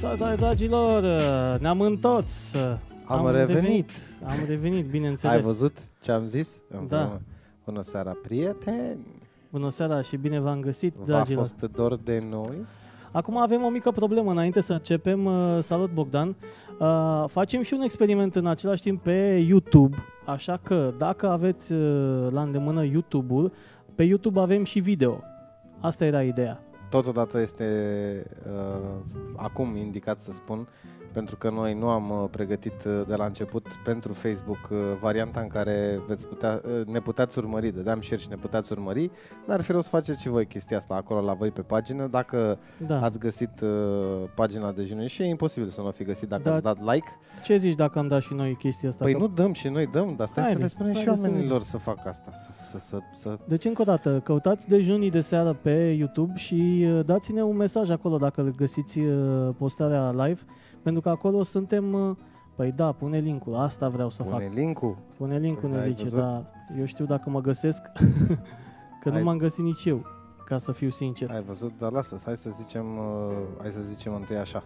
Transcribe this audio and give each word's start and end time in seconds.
Salutare, 0.00 0.34
dragilor! 0.36 1.02
Ne-am 1.60 1.80
întors! 1.80 2.54
Am 3.04 3.30
revenit. 3.30 3.90
Am 4.24 4.36
revenit, 4.46 4.86
bineînțeles. 4.86 5.34
Ai 5.36 5.42
văzut 5.42 5.78
ce 6.02 6.12
am 6.12 6.24
zis? 6.24 6.60
Da. 6.88 7.20
Bună 7.64 7.82
seara, 7.82 8.16
prieteni! 8.22 9.06
Bună 9.50 9.70
seara 9.70 10.00
și 10.02 10.16
bine 10.16 10.40
v-am 10.40 10.60
găsit, 10.60 10.94
V-a 10.94 11.04
dragilor! 11.04 11.40
fost 11.40 11.70
dor 11.72 11.96
de 11.96 12.24
noi? 12.30 12.56
Acum 13.12 13.36
avem 13.36 13.62
o 13.62 13.68
mică 13.68 13.90
problemă 13.90 14.30
înainte 14.30 14.60
să 14.60 14.72
începem. 14.72 15.24
Uh, 15.24 15.58
Salut, 15.60 15.90
Bogdan! 15.92 16.36
Uh, 16.78 17.24
Facem 17.26 17.62
și 17.62 17.74
un 17.74 17.80
experiment 17.80 18.36
în 18.36 18.46
același 18.46 18.82
timp 18.82 19.02
pe 19.02 19.44
YouTube, 19.48 19.96
așa 20.26 20.60
că 20.62 20.94
dacă 20.98 21.28
aveți 21.28 21.72
uh, 21.72 22.30
la 22.30 22.42
îndemână 22.42 22.84
YouTube-ul, 22.84 23.52
pe 23.94 24.02
YouTube 24.02 24.40
avem 24.40 24.64
și 24.64 24.78
video. 24.80 25.20
Asta 25.80 26.04
era 26.04 26.22
ideea. 26.22 26.62
Totodată 26.90 27.40
este 27.40 27.66
uh, 28.46 28.98
acum 29.36 29.76
indicat 29.76 30.20
să 30.20 30.32
spun, 30.32 30.68
pentru 31.12 31.36
că 31.36 31.50
noi 31.50 31.74
nu 31.74 31.88
am 31.88 32.10
uh, 32.10 32.24
pregătit 32.30 32.84
uh, 32.86 33.02
de 33.08 33.14
la 33.14 33.24
început 33.24 33.66
pentru 33.84 34.12
Facebook 34.12 34.68
uh, 34.70 34.78
varianta 35.00 35.40
în 35.40 35.48
care 35.48 36.00
veți 36.06 36.26
putea, 36.26 36.60
uh, 36.80 36.86
ne 36.86 37.00
puteți 37.00 37.38
urmări, 37.38 37.70
dădeam 37.74 38.00
share 38.02 38.20
și 38.20 38.28
ne 38.28 38.36
puteți 38.36 38.72
urmări, 38.72 39.10
dar 39.46 39.56
ar 39.58 39.62
fi 39.64 39.72
rău 39.72 39.80
să 39.80 39.88
faceți 39.88 40.20
și 40.20 40.28
voi 40.28 40.46
chestia 40.46 40.76
asta 40.76 40.94
acolo 40.94 41.20
la 41.20 41.32
voi 41.32 41.50
pe 41.50 41.60
pagină. 41.60 42.06
Dacă 42.06 42.58
Da. 42.86 43.02
ați 43.02 43.18
găsit 43.18 43.60
uh, 43.62 43.68
pagina 44.34 44.72
de 44.72 44.84
genul 44.84 45.06
și 45.06 45.22
e 45.22 45.26
imposibil 45.26 45.68
să 45.68 45.80
nu 45.80 45.86
o 45.86 45.90
fi 45.90 46.04
găsit 46.04 46.28
dacă 46.28 46.42
Da. 46.42 46.52
ați 46.54 46.62
dat 46.62 46.80
like, 46.92 47.08
Ce 47.44 47.56
zici 47.56 47.74
dacă 47.74 47.98
am 47.98 48.08
dat 48.08 48.22
și 48.22 48.34
noi 48.34 48.54
chestia 48.58 48.88
asta? 48.88 49.04
Păi 49.04 49.12
Că- 49.12 49.18
nu 49.18 49.26
dăm 49.28 49.52
și 49.52 49.68
noi 49.68 49.86
dăm, 49.86 50.14
dar 50.16 50.26
stai 50.26 50.42
Haide, 50.44 50.58
să 50.58 50.62
le 50.64 50.68
spunem 50.68 50.92
și 50.94 51.04
haide 51.06 51.20
să 51.20 51.26
oamenilor 51.26 51.62
să 51.62 51.78
facă 51.78 52.08
asta, 52.08 52.30
să, 52.34 52.48
să, 52.62 52.78
să, 52.78 52.98
să 53.16 53.38
Deci 53.48 53.64
încă 53.64 53.82
o 53.82 53.84
dată, 53.84 54.20
căutați 54.24 54.68
dejunii 54.68 55.10
de 55.10 55.20
seară 55.20 55.52
pe 55.62 55.70
YouTube 55.98 56.32
și 56.36 56.86
uh, 56.94 57.04
dați-ne 57.04 57.42
un 57.42 57.56
mesaj 57.56 57.90
acolo 57.90 58.16
dacă 58.16 58.40
îl 58.40 58.54
găsiți 58.56 58.98
uh, 58.98 59.48
postarea 59.58 60.10
live, 60.10 60.40
pentru 60.82 61.00
că 61.02 61.08
acolo 61.08 61.42
suntem, 61.42 61.92
uh, 61.92 62.16
păi 62.56 62.72
da, 62.72 62.92
pune 62.92 63.18
linkul, 63.18 63.54
asta 63.54 63.88
vreau 63.88 64.10
să 64.10 64.22
pune 64.22 64.44
fac. 64.46 64.54
link-ul. 64.54 64.96
Pune 65.16 65.38
linkul, 65.38 65.68
Păi, 65.68 65.78
ne 65.78 65.84
ai 65.84 65.88
zice, 65.90 66.02
văzut? 66.02 66.18
dar 66.18 66.44
eu 66.78 66.84
știu 66.84 67.04
dacă 67.04 67.30
mă 67.30 67.40
găsesc, 67.40 67.82
că 69.02 69.08
Ai- 69.10 69.18
nu 69.18 69.22
m-am 69.24 69.36
găsit 69.36 69.64
nici 69.64 69.84
eu, 69.84 70.04
ca 70.44 70.58
să 70.58 70.72
fiu 70.72 70.90
sincer. 70.90 71.30
Ai 71.30 71.42
văzut? 71.42 71.72
Dar 71.78 71.92
lasă, 71.92 72.20
hai 72.24 72.36
să 72.36 72.50
zicem, 72.50 72.98
uh, 72.98 73.32
hai 73.60 73.70
să 73.70 73.80
zicem 73.80 74.14
întâi 74.14 74.36
așa. 74.36 74.64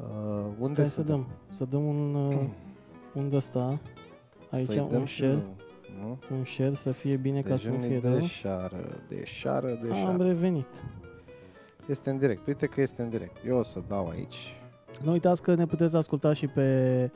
Uh, 0.00 0.46
unde 0.58 0.74
Stai 0.74 0.86
să 0.86 0.92
suntem? 0.94 1.14
dăm, 1.14 1.26
să 1.48 1.64
dăm 1.64 1.84
un, 1.86 2.14
uh, 2.14 2.38
un 3.22 3.28
de 3.30 3.36
ăsta, 3.36 3.78
aici 4.50 4.64
Să-i 4.66 4.86
dăm 4.88 4.98
un 5.00 5.04
și 5.04 5.16
share, 5.16 5.32
nu? 5.32 5.40
Nu? 6.00 6.18
un 6.36 6.44
share 6.44 6.74
să 6.74 6.90
fie 6.90 7.16
bine 7.16 7.40
ca 7.40 7.56
să 7.56 7.68
nu 7.68 7.74
Dejunii 7.74 7.88
fie 7.98 8.10
de 8.10 8.16
rău. 8.16 8.26
șară, 8.26 9.00
de 9.08 9.24
șară, 9.24 9.78
de 9.82 9.88
Am 9.88 9.94
șară. 9.94 10.22
revenit. 10.24 10.84
Este 11.88 12.10
în 12.10 12.18
direct, 12.18 12.46
uite 12.46 12.66
că 12.66 12.80
este 12.80 13.02
în 13.02 13.08
direct. 13.08 13.36
Eu 13.46 13.58
o 13.58 13.62
să 13.62 13.82
dau 13.88 14.08
aici. 14.08 14.55
Nu 15.04 15.12
uitați 15.12 15.42
că 15.42 15.54
ne 15.54 15.66
puteți 15.66 15.96
asculta 15.96 16.32
și 16.32 16.46
pe 16.46 17.10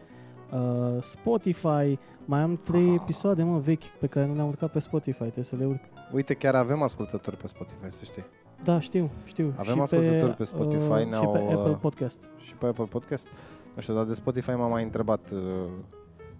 uh, 0.53 1.03
Spotify. 1.03 1.98
Mai 2.25 2.41
am 2.41 2.61
trei 2.62 2.89
Ah. 2.89 2.95
episoade, 2.95 3.42
mă, 3.42 3.59
vechi, 3.59 3.84
pe 3.84 4.06
care 4.06 4.27
nu 4.27 4.34
le-am 4.34 4.47
urcat 4.48 4.70
pe 4.73 4.78
Spotify. 4.78 5.19
Trebuie 5.19 5.45
să 5.45 5.56
le 5.56 5.64
urc. 5.64 5.81
Uite, 6.12 6.34
chiar 6.34 6.55
avem 6.55 6.83
ascultători 6.83 7.36
pe 7.36 7.47
Spotify, 7.47 7.91
să 7.91 8.05
știi. 8.05 8.25
Da, 8.64 8.81
știu, 8.81 9.11
știu. 9.25 9.53
Avem 9.56 9.75
și 9.75 9.81
ascultători 9.81 10.33
pe 10.36 10.45
Spotify, 10.45 10.91
uh, 10.91 10.98
și 10.98 11.08
ne-au, 11.08 11.31
pe 11.33 11.39
uh, 11.39 11.53
Apple 11.56 11.73
Podcast. 11.81 12.28
Și 12.41 12.55
pe 12.55 12.67
Apple 12.67 12.84
Podcast. 12.84 13.27
Nu 13.75 13.81
știu, 13.81 13.95
dar 13.95 14.05
de 14.05 14.14
Spotify 14.14 14.51
m-au 14.51 14.69
mai 14.70 14.83
întrebat, 14.83 15.31
uh, 15.31 15.41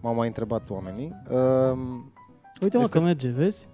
m-au 0.00 0.14
mai 0.14 0.27
întrebat 0.27 0.70
oamenii. 0.70 1.12
Um, 1.30 2.12
Uite, 2.62 2.77
mă, 2.77 2.83
este- 2.83 2.98
că 2.98 3.05
merge, 3.05 3.28
vezi? 3.28 3.68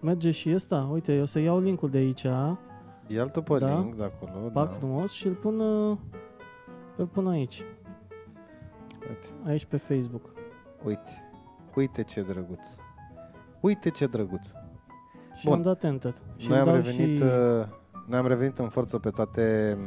Merge 0.00 0.30
și 0.30 0.52
ăsta. 0.54 0.88
Uite, 0.92 1.14
eu 1.14 1.22
o 1.22 1.24
să 1.24 1.38
iau 1.38 1.60
linkul 1.60 1.90
de 1.90 1.98
aici, 1.98 2.22
E 3.06 3.20
altul 3.20 3.42
pe 3.42 3.58
Da. 3.58 3.78
link 3.78 3.94
de 3.94 4.04
acolo, 4.04 4.50
fac 4.52 4.66
da. 4.70 4.72
frumos 4.78 5.10
și 5.12 5.26
îl 5.26 5.32
pun, 5.32 5.60
uh, 5.60 5.96
îl 7.02 7.08
pun 7.08 7.28
aici, 7.28 7.62
Uite, 9.08 9.26
aici 9.44 9.64
pe 9.64 9.76
Facebook. 9.76 10.22
uite, 10.84 11.32
uite 11.74 12.02
ce 12.02 12.22
drăguț. 12.22 12.66
Uite 13.60 13.90
ce 13.90 14.06
drăguț. 14.06 14.46
Și 15.36 15.44
Bun. 15.44 15.52
am 15.54 15.62
dat 15.62 15.84
enter. 15.84 16.14
Și 16.36 16.48
Noi 16.48 16.58
îl 16.58 16.68
am 16.68 16.72
dau 16.72 16.82
revenit, 16.82 17.16
și... 17.16 17.22
uh, 17.22 17.64
noi 18.06 18.18
am 18.18 18.26
revenit 18.26 18.58
în 18.58 18.68
forță 18.68 18.98
pe 18.98 19.10
toate, 19.10 19.78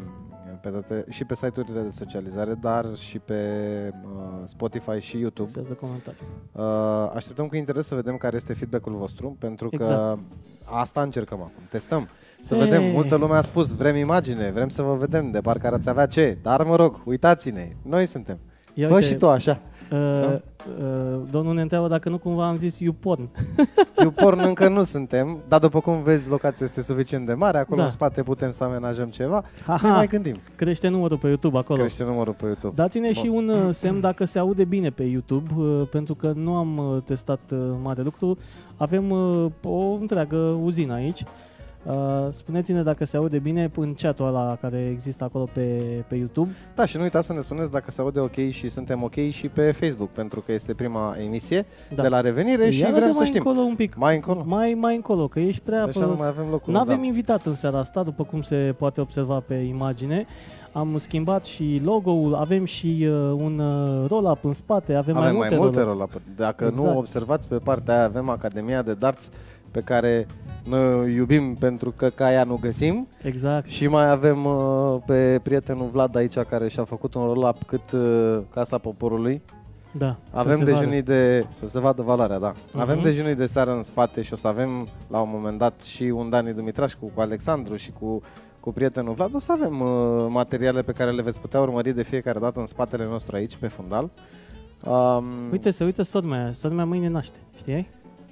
pe 0.62 0.70
toate 0.70 1.06
și 1.10 1.26
pe 1.26 1.36
site-urile 1.36 1.82
de 1.82 1.90
socializare, 1.90 2.54
dar 2.54 2.96
și 2.96 3.20
pe 3.20 3.40
uh, 4.04 4.42
Spotify 4.44 5.00
și 5.00 5.18
YouTube. 5.20 5.50
Să 5.50 5.60
comentarii. 5.60 6.22
Uh, 6.52 7.12
așteptăm 7.14 7.48
cu 7.48 7.56
interes 7.56 7.86
să 7.88 7.96
vedem 7.96 8.18
care 8.18 8.36
este 8.36 8.54
feedback-ul 8.54 8.96
vostru, 8.96 9.36
pentru 9.40 9.70
că 9.70 9.76
Exact. 9.76 10.20
Asta 10.66 11.02
încercăm 11.02 11.38
acum. 11.38 11.64
Testăm. 11.70 12.10
Să 12.44 12.56
Ei. 12.56 12.60
vedem. 12.60 12.84
Multă 12.84 13.16
lume 13.16 13.36
a 13.36 13.42
spus, 13.42 13.76
vrem 13.76 13.96
imagine, 13.96 14.52
vrem 14.52 14.70
să 14.70 14.82
vă 14.82 14.96
vedem, 14.96 15.32
de 15.32 15.40
parcă 15.40 15.68
ați 15.74 15.90
avea 15.90 16.06
ce. 16.06 16.38
Dar 16.42 16.64
mă 16.64 16.76
rog, 16.76 17.02
uitați-ne, 17.06 17.76
noi 17.82 18.06
suntem. 18.06 18.40
Ia 18.74 18.88
Fă 18.88 18.94
uite, 18.94 19.08
și 19.08 19.16
tu 19.16 19.30
așa. 19.30 19.62
Uh, 19.92 19.98
uh, 20.80 21.20
domnul 21.32 21.54
ne 21.54 21.62
întreabă 21.62 21.88
dacă 21.88 22.10
nu 22.10 22.18
cumva 22.18 22.48
am 22.48 22.56
zis 22.56 22.80
YouPorn. 22.80 23.30
Eu 23.98 24.10
porn 24.22 24.40
încă 24.40 24.68
nu 24.70 24.84
suntem, 24.84 25.38
dar 25.48 25.60
după 25.60 25.80
cum 25.80 26.04
vezi, 26.04 26.30
locația 26.30 26.66
este 26.66 26.82
suficient 26.82 27.26
de 27.26 27.34
mare, 27.34 27.58
acolo 27.58 27.80
Da. 27.80 27.86
în 27.86 27.92
spate 27.92 28.24
putem 28.24 28.50
să 28.52 28.64
amenajăm 28.64 29.08
ceva. 29.10 29.44
Ne 29.44 29.62
Haha, 29.66 29.90
mai 29.96 30.08
gândim. 30.08 30.36
crește 30.56 30.88
numărul 30.88 31.18
pe 31.18 31.28
YouTube 31.28 31.58
acolo. 31.58 31.80
Crește 31.80 32.04
numărul 32.04 32.34
pe 32.34 32.46
YouTube. 32.46 32.74
Dați-ne 32.76 33.10
Bun. 33.14 33.24
și 33.24 33.28
un 33.30 33.48
uh, 33.50 33.68
semn 33.74 34.00
dacă 34.00 34.26
se 34.26 34.40
aude 34.40 34.64
bine 34.64 34.90
pe 34.90 35.04
YouTube, 35.04 35.54
uh, 35.58 35.88
pentru 35.92 36.16
că 36.16 36.32
nu 36.36 36.56
am 36.56 36.78
uh, 36.78 37.02
testat 37.06 37.40
uh, 37.52 37.60
mare 37.84 38.02
lucru. 38.02 38.38
Avem 38.78 39.10
uh, 39.10 39.46
o 39.64 39.98
întreagă 40.00 40.38
uzină 40.64 40.94
aici. 40.94 41.24
Uh, 41.86 41.94
Spuneți-ne 42.32 42.82
dacă 42.84 43.06
se 43.06 43.18
aude 43.18 43.40
bine 43.40 43.72
în 43.76 43.94
chat-ul 43.94 44.28
ăla 44.28 44.58
care 44.62 44.90
există 44.92 45.24
acolo 45.24 45.48
pe, 45.54 45.82
pe 46.08 46.16
YouTube. 46.16 46.50
Da, 46.76 46.86
și 46.86 46.98
nu 46.98 47.04
uitați 47.04 47.26
să 47.28 47.34
ne 47.34 47.42
spuneți 47.42 47.72
dacă 47.72 47.92
se 47.92 48.02
aude 48.02 48.20
ok 48.20 48.36
și 48.50 48.70
suntem 48.70 49.04
ok 49.04 49.14
și 49.30 49.48
pe 49.48 49.72
Facebook, 49.72 50.10
pentru 50.10 50.40
că 50.46 50.52
este 50.52 50.74
prima 50.74 51.16
emisie 51.26 51.66
Da. 51.96 52.02
de 52.02 52.08
la 52.08 52.22
revenire 52.22 52.70
și 52.70 52.80
Ia 52.82 52.90
vrem 52.90 53.00
de 53.06 53.12
să 53.12 53.18
mai 53.18 53.26
știm. 53.26 53.42
încolo 53.46 53.66
un 53.66 53.76
pic. 53.76 53.96
Mai 53.96 54.16
încolo? 54.16 54.44
Mai, 54.46 54.74
mai 54.80 54.96
încolo, 54.96 55.28
că 55.28 55.40
ești 55.40 55.62
prea... 55.62 55.84
Așa 55.84 56.06
nu 56.06 56.16
mai 56.18 56.28
avem 56.28 56.46
locul. 56.50 56.74
Nu 56.74 56.80
avem 56.80 57.00
da. 57.00 57.06
invitat 57.06 57.46
în 57.46 57.54
seara 57.56 57.80
asta, 57.80 58.04
după 58.04 58.24
cum 58.24 58.42
se 58.42 58.76
poate 58.78 59.02
observa 59.02 59.40
pe 59.48 59.54
imagine. 59.54 60.26
Am 60.72 60.98
schimbat 60.98 61.46
și 61.46 61.82
logo-ul, 61.84 62.34
avem 62.36 62.66
și 62.66 63.08
uh, 63.10 63.32
un 63.38 63.60
uh, 63.60 64.08
roll-up 64.08 64.44
în 64.46 64.54
spate, 64.54 64.94
avem, 64.94 65.16
Avem 65.18 65.36
mai 65.36 65.40
mai 65.40 65.50
multe, 65.50 65.56
multe 65.56 65.82
roll-up. 65.82 66.12
roll 66.12 66.22
Dacă 66.36 66.66
Exact. 66.66 66.88
nu 66.88 66.98
observați 66.98 67.48
pe 67.48 67.56
partea 67.56 67.96
aia, 67.96 68.04
avem 68.06 68.30
Academia 68.30 68.82
de 68.82 68.94
Darts 68.94 69.30
pe 69.72 69.82
care 69.82 70.28
noi 70.70 70.94
o 70.94 71.06
iubim 71.06 71.56
pentru 71.56 71.92
că 71.92 72.10
ca 72.10 72.32
ea 72.32 72.44
nu 72.44 72.58
găsim 72.62 73.08
Exact. 73.22 73.68
și 73.70 73.88
mai 73.88 74.10
avem 74.10 74.46
uh, 74.46 74.98
pe 75.06 75.40
prietenul 75.44 75.90
Vlad 75.92 76.16
aici 76.16 76.38
care 76.40 76.68
și-a 76.68 76.84
făcut 76.84 77.14
un 77.14 77.24
roll-up 77.24 77.64
cât 77.64 77.92
uh, 77.92 78.38
Casa 78.54 78.78
Poporului. 78.78 79.42
Da. 79.92 80.16
să 80.34 80.40
Avem 80.40 80.58
se 80.58 80.64
vadă. 80.64 80.78
dejunii 80.78 81.02
de... 81.02 81.46
să 81.50 81.68
se 81.68 81.80
vadă 81.80 82.02
valoarea, 82.02 82.40
da. 82.40 82.54
Mhm. 82.72 82.80
Avem 82.80 83.02
dejunii 83.02 83.36
de 83.36 83.46
seară 83.48 83.72
în 83.76 83.84
spate 83.84 84.22
și 84.22 84.34
o 84.34 84.36
să 84.36 84.48
avem 84.48 84.88
la 85.08 85.20
un 85.20 85.30
moment 85.32 85.58
dat 85.58 85.82
și 85.82 86.04
un 86.04 86.30
Dani 86.30 86.54
Dumitrașcu 86.54 87.12
cu 87.16 87.22
Alexandru 87.22 87.76
și 87.76 87.92
cu 88.00 88.22
cu 88.60 88.72
prietenul 88.72 89.14
Vlad, 89.14 89.36
o 89.36 89.40
să 89.40 89.52
avem 89.52 89.80
uh, 89.80 90.26
materiale 90.30 90.82
pe 90.82 90.92
care 90.92 91.12
le 91.12 91.22
veți 91.22 91.40
putea 91.40 91.60
urmări 91.62 91.94
de 91.94 92.04
fiecare 92.04 92.40
dată 92.40 92.60
în 92.60 92.66
spatele 92.66 93.06
nostru 93.06 93.36
aici, 93.36 93.56
pe 93.56 93.68
fundal. 93.68 94.10
Um, 94.88 95.26
Uite, 95.52 95.70
se 95.70 95.84
uită 95.84 96.02
sora 96.02 96.26
mea. 96.28 96.52
Sora 96.52 96.74
mea 96.74 96.86
mâine 96.86 97.08
naște, 97.08 97.38
știi? 97.58 97.88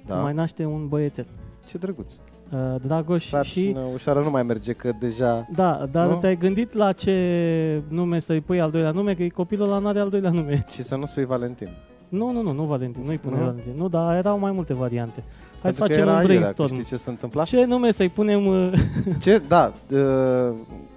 da. 0.06 0.14
Mai 0.14 0.32
naște 0.34 0.64
un 0.64 0.88
băiețel. 0.88 1.26
Ce 1.68 1.78
drăguț. 1.78 2.12
Uh, 2.52 2.58
Dragoș 2.86 3.22
și... 3.22 3.28
Sarcină 3.28 3.80
ușoară 3.94 4.20
nu 4.20 4.30
mai 4.30 4.42
merge, 4.42 4.72
că 4.72 4.90
deja... 5.00 5.46
Da, 5.54 5.86
dar 5.90 6.06
Nu? 6.06 6.16
te-ai 6.16 6.36
gândit 6.36 6.72
la 6.72 6.92
ce 6.92 7.82
nume 7.88 8.18
să-i 8.18 8.40
pui 8.40 8.60
al 8.60 8.70
doilea 8.70 8.90
nume? 8.90 9.14
Că 9.14 9.24
copilul 9.34 9.66
ăla 9.66 9.78
n-are 9.78 9.98
al 9.98 10.08
doilea 10.08 10.30
nume. 10.30 10.64
Și 10.70 10.82
să 10.82 10.96
nu 10.96 11.04
spui 11.04 11.24
Valentin. 11.24 11.68
Nu, 12.08 12.30
nu, 12.32 12.42
nu, 12.42 12.52
nu 12.52 12.62
Valentin, 12.64 13.02
nu-i 13.04 13.18
pune 13.18 13.36
Nu? 13.36 13.44
Valentin. 13.44 13.72
Nu, 13.76 13.88
dar 13.88 14.16
erau 14.16 14.38
mai 14.38 14.52
multe 14.52 14.74
variante. 14.74 15.24
Hai 15.62 15.72
să 15.72 15.78
Pentru 15.78 15.82
că 15.82 15.88
facem 15.88 16.02
era 16.02 16.10
un 16.10 16.16
aiurea, 16.16 16.36
brainstorm. 16.38 16.68
că 16.68 16.74
Știi 16.74 16.86
ce 16.86 16.96
se 16.96 17.10
întâmpla? 17.10 17.42
Ce 17.44 17.64
nume 17.64 17.90
să-i 17.90 18.08
punem... 18.08 18.46
uh, 18.46 18.72
Ce, 19.22 19.42
da, 19.48 19.72
uh, 19.90 20.54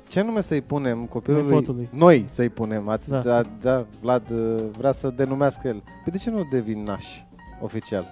ce 0.07 0.21
nume 0.23 0.41
să-i 0.41 0.61
punem 0.61 1.05
copilului? 1.05 1.45
Nepotului. 1.47 1.89
Noi 1.91 2.23
să-i 2.27 2.49
punem. 2.49 2.89
Ați, 2.89 3.09
Da. 3.09 3.19
da. 3.21 3.41
da, 3.61 3.85
Vlad 4.01 4.29
uh, 4.31 4.63
vrea 4.77 4.91
să 4.91 5.13
denumească 5.15 5.67
el. 5.67 5.83
Păi 6.03 6.11
de 6.11 6.17
ce 6.17 6.29
nu 6.29 6.47
devin 6.51 6.83
naș 6.83 7.05
oficial? 7.61 8.05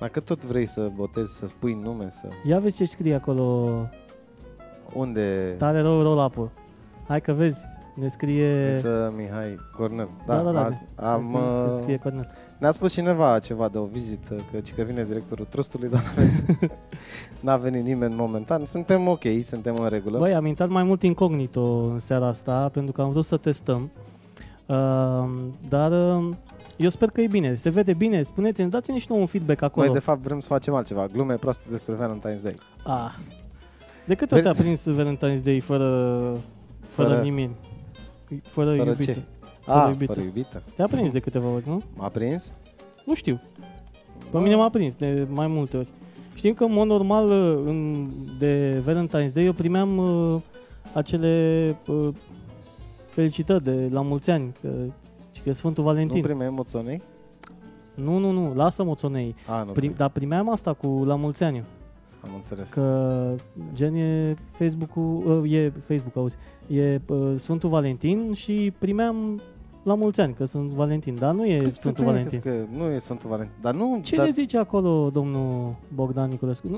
Dacă 0.00 0.20
tot 0.20 0.44
vrei 0.44 0.66
să 0.66 0.90
botezi, 0.94 1.36
să 1.36 1.46
spui 1.46 1.78
nume, 1.82 2.06
să... 2.10 2.28
Ia 2.44 2.58
vezi 2.58 2.76
ce 2.76 2.84
scrie 2.84 3.14
acolo. 3.14 3.68
Unde... 4.94 5.54
Tare 5.58 5.80
rău 5.80 6.02
roll-up-ul. 6.02 6.50
Hai 7.06 7.20
că 7.20 7.32
vezi. 7.32 7.64
Ne 7.94 8.08
scrie... 8.08 8.78
Să 8.78 9.12
Mihai 9.16 9.56
Cornel. 9.76 10.08
Da, 10.26 10.42
da, 10.42 10.50
da. 10.52 10.64
a- 10.64 10.68
ne- 10.68 10.78
am, 11.06 11.30
ne 11.30 11.38
uh, 11.38 11.78
scrie 11.80 11.96
Cornel. 11.98 12.28
ne-a 12.58 12.70
spus 12.72 12.92
cineva 12.92 13.38
ceva 13.38 13.68
de 13.68 13.78
o 13.78 13.84
vizită, 13.84 14.34
că, 14.52 14.58
că 14.76 14.82
vine 14.82 15.04
directorul 15.04 15.46
trustului, 15.48 15.88
dar 15.88 16.02
n-a 17.40 17.56
venit 17.56 17.84
nimeni 17.84 18.14
momentan. 18.16 18.64
Suntem 18.64 19.08
ok, 19.08 19.22
suntem 19.42 19.76
în 19.76 19.88
regulă. 19.88 20.18
Băi, 20.18 20.34
am 20.34 20.46
intrat 20.46 20.68
mai 20.68 20.82
mult 20.82 21.02
incognito 21.02 21.62
în 21.92 21.98
seara 21.98 22.26
asta 22.26 22.68
pentru 22.72 22.92
că 22.92 23.00
am 23.02 23.10
vrut 23.10 23.24
să 23.24 23.36
testăm. 23.36 23.90
Uh, 24.66 25.28
dar 25.68 25.90
uh, 25.92 26.34
eu 26.78 26.88
sper 26.88 27.10
că 27.10 27.20
e 27.20 27.26
bine. 27.26 27.54
Se 27.54 27.70
vede 27.70 27.92
bine. 27.94 28.22
Spuneți-ne, 28.22 28.66
dați-ne 28.68 28.98
și 28.98 29.06
nouă 29.08 29.20
un 29.20 29.26
feedback 29.26 29.62
acolo. 29.62 29.84
Noi 29.86 29.94
de 29.94 30.00
fapt 30.00 30.20
vrem 30.22 30.40
să 30.40 30.46
facem 30.48 30.74
altceva, 30.74 31.06
glume 31.06 31.34
proaste 31.34 31.64
despre 31.70 31.94
Valentine's 31.94 32.42
Day. 32.42 32.54
Ah. 32.84 33.14
De 34.06 34.14
câte 34.14 34.34
ori 34.34 34.42
te-a 34.42 34.52
Vezi? 34.52 34.62
prins 34.82 35.00
Valentine's 35.02 35.42
Day 35.42 35.60
fără, 35.60 35.84
fără, 36.88 37.08
Fără- 37.08 37.22
nimic? 37.22 37.50
Fără, 38.42 38.76
Fără 38.76 38.88
iubită. 38.90 39.12
ce? 39.12 39.18
Fără 39.60 39.78
A, 39.78 39.88
iubită. 39.88 40.12
fără 40.12 40.24
iubită. 40.24 40.62
Te-a 40.74 40.86
prins 40.86 41.12
de 41.12 41.18
câteva 41.20 41.48
ori, 41.48 41.68
nu? 41.68 41.82
M-a 41.96 42.08
prins? 42.08 42.52
Nu 43.04 43.14
știu. 43.14 43.40
Pe 44.30 44.38
mine 44.38 44.54
m-a 44.54 44.68
prins 44.70 44.94
de 44.96 45.26
mai 45.30 45.46
multe 45.46 45.76
ori. 45.76 45.88
Știm 46.34 46.54
că, 46.54 46.64
în 46.64 46.72
mod 46.72 46.86
normal, 46.86 47.30
în, 47.66 48.06
de 48.38 48.82
Valentine's 48.82 49.32
Day, 49.32 49.44
eu 49.44 49.52
primeam 49.52 49.96
uh, 49.98 50.40
acele 50.94 51.76
uh, 51.86 52.08
felicitări 53.06 53.64
de 53.64 53.88
la 53.90 54.00
mulți 54.02 54.30
ani, 54.30 54.52
că, 54.60 54.68
că 55.42 55.48
e 55.48 55.52
Sfântul 55.52 55.84
Nu 55.84 55.90
Valentin. 55.90 56.22
primeai 56.22 56.48
emoționei? 56.48 57.02
Nu, 57.94 58.18
nu, 58.18 58.30
nu, 58.30 58.52
lasă 58.54 58.82
moțonei. 58.84 59.34
A, 59.46 59.62
nu 59.62 59.72
Prim, 59.72 59.92
dar 59.96 60.08
primeam 60.08 60.50
asta 60.50 60.72
cu 60.72 61.02
la 61.06 61.14
mulți 61.14 61.42
ani. 61.42 61.64
Am 62.24 62.30
înțeles. 62.34 62.68
Că 62.68 63.34
gen 63.74 63.94
e 63.94 64.36
Facebook-ul, 64.58 65.40
uh, 65.42 65.52
e 65.52 65.72
Facebook, 65.86 66.16
auzi, 66.16 66.36
e 66.66 67.00
uh, 67.06 67.32
Sfântul 67.36 67.68
Valentin 67.70 68.32
și 68.34 68.72
primeam 68.78 69.40
la 69.82 69.94
mulți 69.94 70.20
ani, 70.20 70.34
că 70.34 70.44
sunt 70.44 70.70
Valentin, 70.70 71.16
dar 71.18 71.34
nu 71.34 71.44
e 71.46 71.58
Cât- 71.62 71.74
Sfântul 71.76 72.04
cât 72.04 72.12
Valentin. 72.12 72.40
Că 72.40 72.50
nu 72.76 72.84
e 72.84 72.98
Sfântul 72.98 73.28
Valentin. 73.30 73.54
Dar 73.60 73.74
nu... 73.74 74.00
Ce 74.02 74.16
dar, 74.16 74.24
ne 74.24 74.30
zice 74.30 74.58
acolo 74.58 75.10
domnul 75.12 75.74
Bogdan 75.94 76.28
Niculescu? 76.28 76.66
Nu, 76.68 76.76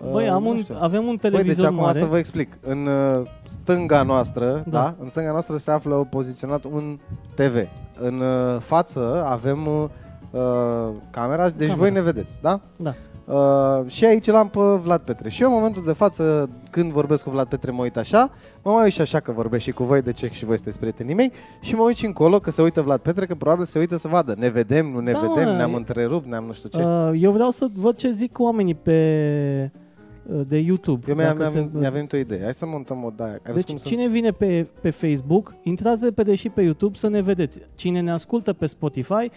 nu- 0.00 0.10
băi, 0.12 0.24
Uh, 0.24 0.30
am 0.30 0.42
nu 0.42 0.48
un, 0.50 0.58
știu. 0.58 0.76
avem 0.80 1.00
un 1.00 1.06
Băi, 1.06 1.16
televizor 1.30 1.54
deci 1.56 1.64
acum 1.64 1.76
mare. 1.76 1.98
să 1.98 2.04
vă 2.04 2.18
explic. 2.18 2.58
În 2.60 2.86
uh, 2.86 3.26
stânga 3.44 4.02
noastră, 4.02 4.64
Da. 4.68 4.78
da. 4.78 4.96
În 5.00 5.08
stânga 5.08 5.30
noastră 5.30 5.56
se 5.56 5.70
află 5.70 6.06
poziționat 6.10 6.64
un 6.64 6.98
TV. 7.34 7.54
În 8.02 8.20
uh, 8.20 8.60
față 8.60 9.24
avem 9.28 9.66
uh, 9.66 9.84
uh, 10.30 10.88
camera, 11.10 11.48
deci 11.48 11.68
Camera. 11.68 11.74
voi 11.74 11.90
ne 11.90 12.00
vedeți, 12.02 12.38
da? 12.42 12.60
Da. 12.76 12.92
Uh, 13.24 13.80
și 13.86 14.04
aici 14.04 14.26
l-am 14.26 14.48
pe 14.48 14.58
Vlad 14.82 15.00
Petre. 15.00 15.28
Și 15.28 15.42
eu 15.42 15.48
în 15.48 15.54
momentul 15.54 15.82
de 15.84 15.92
față, 15.92 16.50
când 16.70 16.92
vorbesc 16.92 17.24
cu 17.24 17.30
Vlad 17.30 17.46
Petre, 17.46 17.70
mă 17.70 17.82
uit 17.82 17.96
așa, 17.96 18.30
mă 18.62 18.70
mai 18.72 18.82
uit 18.84 18.92
și 18.92 19.00
așa 19.00 19.20
că 19.20 19.32
vorbesc 19.32 19.62
și 19.64 19.70
cu 19.72 19.84
voi, 19.84 20.02
de 20.02 20.12
ce 20.12 20.28
și 20.32 20.44
voi 20.44 20.56
sunteți 20.56 20.78
prietenii 20.78 21.14
mei, 21.14 21.32
și 21.60 21.74
mă 21.74 21.82
uit 21.82 21.96
și 21.96 22.06
încolo 22.06 22.38
că 22.38 22.50
se 22.50 22.62
uită 22.62 22.80
Vlad 22.80 23.00
Petre, 23.00 23.26
că 23.26 23.34
probabil 23.34 23.64
se 23.64 23.78
uită 23.78 23.96
să 23.96 24.08
vadă. 24.08 24.34
Ne 24.38 24.48
vedem, 24.48 24.86
nu 24.90 25.00
ne 25.00 25.12
Da, 25.12 25.18
vedem, 25.18 25.48
mă, 25.50 25.56
ne-am 25.56 25.72
e- 25.72 25.76
întrerupt, 25.76 26.26
ne-am 26.26 26.44
nu 26.44 26.52
știu 26.52 26.68
ce. 26.68 26.78
Uh, 26.84 27.10
eu 27.20 27.32
vreau 27.32 27.50
să 27.50 27.66
văd 27.76 27.96
ce 27.96 28.10
zic 28.10 28.38
oamenii 28.38 28.74
pe 28.74 29.70
uh, 29.74 29.80
de 30.26 30.58
YouTube. 30.58 31.04
eu 31.08 31.14
mi-a, 31.14 31.26
Dacă 31.26 31.38
mi-a, 31.38 31.48
se- 31.50 31.68
mi-a 31.72 31.90
venit 31.90 32.12
o 32.12 32.16
idee. 32.16 32.42
Hai 32.42 32.54
să 32.54 32.66
montăm 32.66 33.04
o 33.04 33.10
daia. 33.16 33.30
Ai 33.32 33.38
văzut 33.44 33.54
Deci 33.56 33.68
cum 33.68 33.76
sunt? 33.76 33.88
cine 33.88 34.08
vine 34.08 34.30
pe, 34.30 34.66
pe 34.80 34.90
Facebook, 34.90 35.54
intrați 35.62 36.04
repede 36.04 36.34
și 36.34 36.48
pe 36.48 36.62
YouTube 36.62 36.96
să 36.98 37.08
ne 37.08 37.20
vedeți. 37.20 37.58
Cine 37.74 38.00
ne 38.00 38.10
ascultă 38.12 38.52
pe 38.52 38.66
Spotify, 38.66 39.30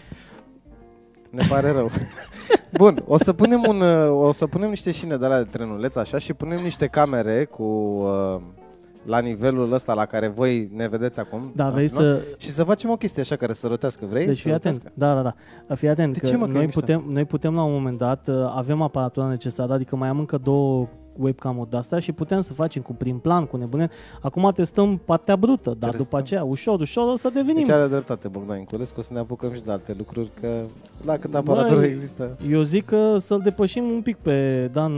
Ne 1.30 1.46
pare 1.50 1.72
rău. 1.72 1.90
Bun, 2.78 3.04
o 3.08 3.18
să 3.18 3.34
punem 3.34 3.64
un, 3.68 3.82
uh, 3.82 4.10
o 4.12 4.32
să 4.32 4.48
punem 4.48 4.70
niște 4.70 4.92
șine 4.92 5.18
de 5.18 5.26
la 5.28 5.38
de 5.38 5.50
trenuleț 5.52 5.96
așa 5.96 6.20
și 6.20 6.34
punem 6.34 6.64
niște 6.64 6.88
camere 6.88 7.46
cu 7.46 7.64
uh, 7.64 8.42
la 9.06 9.20
nivelul 9.20 9.72
ăsta 9.74 9.94
la 9.94 10.06
care 10.06 10.28
voi 10.28 10.70
ne 10.74 10.88
vedeți 10.88 11.20
acum. 11.20 11.52
da, 11.56 11.64
la 11.64 11.70
vrei 11.70 11.88
final, 11.88 12.04
să... 12.04 12.22
Și 12.38 12.50
să 12.52 12.64
facem 12.64 12.90
o 12.90 12.96
chestie 12.96 13.22
așa 13.22 13.36
care 13.36 13.54
să 13.54 13.68
rotească, 13.68 14.06
vrei? 14.10 14.26
Deci 14.26 14.36
Să 14.36 14.42
fii 14.42 14.54
atent. 14.54 14.76
rotească? 14.76 15.00
Da, 15.00 15.22
da, 15.22 15.36
da. 15.68 15.76
Fii 15.76 15.88
atent 15.90 16.14
De 16.14 16.20
că 16.20 16.26
ce, 16.26 16.36
mă, 16.38 16.46
că 16.46 16.52
e 16.52 16.54
noi 16.54 16.66
mișto? 16.66 16.80
putem, 16.80 17.04
noi 17.08 17.26
putem 17.26 17.56
la 17.56 17.64
un 17.64 17.72
moment 17.74 17.98
dat, 17.98 18.28
uh, 18.28 18.36
avem 18.56 18.82
aparatura 18.82 19.28
necesară, 19.28 19.74
adică 19.74 19.96
mai 19.96 20.10
am 20.10 20.20
încă 20.20 20.38
două 20.44 20.88
webcam-uri 21.18 21.70
de-astea 21.70 22.00
și 22.00 22.12
putem 22.12 22.42
să 22.42 22.54
facem 22.54 22.82
cu 22.82 22.94
prim 22.94 23.18
plan, 23.20 23.46
cu 23.46 23.58
nebune. 23.58 23.90
Acum 24.22 24.52
testăm 24.54 25.02
partea 25.06 25.36
brută, 25.36 25.70
dar 25.70 25.90
Testăm. 25.90 26.00
după 26.04 26.18
aceea, 26.18 26.44
ușor, 26.44 26.80
ușor 26.80 27.12
o 27.14 27.16
să 27.16 27.30
devenim. 27.34 27.64
Deci 27.64 27.70
are 27.76 27.88
dreptate 27.88 28.28
Bogdan 28.28 28.58
Inculescu, 28.58 29.00
o 29.00 29.04
să 29.04 29.14
ne 29.14 29.20
apucăm 29.20 29.54
și 29.54 29.62
de 29.62 29.72
alte 29.72 29.96
lucruri, 29.98 30.30
că 30.42 30.48
la 31.06 31.18
cât 31.18 31.36
aparatură 31.36 31.80
Băi, 31.80 31.88
există. 31.88 32.38
Eu 32.52 32.62
zic 32.62 32.86
că 32.86 33.16
să-l 33.18 33.40
depășim 33.44 33.84
un 33.84 34.02
pic 34.02 34.16
pe 34.18 34.70
Dan 34.74 34.92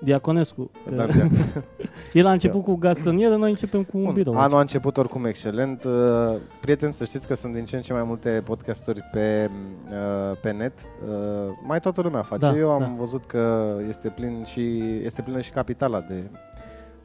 uh, 0.00 0.06
Diaconescu. 0.06 0.70
Că 0.86 0.94
Da, 0.94 1.06
da. 1.06 1.12
El 2.12 2.26
a 2.26 2.32
început 2.32 2.64
cu 2.64 2.74
garsonieră, 2.74 3.36
noi 3.36 3.50
începem 3.50 3.82
cu 3.82 3.96
un 3.98 4.04
Bun, 4.04 4.12
birou. 4.12 4.34
anul 4.38 4.56
a 4.56 4.60
început 4.60 4.96
oricum 4.96 5.24
excelent. 5.24 5.84
Uh, 5.84 6.36
Prieteni, 6.60 6.92
să 6.92 7.04
știți 7.04 7.26
că 7.26 7.34
sunt 7.34 7.54
din 7.54 7.64
ce 7.64 7.76
în 7.76 7.82
ce 7.82 7.92
mai 7.92 8.02
multe 8.02 8.42
podcasturi 8.44 9.00
pe, 9.12 9.50
uh, 9.90 10.36
pe 10.42 10.50
net. 10.50 10.72
Uh, 11.08 11.52
Mai 11.66 11.80
toată 11.80 12.00
lumea 12.00 12.22
face. 12.22 12.40
Da, 12.46 12.56
Eu 12.56 12.70
am 12.70 12.80
da. 12.80 12.92
văzut 12.98 13.24
că 13.24 13.74
este 13.88 14.08
plin 14.08 14.44
și 14.44 14.80
este 15.04 15.22
plină 15.22 15.40
și 15.40 15.50
capitala 15.50 16.00
de 16.00 16.22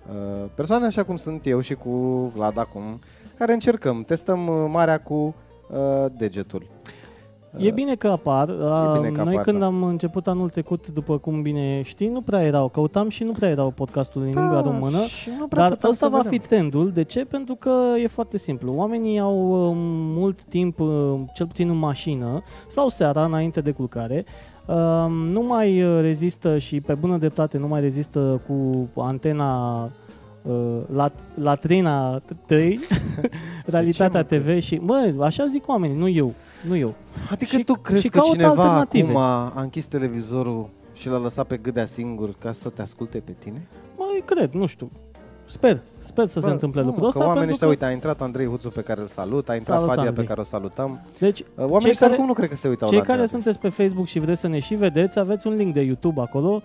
uh, 0.09 0.45
persoane 0.56 0.86
așa 0.86 1.03
cum 1.03 1.15
sunt 1.15 1.45
eu 1.45 1.59
și 1.59 1.74
cu 1.75 1.89
Vlad 2.36 2.57
acum, 2.57 3.00
care 3.38 3.53
încercăm, 3.53 4.03
testăm 4.03 4.47
uh, 4.47 4.65
marea 4.71 5.00
cu 5.01 5.36
uh, 5.69 6.06
degetul. 6.18 6.68
E 7.57 7.72
bine 7.72 7.96
că 7.96 8.07
apar. 8.07 8.50
A, 8.50 8.92
bine 8.98 9.10
că 9.10 9.24
Noi 9.24 9.31
apar, 9.34 9.44
când 9.44 9.60
da. 9.60 9.66
am 9.66 9.84
început 9.84 10.28
anul 10.28 10.50
trecut, 10.50 10.88
după 10.90 11.18
cum 11.18 11.42
bine 11.42 11.81
știi, 11.81 12.07
nu 12.07 12.22
prea 12.22 12.44
erau. 12.44 12.68
Căutam 12.68 13.10
și 13.10 13.24
nu 13.24 13.31
prea 13.31 13.50
erau 13.50 13.69
podcastul 13.72 14.22
în 14.22 14.31
Da, 14.31 14.42
limba 14.42 14.62
română. 14.62 14.98
și 15.06 15.30
nu 15.40 15.48
prea 15.48 15.62
Dar 15.62 15.72
puteam 15.72 15.92
ăsta 15.92 16.06
să 16.06 16.12
va 16.12 16.22
vedem. 16.22 16.31
fi 16.40 16.48
trendul. 16.48 16.92
De 16.92 17.04
ce? 17.04 17.25
Pentru 17.25 17.56
că 17.56 17.72
e 18.04 18.07
foarte 18.07 18.38
simplu. 18.38 18.74
Oamenii 18.75 19.19
au 19.19 19.68
uh, 19.69 19.74
mult 20.18 20.44
timp, 20.44 20.80
uh, 20.80 21.13
cel 21.34 21.46
puțin 21.46 21.69
în 21.69 21.78
mașină 21.78 22.42
sau 22.68 22.90
seara 22.90 23.25
înainte 23.25 23.62
de 23.62 23.72
culcare. 23.72 24.25
Uh, 24.68 24.75
nu 25.31 25.42
mai 25.42 25.84
uh, 25.84 26.02
rezistă 26.02 26.57
și 26.57 26.81
pe 26.81 26.94
bună 26.94 27.18
dreptate 27.18 27.57
nu 27.57 27.68
mai 27.68 27.81
rezistă 27.81 28.42
cu 28.48 28.88
antena 29.02 29.81
uh, 30.42 30.54
la, 30.94 31.10
latrina 31.42 32.22
3 32.46 32.80
realitatea 33.66 34.25
mă? 34.31 34.38
TV 34.38 34.60
și 34.62 34.75
mă, 34.75 35.13
așa 35.22 35.46
zic 35.46 35.68
oamenii, 35.68 35.98
nu 35.98 36.07
eu, 36.07 36.34
nu 36.68 36.75
eu. 36.75 36.94
Adică 37.31 37.56
și- 37.57 37.63
tu 37.63 37.74
crezi 37.74 38.02
și 38.02 38.10
că 38.10 38.18
caută 38.19 38.31
cineva 38.36 38.63
alternative. 38.63 39.04
acum 39.07 39.16
a, 39.18 39.52
a 39.56 39.62
închis 39.62 39.86
televizorul 39.86 40.69
și 40.94 41.10
l-a 41.10 41.18
lăsat 41.18 41.48
pe 41.48 41.57
gâdea 41.57 41.86
singur 41.86 42.36
ca 42.40 42.52
să 42.52 42.69
te 42.69 42.81
asculte 42.81 43.18
pe 43.18 43.31
tine? 43.40 43.68
Măi, 43.98 44.24
cred, 44.25 44.52
nu 44.52 44.66
știu. 44.66 44.92
Sper, 45.48 45.81
sper 45.98 46.28
să 46.28 46.40
se 46.40 46.46
Bă, 46.46 46.52
întâmple 46.52 46.81
nu, 46.81 46.88
lucrul 46.88 47.12
că 47.12 47.18
ăsta. 47.18 47.30
oamenii 47.30 47.48
pentru 47.48 47.54
ăștia, 47.54 47.68
că, 47.68 47.74
uite, 47.74 47.86
a 47.86 47.92
intrat 47.92 48.22
Andrei 48.22 48.46
Huțu 48.48 48.69
pe 48.69 48.81
care 48.81 49.02
îl 49.02 49.07
salut, 49.07 49.50
a 49.50 49.54
intrat 49.56 49.75
Salut, 49.78 49.88
Fadia 49.94 50.04
Andrei. 50.07 50.24
pe 50.24 50.30
care 50.30 50.42
o 50.42 50.44
salutăm. 50.44 51.02
Deci, 51.19 51.40
Uh, 51.40 51.46
Oamenii 51.57 51.80
Cei 51.80 51.90
ăștia 51.90 51.94
care- 52.07 52.12
oricum 52.12 52.25
nu 52.28 52.34
cred 52.34 52.50
că 52.50 52.56
se 52.56 52.68
uitau 52.68 52.88
cei 52.90 52.98
la 52.98 53.04
care 53.04 53.18
treabă. 53.18 53.34
sunteți 53.42 53.60
pe 53.60 53.69
Facebook 53.69 54.07
și 54.07 54.19
vreți 54.19 54.40
să 54.40 54.48
ne 54.48 54.60
și 54.60 54.75
vedeți, 54.75 55.19
aveți 55.19 55.48
un 55.48 55.54
link 55.54 55.74
de 55.74 55.81
YouTube 55.81 56.22
acolo. 56.22 56.62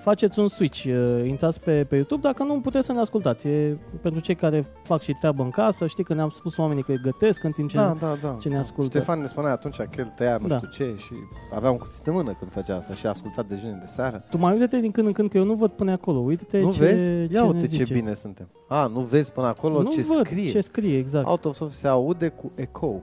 Faceți 0.00 0.38
un 0.38 0.48
switch, 0.48 0.84
uh, 0.84 1.22
intrați 1.26 1.60
pe, 1.60 1.84
pe 1.84 1.94
YouTube, 1.96 2.20
dacă 2.20 2.42
nu 2.42 2.60
puteți 2.60 2.86
să 2.86 2.92
ne 2.92 3.00
ascultați. 3.00 3.48
E 3.48 3.76
pentru 4.02 4.20
cei 4.20 4.34
care 4.34 4.64
fac 4.82 5.00
și 5.00 5.12
treabă 5.12 5.42
în 5.42 5.50
casă, 5.50 5.86
știi 5.86 6.04
că 6.04 6.14
ne-am 6.14 6.28
spus 6.28 6.56
oamenii 6.56 6.82
că 6.82 6.92
gătesc 7.02 7.44
în 7.44 7.50
timp 7.50 7.68
ce... 7.70 7.76
Da, 7.76 7.96
da, 8.00 8.16
da. 8.22 8.36
ce 8.40 8.48
ne 8.48 8.54
da. 8.54 8.60
ascultă. 8.60 8.90
Ștefan 8.90 9.20
ne 9.20 9.26
spunea 9.26 9.50
atunci 9.50 9.76
că 9.76 9.88
el 9.98 10.12
tăia 10.16 10.36
nu 10.40 10.46
Da. 10.46 10.56
știu 10.56 10.68
ce 10.68 10.94
și 10.96 11.12
avea 11.54 11.70
un 11.70 11.76
cuțit 11.76 12.06
în 12.06 12.12
mână 12.12 12.36
când 12.38 12.52
făcea 12.52 12.76
asta 12.76 12.94
și 12.94 13.06
a 13.06 13.08
ascultat 13.08 13.46
de 13.46 13.56
june 13.60 13.76
de 13.80 13.86
seară. 13.86 14.24
Tu 14.30 14.38
mai 14.38 14.52
uite-te 14.52 14.78
din 14.80 14.90
când 14.90 15.06
în 15.06 15.12
când, 15.12 15.30
că 15.30 15.36
eu 15.38 15.44
nu 15.44 15.54
văd 15.54 15.70
până 15.70 15.92
acolo. 15.92 16.18
Uite-te 16.18 16.60
nu 16.60 16.72
ce, 16.72 16.78
vezi? 16.78 17.04
ce 17.04 17.28
Ia 17.34 17.42
ne 17.42 17.48
uite 17.50 17.66
zice. 17.66 17.84
ce 17.84 17.92
bine 17.94 18.14
suntem. 18.14 18.48
A, 18.68 18.86
nu 18.86 19.00
vezi 19.00 19.32
până 19.32 19.46
acolo 19.46 19.82
nu 19.82 19.90
ce 19.90 20.02
văd 20.02 20.26
scrie. 20.26 20.48
ce 20.50 20.60
scrie, 20.60 20.98
exact. 20.98 21.26
Out 21.26 21.44
of 21.44 21.56
soft 21.56 21.74
se 21.74 21.88
aude 21.88 22.28
cu 22.28 22.50
echo. 22.54 22.94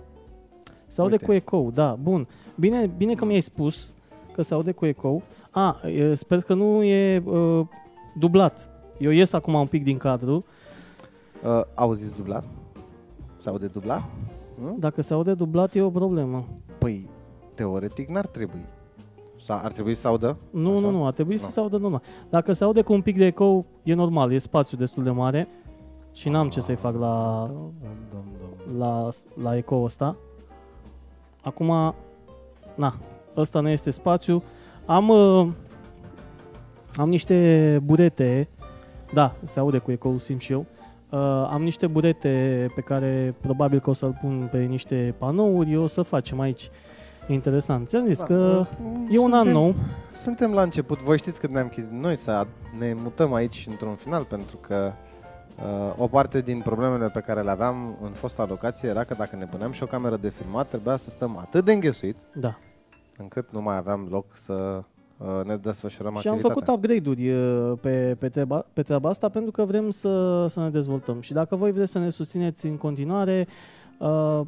Se 0.88 1.01
aude 1.01 1.13
Uite. 1.13 1.25
cu 1.25 1.33
eco, 1.33 1.69
da, 1.74 1.98
bun. 2.01 2.27
Bine, 2.55 2.89
bine 2.98 3.13
că 3.13 3.25
mi-ai 3.25 3.41
spus 3.41 3.91
că 4.33 4.41
se 4.41 4.53
aude 4.53 4.72
cu 4.72 4.86
eco. 4.86 5.22
A, 5.57 5.77
e, 5.87 6.13
sper 6.15 6.41
că 6.41 6.53
nu 6.53 6.83
e 6.83 7.23
uh, 7.25 7.65
dublat. 8.15 8.69
Eu 8.99 9.11
ies 9.11 9.33
acum 9.33 9.53
un 9.53 9.67
pic 9.67 9.83
din 9.83 9.97
cadru. 9.97 10.45
Uh, 11.43 11.61
auziți 11.75 12.15
dublat? 12.15 12.43
Se 13.41 13.49
aude 13.49 13.67
dublat? 13.67 14.03
Nu? 14.61 14.75
Dacă 14.79 15.01
se 15.01 15.13
aude 15.13 15.33
dublat 15.33 15.75
e 15.75 15.81
o 15.81 15.89
problemă. 15.89 16.45
Păi, 16.77 17.09
teoretic 17.53 18.07
n-ar 18.09 18.25
trebui. 18.25 18.65
Sau 19.43 19.59
ar 19.63 19.71
trebui 19.71 19.93
să 19.93 20.01
se 20.01 20.07
audă? 20.07 20.37
Nu, 20.49 20.71
Așa? 20.71 20.79
nu, 20.79 20.89
nu, 20.89 21.05
ar 21.05 21.13
trebui 21.13 21.37
să 21.37 21.45
Nu. 21.45 21.51
se 21.51 21.59
audă 21.59 21.77
normal. 21.77 22.01
Dacă 22.29 22.53
se 22.53 22.63
aude 22.63 22.81
cu 22.81 22.93
un 22.93 23.01
pic 23.01 23.17
de 23.17 23.25
eco, 23.25 23.65
e 23.83 23.93
normal, 23.93 24.31
e 24.31 24.37
spațiu 24.37 24.77
destul 24.77 25.03
de 25.03 25.09
mare 25.09 25.47
și 26.13 26.29
n-am 26.29 26.49
ce 26.49 26.61
să-i 26.61 26.75
fac 26.75 26.95
la, 26.99 27.45
Dom, 27.47 27.71
dom, 28.11 28.23
dom. 28.39 28.77
la, 28.77 29.09
la 29.43 29.57
eco 29.57 29.75
ăsta. 29.75 30.15
Acum, 31.43 31.93
na, 32.75 32.93
ăsta 33.37 33.59
nu 33.59 33.69
este 33.69 33.89
spațiu. 33.89 34.43
Am, 34.88 35.10
uh, 35.10 35.48
am 36.96 37.10
niște 37.10 37.79
burete, 37.84 38.48
da, 39.13 39.36
se 39.44 39.60
aude 39.60 39.77
cu 39.77 39.91
eco 39.91 40.17
simt 40.17 40.41
și 40.41 40.51
eu. 40.51 40.65
Uh, 41.10 41.20
am 41.51 41.63
niște 41.63 41.88
burete 41.88 42.65
pe 42.75 42.82
care 42.82 43.36
probabil 43.41 43.79
că 43.79 43.89
o 43.89 43.94
să-l 43.94 44.17
pun 44.22 44.48
pe 44.51 44.58
niște 44.63 45.15
panouri, 45.17 45.77
o 45.77 45.88
să 45.88 46.01
facem 46.01 46.39
aici. 46.39 46.70
Interesant. 47.27 47.88
Ți-am 47.88 48.06
zis 48.06 48.20
Da, 48.20 48.25
că 48.25 48.65
uh, 48.84 49.08
e 49.12 49.17
un 49.20 49.34
an 49.34 49.41
suntem- 49.41 49.51
nou. 49.62 49.75
Suntem 50.15 50.51
la 50.51 50.62
început. 50.62 51.01
Voi 51.03 51.17
știți 51.17 51.39
că 51.39 51.48
ne-am 51.51 51.67
chis- 51.67 51.84
noi 51.91 52.15
să 52.17 52.46
ad- 52.46 52.77
ne 52.79 52.94
mutăm 52.96 53.34
aici 53.34 53.65
într-un 53.70 53.96
final 53.96 54.24
pentru 54.24 54.58
că 54.58 54.91
uh, 55.58 55.94
o 55.98 56.08
parte 56.08 56.41
din 56.41 56.60
problemele 56.62 57.10
pe 57.10 57.20
care 57.20 57.41
le 57.41 57.50
aveam 57.51 57.98
în 58.01 58.10
fosta 58.12 58.46
locație 58.50 58.89
era 58.89 59.03
că 59.03 59.13
dacă 59.17 59.36
ne 59.36 59.46
puneam 59.46 59.72
și 59.72 59.84
o 59.84 59.86
cameră 59.86 60.17
de 60.17 60.29
filmat, 60.29 60.67
trebuia 60.67 60.96
să 60.98 61.10
stăm 61.10 61.38
atât 61.38 61.65
de 61.65 61.72
înghesuit 61.74 62.15
Da. 62.34 62.58
Încât 63.17 63.51
nu 63.51 63.62
mai 63.62 63.77
aveam 63.77 64.07
loc 64.09 64.25
să 64.36 64.83
uh, 65.17 65.27
ne 65.43 65.55
desfășurăm 65.55 66.15
Și 66.15 66.27
am 66.27 66.33
activitatea. 66.33 66.63
făcut 66.63 66.67
upgrade-uri 66.75 67.29
uh, 67.29 67.77
pe, 67.81 68.15
pe, 68.19 68.29
treaba, 68.29 68.65
pe 68.74 68.81
treaba 68.81 69.09
asta 69.09 69.29
pentru 69.29 69.51
că 69.51 69.65
vrem 69.65 69.89
să, 69.89 70.45
să 70.50 70.59
ne 70.59 70.69
dezvoltăm. 70.69 71.21
Și 71.21 71.33
dacă 71.33 71.55
voi 71.55 71.71
vreți 71.71 71.91
să 71.91 72.00
ne 72.00 72.09
susțineți 72.09 72.65
în 72.65 72.77
continuare, 72.77 73.47
uh, 74.00 74.41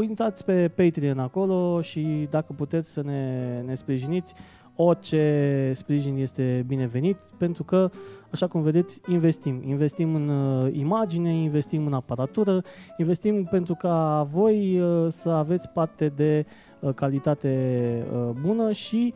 intrați 0.00 0.44
pe 0.44 0.68
Patreon 0.68 1.18
acolo 1.18 1.80
și 1.80 2.26
dacă 2.30 2.52
puteți 2.56 2.90
să 2.90 3.02
ne, 3.02 3.60
ne 3.66 3.74
sprijiniți, 3.74 4.34
Orice 4.76 5.72
sprijin 5.74 6.16
este 6.16 6.64
binevenit 6.66 7.16
pentru 7.38 7.64
că, 7.64 7.90
așa 8.30 8.46
cum 8.46 8.62
vedeți, 8.62 9.00
investim. 9.08 9.62
Investim 9.64 10.14
în 10.14 10.28
uh, 10.28 10.68
imagine, 10.72 11.34
investim 11.34 11.86
în 11.86 11.92
aparatură, 11.92 12.62
investim 12.96 13.44
pentru 13.44 13.74
ca 13.74 14.28
voi 14.32 14.80
uh, 14.80 15.06
să 15.08 15.28
aveți 15.30 15.68
parte 15.68 16.08
de 16.08 16.46
uh, 16.46 16.71
calitate 16.94 18.06
uh, 18.12 18.30
bună 18.40 18.72
și 18.72 19.14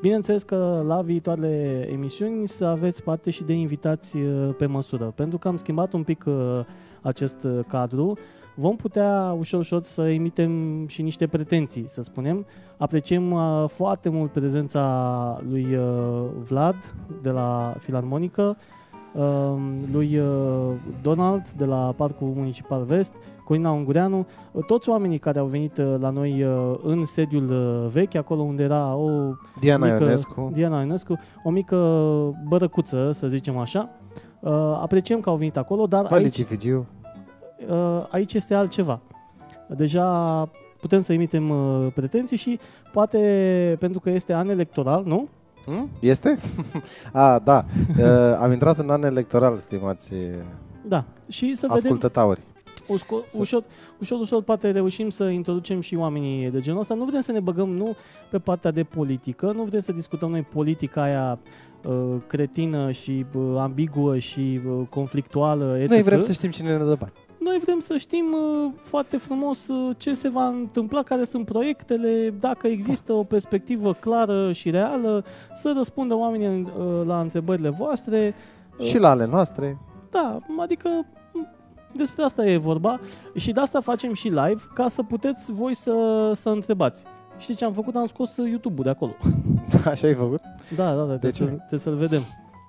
Bineînțeles 0.00 0.42
că 0.42 0.82
la 0.86 1.00
viitoarele 1.00 1.88
emisiuni 1.92 2.48
să 2.48 2.64
aveți 2.64 3.02
parte 3.02 3.30
și 3.30 3.44
de 3.44 3.52
invitați 3.52 4.16
uh, 4.16 4.54
pe 4.58 4.66
măsură. 4.66 5.04
Pentru 5.04 5.38
că 5.38 5.48
am 5.48 5.56
schimbat 5.56 5.92
un 5.92 6.02
pic 6.02 6.24
uh, 6.26 6.60
acest 7.02 7.44
uh, 7.44 7.58
cadru, 7.68 8.18
vom 8.54 8.76
putea 8.76 9.34
ușor, 9.38 9.60
ușor 9.60 9.82
să 9.82 10.08
emitem 10.08 10.86
și 10.86 11.02
niște 11.02 11.26
pretenții, 11.26 11.88
să 11.88 12.02
spunem. 12.02 12.46
Apreciem 12.76 13.32
uh, 13.32 13.64
foarte 13.68 14.08
mult 14.08 14.32
prezența 14.32 15.40
lui 15.48 15.74
uh, 15.74 16.24
Vlad 16.48 16.94
de 17.22 17.30
la 17.30 17.74
Filarmonică, 17.78 18.56
uh, 19.14 19.54
lui 19.92 20.18
uh, 20.18 20.26
Donald 21.02 21.48
de 21.48 21.64
la 21.64 21.92
Parcul 21.96 22.32
Municipal 22.34 22.84
Vest, 22.84 23.14
Corina 23.48 23.70
Ungureanu, 23.70 24.26
uh, 24.52 24.64
toți 24.64 24.88
oamenii 24.88 25.18
care 25.18 25.38
au 25.38 25.46
venit 25.46 25.78
uh, 25.78 25.94
la 26.00 26.10
noi 26.10 26.42
uh, 26.42 26.78
în 26.82 27.04
sediul 27.04 27.50
uh, 27.50 27.90
vechi, 27.92 28.14
acolo 28.14 28.42
unde 28.42 28.62
era 28.62 28.94
o 28.94 29.32
Diana 29.60 29.86
mică, 29.86 30.02
Ionescu. 30.02 30.50
Diana 30.52 30.80
Ionescu, 30.80 31.18
o 31.44 31.50
mică 31.50 31.76
bărăcuță, 32.48 33.10
să 33.12 33.26
zicem 33.26 33.56
așa. 33.56 33.90
Uh, 34.40 34.50
apreciem 34.80 35.20
că 35.20 35.30
au 35.30 35.36
venit 35.36 35.56
acolo, 35.56 35.86
dar 35.86 36.04
aici, 36.04 36.12
Alici 36.12 36.44
Figiu. 36.44 36.86
uh, 37.68 38.06
aici 38.10 38.34
este 38.34 38.54
altceva. 38.54 39.00
Deja 39.68 40.48
putem 40.80 41.00
să 41.00 41.12
emitem 41.12 41.50
uh, 41.50 41.86
pretenții 41.94 42.36
și 42.36 42.58
poate 42.92 43.18
pentru 43.78 44.00
că 44.00 44.10
este 44.10 44.32
an 44.32 44.48
electoral, 44.48 45.02
nu? 45.06 45.28
Hmm? 45.64 45.88
Este? 46.00 46.38
A, 47.12 47.38
da. 47.44 47.64
Uh, 47.98 48.04
am 48.40 48.52
intrat 48.52 48.78
în 48.78 48.90
an 48.90 49.02
electoral, 49.02 49.56
stimați 49.56 50.14
uh, 50.14 50.20
Da. 50.86 51.04
Și 51.28 51.54
să 51.54 51.66
vedem 51.66 51.82
ascultători. 51.92 52.40
Usco- 52.94 53.28
Să- 53.30 53.38
ușor, 53.40 53.64
ușor, 53.98 54.20
ușor 54.20 54.42
poate 54.42 54.70
reușim 54.70 55.10
să 55.10 55.24
introducem 55.24 55.80
și 55.80 55.94
oamenii 55.94 56.50
de 56.50 56.60
genul 56.60 56.80
ăsta. 56.80 56.94
Nu 56.94 57.04
vrem 57.04 57.20
să 57.20 57.32
ne 57.32 57.40
băgăm 57.40 57.68
nu 57.70 57.94
pe 58.30 58.38
partea 58.38 58.70
de 58.70 58.82
politică, 58.82 59.52
nu 59.56 59.62
vrem 59.62 59.80
să 59.80 59.92
discutăm 59.92 60.30
noi 60.30 60.42
politica 60.42 61.02
aia 61.02 61.38
uh, 61.88 61.94
cretină 62.26 62.90
și 62.90 63.26
uh, 63.34 63.42
ambiguă 63.58 64.18
și 64.18 64.60
uh, 64.68 64.86
conflictuală, 64.88 65.76
etc. 65.78 65.90
Noi 65.90 66.02
vrem 66.02 66.20
să 66.20 66.32
știm 66.32 66.50
cine 66.50 66.70
ne 66.76 66.84
dă 66.84 66.96
bani. 66.98 67.12
Noi 67.40 67.58
vrem 67.62 67.78
să 67.78 67.96
știm 67.96 68.24
uh, 68.32 68.70
foarte 68.76 69.16
frumos 69.16 69.68
uh, 69.68 69.94
ce 69.96 70.14
se 70.14 70.28
va 70.28 70.46
întâmpla, 70.46 71.02
care 71.02 71.24
sunt 71.24 71.44
proiectele, 71.44 72.34
dacă 72.40 72.66
există 72.66 73.12
o 73.12 73.22
perspectivă 73.22 73.92
clară 73.92 74.52
și 74.52 74.70
reală, 74.70 75.24
să 75.54 75.72
răspundă 75.76 76.14
oamenii 76.14 76.62
uh, 76.78 77.06
la 77.06 77.20
întrebările 77.20 77.68
voastre. 77.68 78.34
Uh, 78.78 78.86
Și 78.86 78.98
la 78.98 79.10
ale 79.10 79.26
noastre. 79.26 79.78
Da, 80.10 80.38
adică 80.58 80.88
m, 80.88 81.06
despre 81.98 82.22
asta 82.22 82.46
e 82.46 82.56
vorba 82.56 83.00
și 83.34 83.52
de 83.52 83.60
asta 83.60 83.80
facem 83.80 84.14
și 84.14 84.28
live, 84.28 84.62
ca 84.74 84.88
să 84.88 85.02
puteți 85.02 85.52
voi 85.52 85.74
să, 85.74 85.92
să 86.34 86.48
întrebați. 86.48 87.04
Știi 87.38 87.54
ce 87.54 87.64
am 87.64 87.72
făcut? 87.72 87.94
Am 87.96 88.06
scos 88.06 88.36
YouTube-ul 88.36 88.84
de 88.84 88.90
acolo. 88.90 89.12
Așa 89.92 90.06
ai 90.06 90.14
făcut? 90.14 90.40
Da, 90.76 90.94
da, 90.94 91.02
da, 91.02 91.16
trebuie, 91.16 91.30
ce? 91.30 91.36
să, 91.36 91.44
trebuie 91.44 91.80
să-l 91.80 91.94
vedem. 91.94 92.20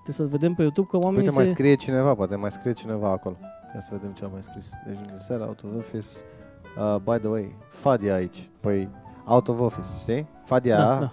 Trebuie 0.03 0.15
să-l 0.15 0.27
vedem 0.27 0.53
pe 0.53 0.61
YouTube, 0.61 0.87
că 0.91 0.97
oamenii 0.97 1.19
Uite, 1.25 1.35
mai 1.35 1.45
se... 1.45 1.51
scrie 1.51 1.75
cineva, 1.75 2.15
poate 2.15 2.35
mai 2.35 2.51
scrie 2.51 2.71
cineva 2.73 3.09
acolo. 3.09 3.35
Ia 3.73 3.79
să 3.79 3.89
vedem 3.91 4.11
ce 4.11 4.25
a 4.25 4.27
mai 4.27 4.43
scris. 4.43 4.71
Deci, 4.87 4.97
în 5.11 5.19
seara, 5.19 5.45
out 5.45 5.63
of 5.63 5.77
office. 5.77 6.07
Uh, 6.77 6.95
by 6.95 7.17
the 7.19 7.27
way, 7.27 7.55
Fadia 7.69 8.13
aici. 8.13 8.49
Păi, 8.59 8.89
out 9.25 9.47
of 9.47 9.59
office, 9.59 9.87
știi? 9.99 10.27
Fadia, 10.45 10.77
Da, 10.77 10.99
da. 10.99 11.11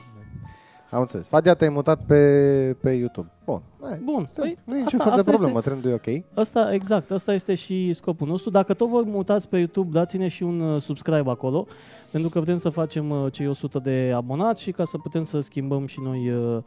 Am 0.91 1.01
înțeles. 1.01 1.29
Fadia 1.29 1.55
te-ai 1.55 1.71
mutat 1.71 2.01
pe, 2.07 2.77
pe 2.81 2.91
YouTube. 2.91 3.31
Bun. 3.45 3.63
Hai, 3.83 4.01
Bun, 4.05 4.29
păi, 4.37 4.59
nu 4.65 4.77
e 4.77 4.81
niciun 4.81 5.01
asta- 5.01 5.05
fel 5.05 5.13
de 5.13 5.19
asta 5.21 5.31
problemă, 5.33 5.61
trendul 5.61 5.91
e 5.91 5.95
ok. 5.95 6.39
Asta, 6.39 6.73
exact, 6.73 7.11
asta 7.11 7.33
este 7.33 7.55
și 7.55 7.93
scopul 7.93 8.29
nostru. 8.29 8.51
Dacă 8.51 8.75
tot 8.75 8.89
vă 8.89 9.03
mutați 9.07 9.49
pe 9.49 9.57
YouTube, 9.59 9.91
dați-ne 9.99 10.29
și 10.29 10.43
un 10.43 10.61
uh, 10.61 10.81
subscribe 10.81 11.31
acolo, 11.31 11.67
pentru 12.11 12.31
că 12.31 12.41
vrem 12.41 12.57
să 12.57 12.69
facem 12.69 13.11
uh, 13.11 13.33
cei 13.33 13.49
100 13.49 13.79
de 13.79 14.13
abonați 14.15 14.63
și 14.63 14.71
ca 14.73 14.85
să 14.85 14.99
putem 14.99 15.25
să 15.25 15.41
schimbăm 15.41 15.87
și 15.87 16.01
noi 16.01 16.31
uh, 16.31 16.59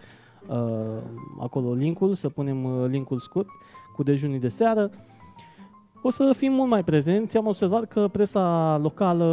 uh, 0.47 1.01
acolo 1.39 1.73
linkul, 1.73 2.13
să 2.13 2.29
punem 2.29 2.63
uh, 2.63 2.87
linkul 2.89 3.19
scurt 3.19 3.47
cu 3.95 4.03
dejunii 4.03 4.39
de 4.39 4.47
seară. 4.47 4.89
O 6.01 6.09
să 6.09 6.33
fim 6.37 6.53
mult 6.53 6.69
mai 6.69 6.83
prezenți. 6.83 7.37
Am 7.37 7.47
observat 7.47 7.85
că 7.85 8.07
presa 8.07 8.77
locală 8.81 9.25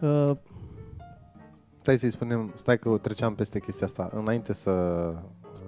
uh, 0.00 0.30
Stai 1.82 1.96
să-i 1.98 2.10
spunem, 2.10 2.52
stai 2.54 2.78
că 2.78 2.98
treceam 3.02 3.34
peste 3.34 3.60
chestia 3.60 3.86
asta, 3.86 4.08
înainte 4.14 4.52
să 4.52 4.70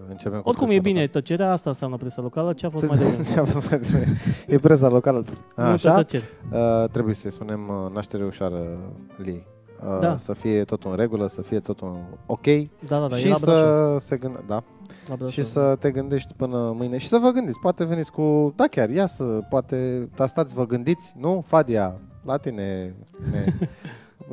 începem 0.08 0.40
cu 0.40 0.48
oricum 0.48 0.66
e 0.66 0.68
presa 0.68 0.82
bine, 0.82 1.06
tăcerea 1.06 1.52
asta 1.52 1.70
înseamnă 1.70 1.96
presa 1.96 2.22
locală, 2.22 2.52
ce 2.52 2.66
a 2.66 2.70
fost 2.70 2.86
mai 2.88 2.96
locală. 2.98 3.16
devreme. 3.16 3.32
Ce 3.34 3.40
a 3.40 3.44
fost 3.44 3.70
mai 3.70 3.78
devreme? 3.78 4.12
e 4.46 4.58
presa 4.58 4.88
locală. 4.88 5.24
Nu 5.56 5.62
Așa? 5.64 5.94
tăcere. 5.94 6.24
Uh, 6.52 6.88
trebuie 6.90 7.14
să-i 7.14 7.30
spunem 7.32 7.68
uh, 7.68 7.92
naștere 7.92 8.24
ușoară 8.24 8.62
Lee. 9.16 9.46
Uh, 9.86 9.98
Da. 10.00 10.16
Să 10.16 10.32
fie 10.32 10.64
totul 10.64 10.90
în 10.90 10.96
regulă, 10.96 11.26
să 11.26 11.42
fie 11.42 11.60
totul 11.60 11.96
ok 12.26 12.44
Da, 12.86 12.98
da, 12.98 13.06
da, 13.08 13.16
e 13.16 13.18
și 13.18 13.28
la 13.28 13.36
Brașov. 13.40 13.98
să 13.98 14.06
se 14.06 14.16
gânde, 14.16 14.38
da, 14.46 14.62
La 15.08 15.14
Brașov. 15.14 15.28
și 15.30 15.42
să 15.44 15.76
te 15.80 15.90
gândești 15.90 16.32
până 16.36 16.72
mâine 16.76 16.98
și 16.98 17.08
să 17.08 17.18
vă 17.22 17.30
gândiți. 17.30 17.58
Poate 17.58 17.84
veniți 17.84 18.10
cu, 18.12 18.52
da 18.56 18.64
chiar, 18.66 18.90
ia 18.90 19.06
să, 19.06 19.24
poate, 19.48 20.08
da 20.16 20.26
stați, 20.26 20.54
vă 20.54 20.66
gândiți, 20.66 21.14
nu? 21.18 21.44
Fadia, 21.46 22.00
la 22.24 22.36
tine 22.36 22.94
ne, 23.30 23.44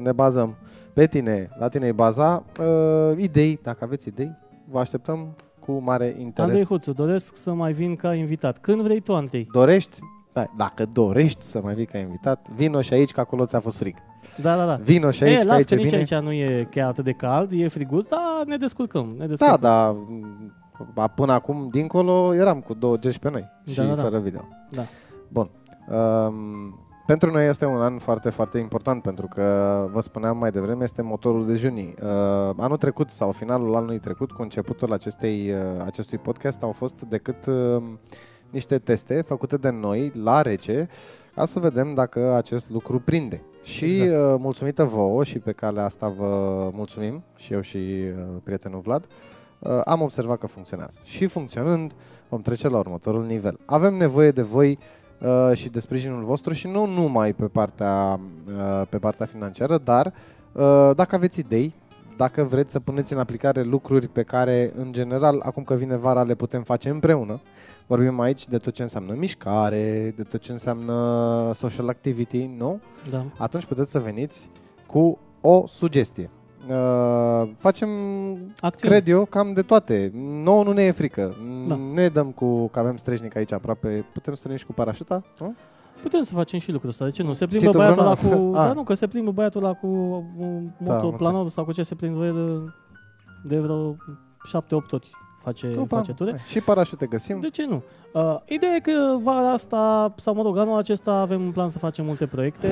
ne 0.01 0.11
bazăm. 0.21 0.55
Pe 0.93 1.07
tine, 1.07 1.49
la 1.59 1.67
tine 1.67 1.87
e 1.87 1.91
baza. 1.91 2.43
Uh, 2.59 3.17
idei, 3.17 3.59
dacă 3.63 3.83
aveți 3.83 4.07
idei, 4.07 4.31
vă 4.69 4.79
așteptăm 4.79 5.35
cu 5.59 5.71
mare 5.71 6.05
interes. 6.05 6.37
Andrei 6.49 6.63
Huțu, 6.65 6.93
doresc 6.93 7.35
să 7.35 7.53
mai 7.53 7.73
vin 7.73 7.95
ca 7.95 8.13
invitat. 8.13 8.57
Când 8.57 8.81
vrei 8.81 8.99
tu, 8.99 9.15
Andrei? 9.15 9.47
Dorești? 9.51 9.99
Da, 10.33 10.45
dacă 10.57 10.85
dorești 10.93 11.43
să 11.45 11.61
mai 11.63 11.73
vii 11.73 11.85
ca 11.85 11.97
invitat, 11.97 12.47
vino 12.55 12.81
și 12.81 12.93
aici 12.93 13.11
că 13.11 13.19
acolo 13.19 13.45
ți-a 13.45 13.59
fost 13.59 13.77
frig. 13.77 13.95
Da, 14.41 14.55
da, 14.55 14.65
da. 14.65 14.75
Vino 14.75 15.11
și 15.11 15.23
aici, 15.23 15.33
e, 15.35 15.37
că 15.37 15.43
las 15.45 15.55
aici 15.55 15.67
că 15.67 15.73
e 15.73 15.77
nici 15.77 15.85
bine. 15.85 15.97
aici 15.97 16.13
nu 16.23 16.31
e 16.31 16.67
chiar 16.71 16.87
atât 16.89 17.03
de 17.03 17.11
cald, 17.11 17.51
e 17.51 17.67
friguț, 17.67 18.07
dar 18.07 18.19
ne 18.45 18.57
descurcăm. 18.57 19.05
Ne 19.17 19.17
Da, 19.17 19.25
descurcăm. 19.25 19.57
dar 19.61 19.91
m, 19.91 21.11
până 21.15 21.31
acum, 21.33 21.67
dincolo, 21.71 22.33
eram 22.33 22.59
cu 22.59 22.73
două 22.73 22.97
gești 22.97 23.19
pe 23.19 23.29
noi 23.29 23.45
și 23.67 23.75
Da, 23.75 23.83
da, 23.83 23.93
da. 23.95 24.01
fără 24.01 24.19
video. 24.19 24.47
Da. 24.71 24.81
Bun. 25.27 25.49
Um, 25.89 26.79
pentru 27.11 27.31
noi 27.31 27.47
este 27.47 27.65
un 27.65 27.81
an 27.81 27.97
foarte, 27.97 28.29
foarte 28.29 28.57
important 28.57 29.01
pentru 29.01 29.27
că, 29.27 29.43
vă 29.91 30.01
spuneam 30.01 30.37
mai 30.37 30.51
devreme, 30.51 30.83
este 30.83 31.01
motorul 31.01 31.45
de 31.45 31.55
junii. 31.55 31.95
Uh, 32.01 32.09
anul 32.57 32.77
trecut 32.77 33.09
sau 33.09 33.31
finalul 33.31 33.75
anului 33.75 33.99
trecut, 33.99 34.31
cu 34.31 34.41
începutul 34.41 34.93
acestei, 34.93 35.51
uh, 35.51 35.83
acestui 35.85 36.17
podcast, 36.17 36.63
au 36.63 36.71
fost 36.71 37.01
decât 37.01 37.45
uh, 37.45 37.83
niște 38.49 38.77
teste 38.77 39.21
făcute 39.21 39.57
de 39.57 39.69
noi 39.69 40.11
la 40.23 40.41
rece 40.41 40.89
ca 41.35 41.45
să 41.45 41.59
vedem 41.59 41.93
dacă 41.93 42.33
acest 42.33 42.69
lucru 42.69 42.99
prinde. 42.99 43.41
Și 43.63 43.85
Exact. 43.85 44.33
uh, 44.33 44.35
mulțumită 44.39 44.83
vouă 44.83 45.23
și 45.23 45.39
pe 45.39 45.51
calea 45.51 45.85
asta 45.85 46.07
vă 46.07 46.69
mulțumim 46.73 47.23
și 47.35 47.53
eu 47.53 47.61
și 47.61 47.77
uh, 47.77 48.23
prietenul 48.43 48.79
Vlad, 48.79 49.07
uh, 49.59 49.81
am 49.85 50.01
observat 50.01 50.37
că 50.37 50.47
funcționează. 50.47 50.99
Și 51.03 51.27
funcționând, 51.27 51.91
vom 52.29 52.41
trece 52.41 52.67
la 52.67 52.77
următorul 52.77 53.25
nivel. 53.25 53.59
Avem 53.65 53.93
nevoie 53.93 54.31
de 54.31 54.41
voi 54.41 54.71
uh, 54.71 54.99
și 55.53 55.69
de 55.69 55.79
sprijinul 55.79 56.23
vostru 56.23 56.53
și 56.53 56.67
nu 56.67 56.85
numai 56.85 57.33
pe 57.33 57.45
partea, 57.45 58.19
uh, 58.47 58.87
pe 58.89 58.97
partea 58.97 59.25
financiară, 59.25 59.77
dar 59.77 60.13
uh, 60.51 60.91
dacă 60.95 61.15
aveți 61.15 61.39
idei, 61.39 61.73
dacă 62.17 62.43
vreți 62.43 62.71
să 62.71 62.79
puneți 62.79 63.13
în 63.13 63.19
aplicare 63.19 63.61
lucruri 63.61 64.07
pe 64.07 64.23
care, 64.23 64.71
în 64.75 64.91
general, 64.91 65.41
acum 65.45 65.63
că 65.63 65.73
vine 65.73 65.97
vara, 65.97 66.23
le 66.23 66.35
putem 66.35 66.63
face 66.63 66.89
împreună, 66.89 67.41
vorbim 67.87 68.19
aici 68.19 68.47
de 68.47 68.57
tot 68.57 68.73
ce 68.73 68.81
înseamnă 68.81 69.13
mișcare, 69.13 70.13
de 70.15 70.23
tot 70.23 70.41
ce 70.41 70.51
înseamnă 70.51 71.51
social 71.53 71.89
activity, 71.89 72.49
nu? 72.57 72.79
Da. 73.09 73.25
Atunci 73.37 73.65
puteți 73.65 73.91
să 73.91 73.99
veniți 73.99 74.49
cu 74.85 75.19
o 75.41 75.63
sugestie. 75.67 76.29
Uh, 76.69 77.49
facem, 77.57 77.89
Acțiune. 78.59 78.93
cred 78.95 79.07
eu, 79.07 79.25
cam 79.25 79.53
de 79.53 79.61
toate. 79.61 80.11
Nouă 80.43 80.63
nu 80.63 80.71
ne 80.71 80.81
e 80.83 80.91
frică. 80.91 81.35
Da. 81.67 81.79
Ne 81.93 82.07
dăm 82.07 82.31
cu, 82.31 82.67
că 82.67 82.79
avem 82.79 82.97
streșnic 82.97 83.35
aici 83.35 83.51
aproape, 83.51 84.05
putem 84.13 84.33
să 84.33 84.47
ne 84.47 84.55
și 84.55 84.65
cu 84.65 84.73
parașuta? 84.73 85.23
Nu? 85.39 85.53
Putem 86.01 86.21
să 86.21 86.33
facem 86.33 86.59
și 86.59 86.71
lucrul 86.71 86.89
ăsta, 86.89 87.05
de 87.05 87.11
ce 87.11 87.23
nu? 87.23 87.33
Se 87.33 87.45
Știi 87.45 87.57
plimbă 87.59 87.71
tu 87.71 87.77
băiatul 87.77 88.01
ăla 88.03 88.13
vreuna? 88.13 88.37
cu... 88.37 88.55
Ah. 88.57 88.67
Da, 88.67 88.73
nu, 88.73 88.83
că 88.83 88.93
se 88.93 89.07
plimbă 89.07 89.31
băiatul 89.31 89.63
ăla 89.63 89.73
cu 89.73 89.87
un 90.37 90.69
Da, 90.77 90.95
am 90.97 91.01
motoplanorul 91.03 91.49
sau 91.49 91.63
cu 91.65 91.71
ce 91.71 91.83
se 91.83 91.95
plimbă 91.95 92.25
el 92.25 92.73
de 93.43 93.59
vreo 93.59 93.93
7-8 93.93 93.95
ori 94.91 95.09
face, 95.41 95.75
Opa, 95.77 95.95
face 95.95 96.13
ture. 96.13 96.29
hai, 96.29 96.39
Și 96.47 96.61
parașute 96.61 97.05
găsim. 97.05 97.39
De 97.39 97.49
ce 97.49 97.65
nu? 97.65 97.83
Uh, 98.13 98.35
ideea 98.45 98.75
e 98.75 98.79
că 98.79 99.17
vara 99.23 99.51
asta, 99.51 100.13
sau 100.17 100.33
mă 100.33 100.41
rog, 100.41 100.57
anul 100.57 100.77
acesta 100.77 101.11
avem 101.11 101.41
în 101.41 101.51
plan 101.51 101.69
să 101.69 101.79
facem 101.79 102.05
multe 102.05 102.25
proiecte. 102.25 102.69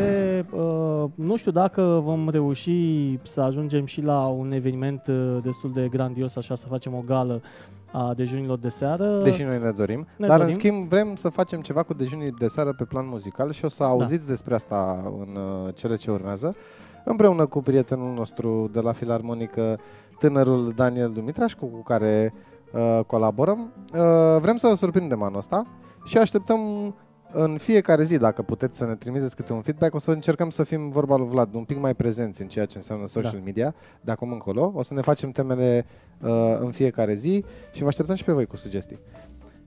Uh, 0.51 1.03
nu 1.15 1.35
știu 1.35 1.51
dacă 1.51 2.01
vom 2.03 2.29
reuși 2.29 3.17
să 3.21 3.41
ajungem 3.41 3.85
și 3.85 4.01
la 4.01 4.27
un 4.27 4.51
eveniment 4.51 5.07
uh, 5.07 5.38
destul 5.43 5.71
de 5.71 5.88
grandios, 5.88 6.35
așa 6.35 6.55
să 6.55 6.67
facem 6.67 6.93
o 6.93 7.03
gală 7.05 7.41
a 7.91 8.13
dejunilor 8.15 8.57
de 8.57 8.69
seară. 8.69 9.21
Deși 9.23 9.43
noi 9.43 9.59
ne 9.59 9.71
dorim. 9.71 10.07
Ne 10.17 10.27
dar 10.27 10.38
dorim. 10.38 10.53
în 10.53 10.59
schimb 10.59 10.88
vrem 10.88 11.15
să 11.15 11.29
facem 11.29 11.61
ceva 11.61 11.83
cu 11.83 11.93
dejunii 11.93 12.31
de 12.31 12.47
seară 12.47 12.73
pe 12.73 12.83
plan 12.83 13.07
muzical 13.07 13.51
și 13.51 13.65
o 13.65 13.69
să 13.69 13.83
auziți 13.83 14.27
despre 14.27 14.53
asta 14.55 15.03
în 15.19 15.35
uh, 15.35 15.73
cele 15.75 15.95
ce 15.95 16.11
urmează. 16.11 16.55
Împreună 17.03 17.45
cu 17.45 17.61
prietenul 17.61 18.13
nostru 18.13 18.69
de 18.73 18.79
la 18.79 18.91
Filarmonică 18.91 19.79
tânărul 20.17 20.71
Daniel 20.75 21.11
Dumitrașcu 21.11 21.65
cu 21.65 21.83
care 21.83 22.33
uh, 22.35 22.49
colaborăm. 23.07 23.71
Uh, 23.93 23.99
vrem 24.41 24.55
să 24.55 24.67
vă 24.67 24.73
surprindem 24.73 25.21
anul 25.21 25.38
ăsta 25.38 25.67
și 26.05 26.17
așteptăm 26.17 26.59
în 27.31 27.57
fiecare 27.57 28.03
zi, 28.03 28.17
dacă 28.17 28.41
puteți 28.41 28.77
să 28.77 28.85
ne 28.85 28.95
trimiteți 28.95 29.35
câte 29.35 29.53
un 29.53 29.61
feedback, 29.61 29.95
o 29.95 29.99
să 29.99 30.11
încercăm 30.11 30.49
să 30.49 30.63
fim, 30.63 30.89
vorba 30.89 31.15
lui 31.15 31.27
Vlad, 31.27 31.53
un 31.53 31.63
pic 31.63 31.79
mai 31.79 31.93
prezenți 31.95 32.41
în 32.41 32.47
ceea 32.47 32.65
ce 32.65 32.77
înseamnă 32.77 33.07
social 33.07 33.31
Da. 33.31 33.41
media 33.43 33.73
de 34.01 34.11
acum 34.11 34.31
încolo. 34.31 34.71
O 34.75 34.83
să 34.83 34.93
ne 34.93 35.01
facem 35.01 35.31
temele 35.31 35.85
uh, 36.21 36.29
în 36.59 36.71
fiecare 36.71 37.13
zi 37.13 37.43
și 37.71 37.81
vă 37.81 37.88
așteptăm 37.88 38.15
și 38.15 38.23
pe 38.23 38.31
voi 38.31 38.45
cu 38.45 38.55
sugestii. 38.55 38.99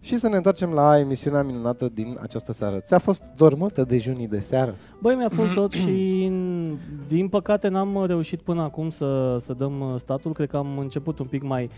Și 0.01 0.17
să 0.19 0.29
ne 0.29 0.37
întoarcem 0.37 0.71
la 0.71 0.99
emisiunea 0.99 1.43
minunată 1.43 1.89
din 1.89 2.19
această 2.23 2.53
seară. 2.53 2.81
Ți-a 2.81 2.99
fost 2.99 3.23
dormătă 3.37 3.85
dejunii 3.85 4.29
de 4.29 4.39
seară? 4.39 4.75
Băi, 5.01 5.15
mi-a 5.15 5.29
fost 5.29 5.53
tot 5.53 5.73
și 5.73 6.27
n- 6.33 6.79
din 7.09 7.29
păcate 7.29 7.69
n-am 7.69 8.05
reușit 8.07 8.41
până 8.41 8.63
acum 8.63 8.91
să, 8.91 9.37
să 9.41 9.53
dăm 9.53 9.81
uh, 9.81 9.95
statul. 9.97 10.33
Cred 10.33 10.49
că 10.49 10.57
am 10.57 10.79
început 10.79 11.19
un 11.19 11.27
pic 11.27 11.43
mai, 11.43 11.71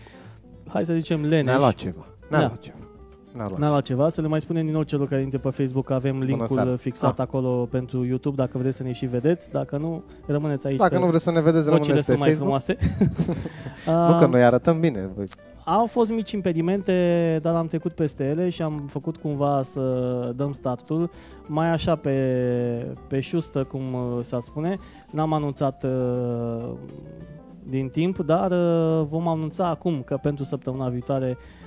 hai 0.67 0.85
să 0.85 0.93
zicem, 0.93 1.19
Ne-a 1.19 1.29
leneș. 1.29 1.55
luat 1.55 1.73
ceva. 1.75 2.05
Ne-a 2.29 2.39
Da. 2.39 2.45
luat 2.45 2.59
ceva. 2.59 2.75
Ne-a 3.33 3.45
luat 3.47 3.59
N-a 3.59 3.69
luat 3.69 3.83
ceva, 3.83 4.09
să 4.09 4.21
le 4.21 4.27
mai 4.27 4.41
spunem 4.41 4.63
din 4.63 4.73
nou 4.73 4.83
celor 4.83 5.07
care 5.07 5.21
intre 5.21 5.37
pe 5.37 5.49
Facebook 5.49 5.85
că 5.85 5.93
avem 5.93 6.19
linkul 6.21 6.47
seara. 6.47 6.75
fixat 6.75 7.19
Ah. 7.19 7.25
acolo 7.27 7.49
pentru 7.71 8.05
YouTube, 8.05 8.35
dacă 8.35 8.57
vreți 8.57 8.75
să 8.77 8.83
ne 8.83 8.91
și 8.91 9.05
vedeți, 9.05 9.51
dacă 9.51 9.77
nu, 9.77 10.03
rămâneți 10.25 10.67
aici. 10.67 10.77
Dacă 10.77 10.93
că 10.93 10.99
nu 10.99 11.05
vreți 11.07 11.23
să 11.23 11.31
ne 11.31 11.41
vedeți, 11.41 11.69
vocile 11.69 11.99
rămâneți 12.01 12.05
pe 12.07 12.13
sunt 12.13 12.19
mai 12.19 12.27
Facebook. 12.27 12.61
frumoase. 12.61 12.77
Nu 14.11 14.17
că 14.17 14.23
Ah, 14.23 14.29
noi 14.29 14.43
arătăm 14.43 14.79
bine. 14.79 15.09
Voi. 15.15 15.25
Au 15.65 15.85
fost 15.85 16.09
mici 16.11 16.31
impedimente, 16.31 17.39
dar 17.41 17.55
am 17.55 17.67
trecut 17.67 17.91
peste 17.93 18.23
ele 18.23 18.49
și 18.49 18.61
am 18.61 18.85
făcut 18.89 19.17
cumva 19.17 19.61
să 19.61 19.81
dăm 20.35 20.51
startul, 20.51 21.09
mai 21.45 21.67
așa 21.71 21.95
pe, 21.95 22.95
pe 23.07 23.19
șustă, 23.19 23.63
cum 23.63 23.81
uh, 23.93 24.19
s-ar 24.23 24.39
spune. 24.41 24.75
N-am 25.11 25.33
anunțat 25.33 25.83
uh, 25.83 26.69
din 27.67 27.89
timp, 27.89 28.17
dar 28.17 28.51
uh, 28.51 29.05
vom 29.07 29.27
anunța 29.27 29.67
acum 29.67 30.01
că 30.01 30.17
pentru 30.17 30.43
săptămâna 30.43 30.89
viitoare 30.89 31.37
uh, 31.37 31.64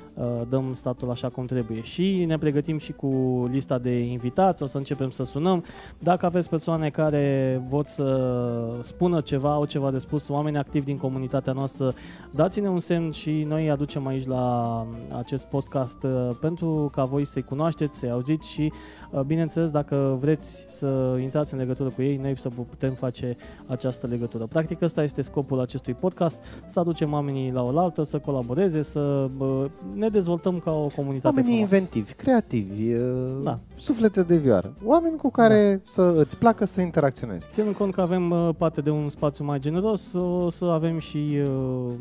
dăm 0.49 0.73
statul 0.73 1.11
așa 1.11 1.29
cum 1.29 1.47
trebuie. 1.47 1.83
Și 1.83 2.25
ne 2.25 2.39
pregătim 2.39 2.79
și 2.79 2.93
cu 2.93 3.09
lista 3.51 3.79
de 3.79 3.99
invitați, 3.99 4.63
o 4.63 4.67
să 4.67 4.77
începem 4.77 5.11
să 5.11 5.25
sunăm. 5.25 5.65
Dacă 5.99 6.27
aveți 6.27 6.49
persoane 6.49 6.91
care 6.91 7.63
vor 7.69 7.85
să 7.87 8.79
spună 8.81 9.21
ceva, 9.21 9.53
au 9.53 9.65
ceva 9.65 9.91
de 9.91 9.99
spus, 9.99 10.29
oameni 10.29 10.59
activi 10.59 10.85
din 10.85 10.97
comunitatea 10.97 11.53
noastră, 11.53 11.95
dați-ne 12.31 12.69
un 12.69 12.81
semn 12.81 13.11
și 13.11 13.45
noi 13.49 13.63
îi 13.63 13.71
aducem 13.71 14.07
aici 14.07 14.27
la 14.27 14.87
acest 15.17 15.45
podcast 15.45 16.03
uh, 16.03 16.31
pentru 16.41 16.89
ca 16.93 17.05
voi 17.05 17.25
să-i 17.25 17.43
cunoașteți, 17.43 17.99
să-i 17.99 18.11
auziți 18.11 18.51
și, 18.51 18.73
uh, 19.11 19.21
bineînțeles, 19.21 19.71
dacă 19.71 20.17
vreți 20.21 20.65
să 20.69 21.17
intrați 21.21 21.53
în 21.53 21.59
legătură 21.59 21.89
cu 21.89 22.03
ei, 22.03 22.17
noi 22.17 22.39
să 22.39 22.49
vă 22.49 22.63
putem 22.63 22.93
face 22.93 23.37
această 23.67 24.07
legătură. 24.07 24.47
Practic, 24.47 24.83
ăsta 24.83 25.03
este 25.03 25.23
scopul 25.23 25.61
acestui 25.61 25.95
podcast, 25.95 26.39
să 26.67 26.81
aducem 26.81 27.13
oamenii 27.13 27.53
la 27.53 27.63
oaltă, 27.63 28.03
să 28.03 28.19
colaboreze, 28.19 28.83
să 28.83 29.31
uh, 29.39 29.65
ne 30.09 30.15
dezvoltăm 30.15 30.59
ca 30.59 30.71
o 30.71 30.87
comunitate 30.97 31.27
Oamenii 31.27 31.51
frumoasă. 31.51 31.75
inventivi, 31.75 32.13
creativi, 32.13 32.93
uh, 32.95 33.01
Da. 33.43 33.59
suflete 33.77 34.23
de 34.23 34.37
vioară. 34.37 34.75
Oameni 34.85 35.17
cu 35.17 35.31
care 35.31 35.83
să 35.89 36.15
îți 36.17 36.37
placă 36.37 36.65
să 36.65 36.81
interacționezi. 36.81 37.47
Ținând 37.53 37.75
cont 37.75 37.95
că 37.95 38.01
avem 38.01 38.31
uh, 38.31 38.49
parte 38.59 38.81
de 38.81 38.91
un 38.91 39.09
spațiu 39.09 39.45
mai 39.45 39.59
generos, 39.59 40.13
o 40.13 40.51
să 40.51 40.65
avem 40.65 40.99
și 40.99 41.39
uh, 41.45 41.93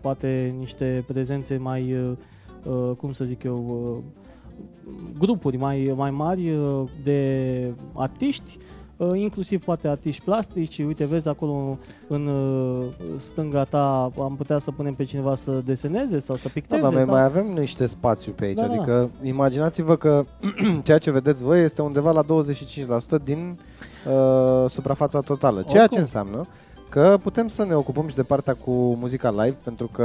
poate 0.00 0.54
niște 0.58 1.04
prezențe 1.06 1.56
mai, 1.56 1.92
uh, 1.94 2.10
uh, 2.64 2.96
cum 2.96 3.12
să 3.12 3.24
zic 3.24 3.42
eu, 3.42 3.56
uh, 3.96 4.04
grupuri 5.18 5.56
mai, 5.56 5.92
mai 5.96 6.10
mari 6.10 6.50
uh, 6.50 6.82
de 7.02 7.72
artiști, 7.94 8.56
uh, 8.58 8.64
inclusiv 9.14 9.64
poate 9.64 9.88
artiști 9.88 10.24
plastici. 10.24 10.78
Uite, 10.78 11.04
vezi 11.04 11.28
acolo 11.28 11.78
în 12.08 12.26
uh, 12.26 12.84
stânga 13.18 13.64
ta 13.64 14.10
am 14.18 14.34
putea 14.36 14.58
să 14.58 14.70
punem 14.70 14.94
pe 14.94 15.04
cineva 15.04 15.34
să 15.34 15.50
deseneze 15.64 16.18
sau 16.18 16.36
să 16.36 16.42
Da, 16.46 16.50
picteze. 16.54 16.82
dar 16.82 16.92
noi 16.92 17.02
sau... 17.02 17.10
mai 17.14 17.22
avem 17.24 17.46
niște 17.52 17.86
spațiu 17.86 18.32
pe 18.32 18.44
aici, 18.44 18.56
Da, 18.56 18.66
da. 18.66 18.72
adică 18.72 19.10
imaginați-vă 19.22 19.96
că 19.96 20.24
ceea 20.84 20.98
ce 20.98 21.10
vedeți 21.10 21.42
voi 21.42 21.62
este 21.62 21.82
undeva 21.82 22.10
la 22.12 22.22
25% 22.24 22.26
din 23.24 23.58
uh, 24.06 24.70
suprafața 24.70 25.20
totală, 25.20 25.56
ceea 25.62 25.72
ce 25.72 25.78
Oricum. 25.80 25.98
înseamnă 25.98 26.46
că 26.90 27.18
putem 27.22 27.48
să 27.48 27.64
ne 27.64 27.74
ocupăm 27.74 28.08
și 28.08 28.14
de 28.16 28.22
partea 28.22 28.54
cu 28.54 28.70
muzica 28.70 29.30
live, 29.30 29.56
pentru 29.64 29.86
că 29.92 30.04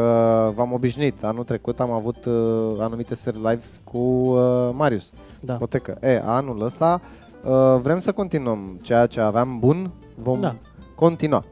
v-am 0.56 0.74
obișnuit. 0.74 1.24
Anul 1.24 1.44
trecut 1.44 1.80
am 1.80 1.92
avut 1.92 2.26
uh, 2.26 2.34
anumite 2.80 3.16
seri 3.16 3.36
live 3.38 3.62
cu 3.84 3.98
uh, 3.98 4.70
Marius, 4.74 5.10
da. 5.40 5.54
Potecă. 5.54 5.98
E, 6.02 6.22
anul 6.26 6.62
ăsta 6.62 7.02
uh, 7.44 7.80
vrem 7.82 8.00
să 8.00 8.12
continuăm 8.12 8.80
ceea 8.82 9.06
ce 9.06 9.20
aveam 9.20 9.60
bun, 9.60 9.92
vom 10.16 10.40
Da. 10.40 10.56
continua. 10.96 11.44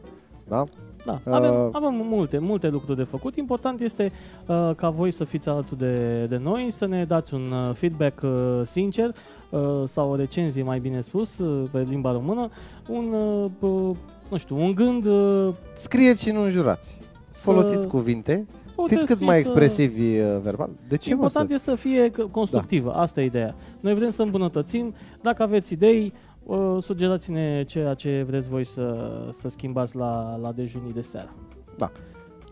Da? 0.48 0.64
Da, 1.06 1.20
Uh, 1.26 1.34
avem, 1.34 1.54
avem 1.72 1.94
multe, 2.10 2.38
multe 2.38 2.70
lucruri 2.70 2.98
de 2.98 3.04
făcut. 3.04 3.36
Important 3.36 3.82
este 3.82 4.12
uh, 4.48 4.72
ca 4.76 4.90
voi 4.90 5.12
să 5.12 5.24
fiți 5.24 5.50
alături 5.50 5.80
de, 5.80 6.26
de 6.26 6.38
noi, 6.38 6.68
să 6.72 6.86
ne 6.88 7.06
dați 7.06 7.34
un 7.34 7.52
uh, 7.52 7.74
feedback 7.76 8.22
uh, 8.24 8.62
sincer 8.64 9.16
uh, 9.50 9.60
sau 9.86 10.12
o 10.12 10.16
recenzie, 10.16 10.64
mai 10.64 10.80
bine 10.80 11.02
spus, 11.02 11.38
uh, 11.40 11.70
pe 11.72 11.86
limba 11.90 12.12
română, 12.12 12.50
un, 12.88 13.14
uh, 13.14 13.50
uh, 13.60 13.96
nu 14.30 14.38
știu, 14.38 14.56
un 14.58 14.74
gând. 14.76 15.06
Uh, 15.06 15.54
Scrieți 15.76 16.22
și 16.24 16.32
nu 16.32 16.42
înjurați. 16.42 17.00
să- 17.26 17.42
Folosiți 17.44 17.88
cuvinte, 17.88 18.46
puteți 18.48 18.61
fiți 18.88 19.06
cât 19.06 19.18
și 19.18 19.24
mai 19.24 19.34
să- 19.34 19.40
expresivi 19.40 20.20
uh, 20.20 20.38
verbal. 20.42 20.70
De 20.88 20.98
ce 20.98 21.10
mă 21.10 21.16
Important 21.16 21.48
să... 21.50 21.54
e 21.56 21.58
să 21.58 21.76
fie 21.76 22.10
c- 22.10 22.32
constructivă, 22.32 22.92
asta 22.94 23.22
e 23.22 23.26
ideea. 23.26 23.56
Noi 23.82 23.94
vrem 23.94 24.10
să 24.10 24.22
îmbunătățim. 24.22 24.94
Dacă 25.22 25.44
aveți 25.44 25.74
idei, 25.74 26.14
uh, 26.44 26.78
sugerați-ne 26.82 27.64
ceea 27.64 27.94
ce 27.94 28.26
vreți 28.28 28.50
voi 28.50 28.64
să, 28.66 29.12
să 29.32 29.48
schimbați 29.50 29.96
la, 29.96 30.38
la 30.42 30.52
dejunii 30.52 30.94
de 30.94 31.02
seară. 31.02 31.30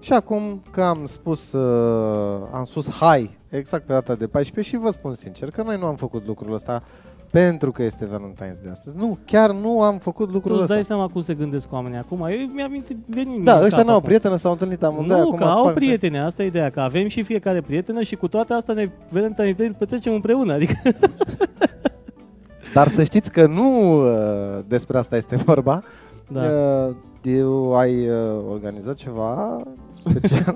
Și 0.02 0.14
acum 0.14 0.62
că 0.72 0.82
am 0.84 1.06
spus, 1.06 1.52
uh, 1.52 2.42
am 2.54 2.64
spus 2.64 2.90
hai 2.90 3.30
exact 3.50 3.86
pe 3.86 3.94
data 3.94 4.16
de 4.16 4.28
14 4.28 4.76
și 4.76 4.82
vă 4.82 4.90
spun 4.92 5.14
sincer 5.14 5.50
că 5.52 5.64
noi 5.64 5.78
nu 5.78 5.86
am 5.86 5.96
făcut 5.96 6.26
lucrul 6.28 6.54
ăsta 6.54 6.84
pentru 7.32 7.72
că 7.72 7.84
este 7.84 8.06
Valentine's 8.06 8.64
de 8.64 8.70
astăzi. 8.72 8.98
Nu, 8.98 9.18
chiar 9.26 9.52
nu 9.52 9.82
am 9.82 9.98
făcut 9.98 10.28
Tu 10.28 10.34
lucrul 10.34 10.54
îți 10.54 10.62
ăsta. 10.62 10.74
dai 10.74 10.84
seama 10.84 11.08
cum 11.08 11.22
se 11.22 11.34
gândesc 11.34 11.72
oamenii 11.74 11.98
acum. 11.98 12.22
Eu 12.22 12.38
mi-am 12.54 12.84
venit 13.08 13.44
Da, 13.44 13.56
în 13.58 13.62
ăștia 13.64 13.78
cap 13.78 13.86
n-au 13.88 13.96
acum. 13.96 14.08
prietenă, 14.08 14.36
s-au 14.36 14.52
întâlnit 14.52 14.84
amândoi 14.84 15.18
Nu, 15.20 15.24
acum 15.26 15.38
că 15.38 15.44
au 15.44 15.64
spun- 15.66 15.74
prietene, 15.74 16.20
asta 16.22 16.44
e 16.44 16.46
ideea, 16.46 16.70
că 16.70 16.80
avem 16.80 17.08
și 17.08 17.24
fiecare 17.24 17.62
prietenă 17.62 18.02
și 18.02 18.16
cu 18.16 18.28
toate 18.28 18.54
astea 18.54 18.74
ne 18.74 18.86
Valentine's 18.88 19.56
Day 19.58 19.76
petrecem 19.78 20.14
împreună, 20.14 20.54
adică 20.54 20.74
Dar 22.74 22.88
să 22.88 23.04
știți 23.04 23.32
că 23.32 23.46
nu 23.48 23.98
uh, 23.98 24.60
despre 24.68 24.98
asta 24.98 25.16
este 25.16 25.36
vorba. 25.46 25.84
da. 26.28 26.42
Uh, 26.42 26.96
eu 27.24 27.76
ai 27.76 28.08
uh, 28.10 28.16
organizat 28.52 28.96
ceva 28.96 29.62
special? 29.94 30.56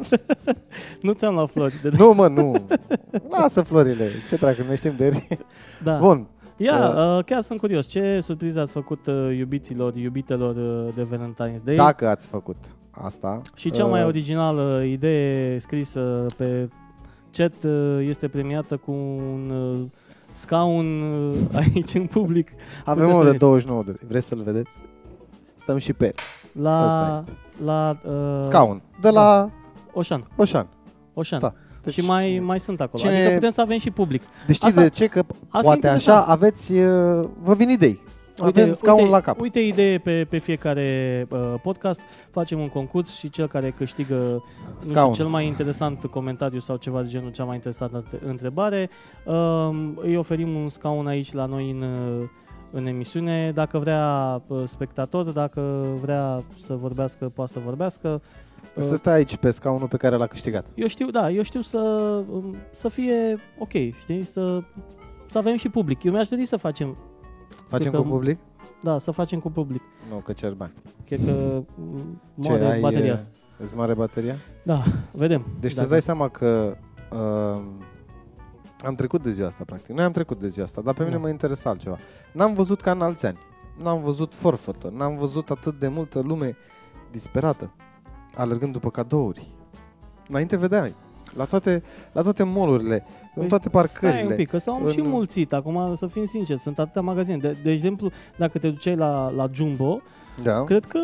nu 1.01 1.11
ți-am 1.11 1.33
luat 1.33 1.49
flori. 1.49 1.79
De 1.81 1.89
nu, 1.97 2.13
mă, 2.13 2.27
nu. 2.27 2.55
Lasă 3.29 3.61
florile. 3.61 4.09
Ce 4.27 4.35
dracu, 4.35 4.61
noi 4.67 4.75
știm 4.77 4.93
de 4.97 5.05
ele. 5.05 5.27
da. 5.83 5.97
Bun. 5.97 6.27
Ia, 6.57 6.89
Uh, 6.89 7.17
uh, 7.17 7.23
chiar 7.23 7.41
sunt 7.41 7.59
curios, 7.59 7.85
ce 7.85 8.19
surpriză 8.21 8.59
ați 8.59 8.71
făcut 8.71 9.07
uh, 9.07 9.35
iubiților, 9.37 9.95
iubitelor 9.95 10.55
uh, 10.55 10.93
de 10.95 11.07
Valentine's 11.15 11.63
Day? 11.63 11.75
Dacă 11.75 12.07
ați 12.07 12.27
făcut 12.27 12.57
asta. 12.91 13.41
Și 13.55 13.71
cea 13.71 13.85
mai 13.85 14.01
uh, 14.01 14.07
originală 14.07 14.83
idee 14.83 15.59
scrisă 15.59 16.25
pe 16.37 16.69
chat 17.31 17.53
uh, 17.63 18.05
este 18.07 18.27
premiată 18.27 18.77
cu 18.77 18.91
un 18.91 19.49
uh, 19.49 19.79
scaun 20.31 21.01
uh, 21.01 21.35
aici 21.59 21.93
în 21.93 22.05
public 22.05 22.51
Avem 22.85 22.93
Puteți 23.03 23.11
unul 23.13 23.25
să 23.25 23.31
de 23.31 23.37
29 23.37 23.83
de 23.83 23.91
lei. 23.91 24.07
Vreți 24.07 24.27
să-l 24.27 24.41
vedeți? 24.41 24.77
Stăm 25.55 25.77
și 25.77 25.93
pe 25.93 26.05
el. 26.05 26.13
la, 26.63 26.85
Ăsta 26.85 27.11
este. 27.13 27.37
la 27.63 27.99
uh, 28.05 28.43
Scaun. 28.45 28.81
De 29.01 29.09
la 29.09 29.49
Oșan. 29.93 30.27
Oșan. 30.35 30.67
Oșan. 31.13 31.39
Da. 31.39 31.53
Deci, 31.83 31.93
și 31.93 32.01
mai, 32.05 32.39
mai 32.43 32.59
sunt 32.59 32.81
acolo. 32.81 33.03
cine- 33.03 33.15
Adică 33.15 33.33
putem 33.33 33.49
să 33.51 33.61
avem 33.61 33.77
și 33.77 33.91
public. 33.91 34.21
Deci 34.45 34.55
știți 34.55 34.65
Asta- 34.71 34.81
de 34.81 34.89
ce? 34.89 35.07
Că 35.07 35.21
fi 35.21 35.33
poate 35.61 35.67
așa 35.67 35.75
interesant. 35.97 36.27
aveți, 36.27 36.73
uh, 36.73 37.27
vă 37.41 37.53
vin 37.53 37.69
idei. 37.69 37.99
Avem 38.37 38.73
scaun 38.73 38.99
uite, 38.99 39.09
la 39.11 39.19
cap. 39.19 39.39
Uite 39.39 39.59
idee 39.59 39.97
pe, 39.97 40.25
pe 40.29 40.37
fiecare 40.37 41.25
uh, 41.29 41.53
podcast. 41.63 41.99
Facem 42.31 42.59
un 42.59 42.69
concurs 42.69 43.17
și 43.17 43.29
cel 43.29 43.47
care 43.47 43.73
câștigă 43.77 44.13
nu 44.15 44.41
știu, 44.81 44.89
Scaun. 44.93 45.13
cel 45.13 45.25
mai 45.27 45.45
interesant 45.45 46.05
comentariu 46.05 46.59
sau 46.59 46.75
ceva 46.75 47.01
de 47.01 47.07
genul, 47.09 47.31
cea 47.31 47.43
mai 47.43 47.55
interesantă 47.55 47.95
între- 47.95 48.27
întrebare, 48.29 48.89
um, 49.25 49.99
îi 50.01 50.15
oferim 50.15 50.55
un 50.55 50.69
scaun 50.69 51.07
aici 51.07 51.33
la 51.33 51.45
noi 51.45 51.69
în, 51.71 51.81
uh, 51.81 52.27
în 52.71 52.85
emisiune. 52.85 53.51
Dacă 53.53 53.77
vrea 53.77 54.41
uh, 54.47 54.61
spectator, 54.65 55.23
dacă 55.29 55.85
vrea 56.01 56.43
să 56.57 56.73
vorbească, 56.73 57.31
poate 57.35 57.51
să 57.51 57.59
vorbească. 57.65 58.21
Uh, 58.75 58.83
Să 58.83 58.95
stai 58.95 59.13
aici 59.13 59.37
pe 59.37 59.51
scaunul 59.51 59.87
pe 59.87 59.97
care 59.97 60.15
l-a 60.15 60.27
câștigat. 60.27 60.67
Eu 60.75 60.87
știu, 60.87 61.09
da, 61.09 61.29
eu 61.31 61.43
știu 61.43 61.61
să, 61.61 61.77
um, 62.29 62.55
să 62.71 62.87
fie 62.89 63.37
ok, 63.59 63.71
știi, 63.99 64.25
să, 64.25 64.63
să 65.25 65.37
avem 65.37 65.55
și 65.55 65.69
public. 65.69 66.03
Eu 66.03 66.11
mi-aș 66.11 66.27
dori 66.27 66.45
să 66.45 66.57
facem, 66.57 66.97
Facem 67.67 67.91
că- 67.91 67.97
cu 68.01 68.07
public? 68.07 68.39
da, 68.83 68.97
să 68.97 69.11
facem 69.11 69.39
cu 69.39 69.49
public. 69.51 69.81
Nu, 70.09 70.15
că 70.15 70.33
cer 70.33 70.51
bani. 70.53 70.73
Cred 71.05 71.19
că 71.25 71.63
m, 71.75 72.21
Ce, 72.41 72.49
moare 72.49 72.65
ai, 72.65 72.79
bateria 72.79 73.05
uh, 73.05 73.13
asta. 73.13 73.29
Îți 73.57 73.75
mare 73.75 73.93
bateria? 73.93 74.35
Da, 74.63 74.81
vedem. 75.11 75.45
Deci 75.59 75.69
tu 75.73 75.75
Dacă- 75.75 75.81
îți 75.81 75.89
dai 75.89 76.01
seama 76.01 76.29
că 76.29 76.77
uh, 77.11 77.61
am 78.85 78.95
trecut 78.95 79.23
de 79.23 79.31
ziua 79.31 79.47
asta, 79.47 79.63
practic. 79.65 79.95
Noi 79.95 80.03
am 80.03 80.11
trecut 80.11 80.39
de 80.39 80.47
ziua 80.47 80.65
asta, 80.65 80.81
dar 80.81 80.93
pe 80.93 81.03
mine 81.03 81.15
Da. 81.15 81.21
mă 81.21 81.29
interesa 81.29 81.69
altceva. 81.69 81.97
N-am 82.31 82.53
văzut 82.53 82.81
ca 82.81 82.91
în 82.91 83.01
alți 83.01 83.25
ani. 83.25 83.37
N-am 83.83 84.01
văzut 84.03 84.35
forfătă. 84.35 84.93
N-am 84.95 85.17
văzut 85.17 85.49
atât 85.49 85.79
de 85.79 85.87
multă 85.87 86.19
lume 86.19 86.55
disperată, 87.11 87.71
alergând 88.35 88.71
după 88.71 88.89
cadouri. 88.89 89.47
Înainte 90.29 90.57
vedeai. 90.57 90.93
La 91.35 91.45
toate, 91.45 91.83
la 92.11 92.21
toate 92.21 92.43
molurile, 92.43 93.05
în 93.35 93.47
toate 93.47 93.69
Păi, 93.69 93.87
Stai 93.87 94.09
un 94.09 94.11
parcările. 94.11 94.35
pic, 94.35 94.49
că 94.49 94.57
s-au 94.57 94.81
în- 94.83 94.89
și 94.89 95.01
mulțit. 95.01 95.53
Acum, 95.53 95.95
să 95.95 96.07
fim 96.07 96.23
sinceri, 96.25 96.59
sunt 96.59 96.79
atâtea 96.79 97.01
magazine. 97.01 97.37
De, 97.37 97.57
de 97.63 97.71
exemplu, 97.71 98.11
dacă 98.37 98.57
te 98.57 98.69
duceai 98.69 98.95
la, 98.95 99.29
la 99.29 99.49
Jumbo, 99.53 100.01
Da. 100.43 100.63
cred 100.63 100.85
că, 100.85 100.99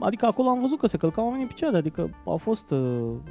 adică 0.00 0.26
acolo 0.26 0.48
am 0.48 0.60
văzut 0.60 0.78
că 0.78 0.86
se 0.86 0.96
călcau 0.96 1.24
oamenii 1.24 1.42
în 1.44 1.48
picioare. 1.48 1.76
Adică 1.76 2.10
au 2.24 2.36
fost 2.36 2.70
uh, 2.70 2.78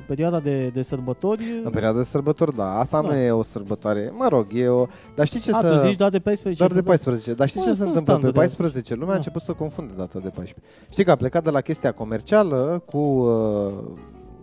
perioada 0.07 0.39
de, 0.39 0.67
de 0.73 0.81
sărbători. 0.81 1.43
În 1.63 1.71
perioada 1.71 1.97
de 1.97 2.03
sărbători, 2.03 2.55
da. 2.55 2.79
Asta 2.79 3.01
Da. 3.01 3.07
nu 3.07 3.13
e 3.15 3.31
o 3.31 3.43
sărbătoare. 3.43 4.13
Mă 4.17 4.27
rog, 4.27 4.47
e 4.53 4.67
o... 4.67 4.85
Dar 5.15 5.25
știi 5.25 5.39
ce 5.39 5.51
A, 5.53 5.59
să... 5.59 5.75
tu 5.77 5.87
zici 5.87 5.95
doar 5.95 6.09
de 6.09 6.19
14 6.19 6.63
Doar 6.63 6.69
de 6.69 6.75
februarie? 6.75 7.03
14. 7.03 7.33
Dar 7.33 7.47
știi 7.47 7.59
Bă, 7.59 7.65
ce 7.65 7.71
se 7.71 7.77
sunt 7.81 7.87
întâmplă 7.87 8.13
pe 8.13 8.19
standuri. 8.19 8.45
14? 8.45 8.93
Lumea 8.93 9.07
a 9.07 9.11
Da. 9.11 9.15
început 9.17 9.41
să 9.41 9.51
confunde 9.53 9.93
data 9.97 10.19
de 10.19 10.29
14. 10.29 10.55
Știi 10.89 11.03
că 11.03 11.11
a 11.11 11.15
plecat 11.15 11.43
de 11.43 11.49
la 11.49 11.61
chestia 11.61 11.91
comercială 11.91 12.83
cu 12.85 12.97
uh, 12.97 13.71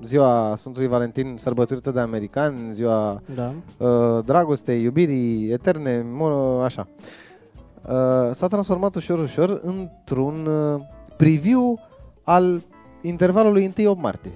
ziua 0.04 0.54
Sfântului 0.56 0.88
Valentin 0.88 1.36
sărbătorită 1.38 1.90
de 1.90 2.00
americani, 2.00 2.56
ziua 2.72 3.20
Da. 3.34 3.52
uh, 3.86 4.24
dragostei, 4.24 4.82
iubirii 4.82 5.50
eterne, 5.50 6.00
mo- 6.02 6.64
așa. 6.64 6.86
Uh, 6.88 7.04
s-a 8.32 8.46
transformat 8.48 8.94
ușor, 8.94 9.18
ușor 9.18 9.60
într-un 9.62 10.46
uh, 10.46 10.80
preview 11.16 11.80
al 12.24 12.62
intervalului 13.02 13.72
1-8 13.72 13.74
martie. 13.96 14.32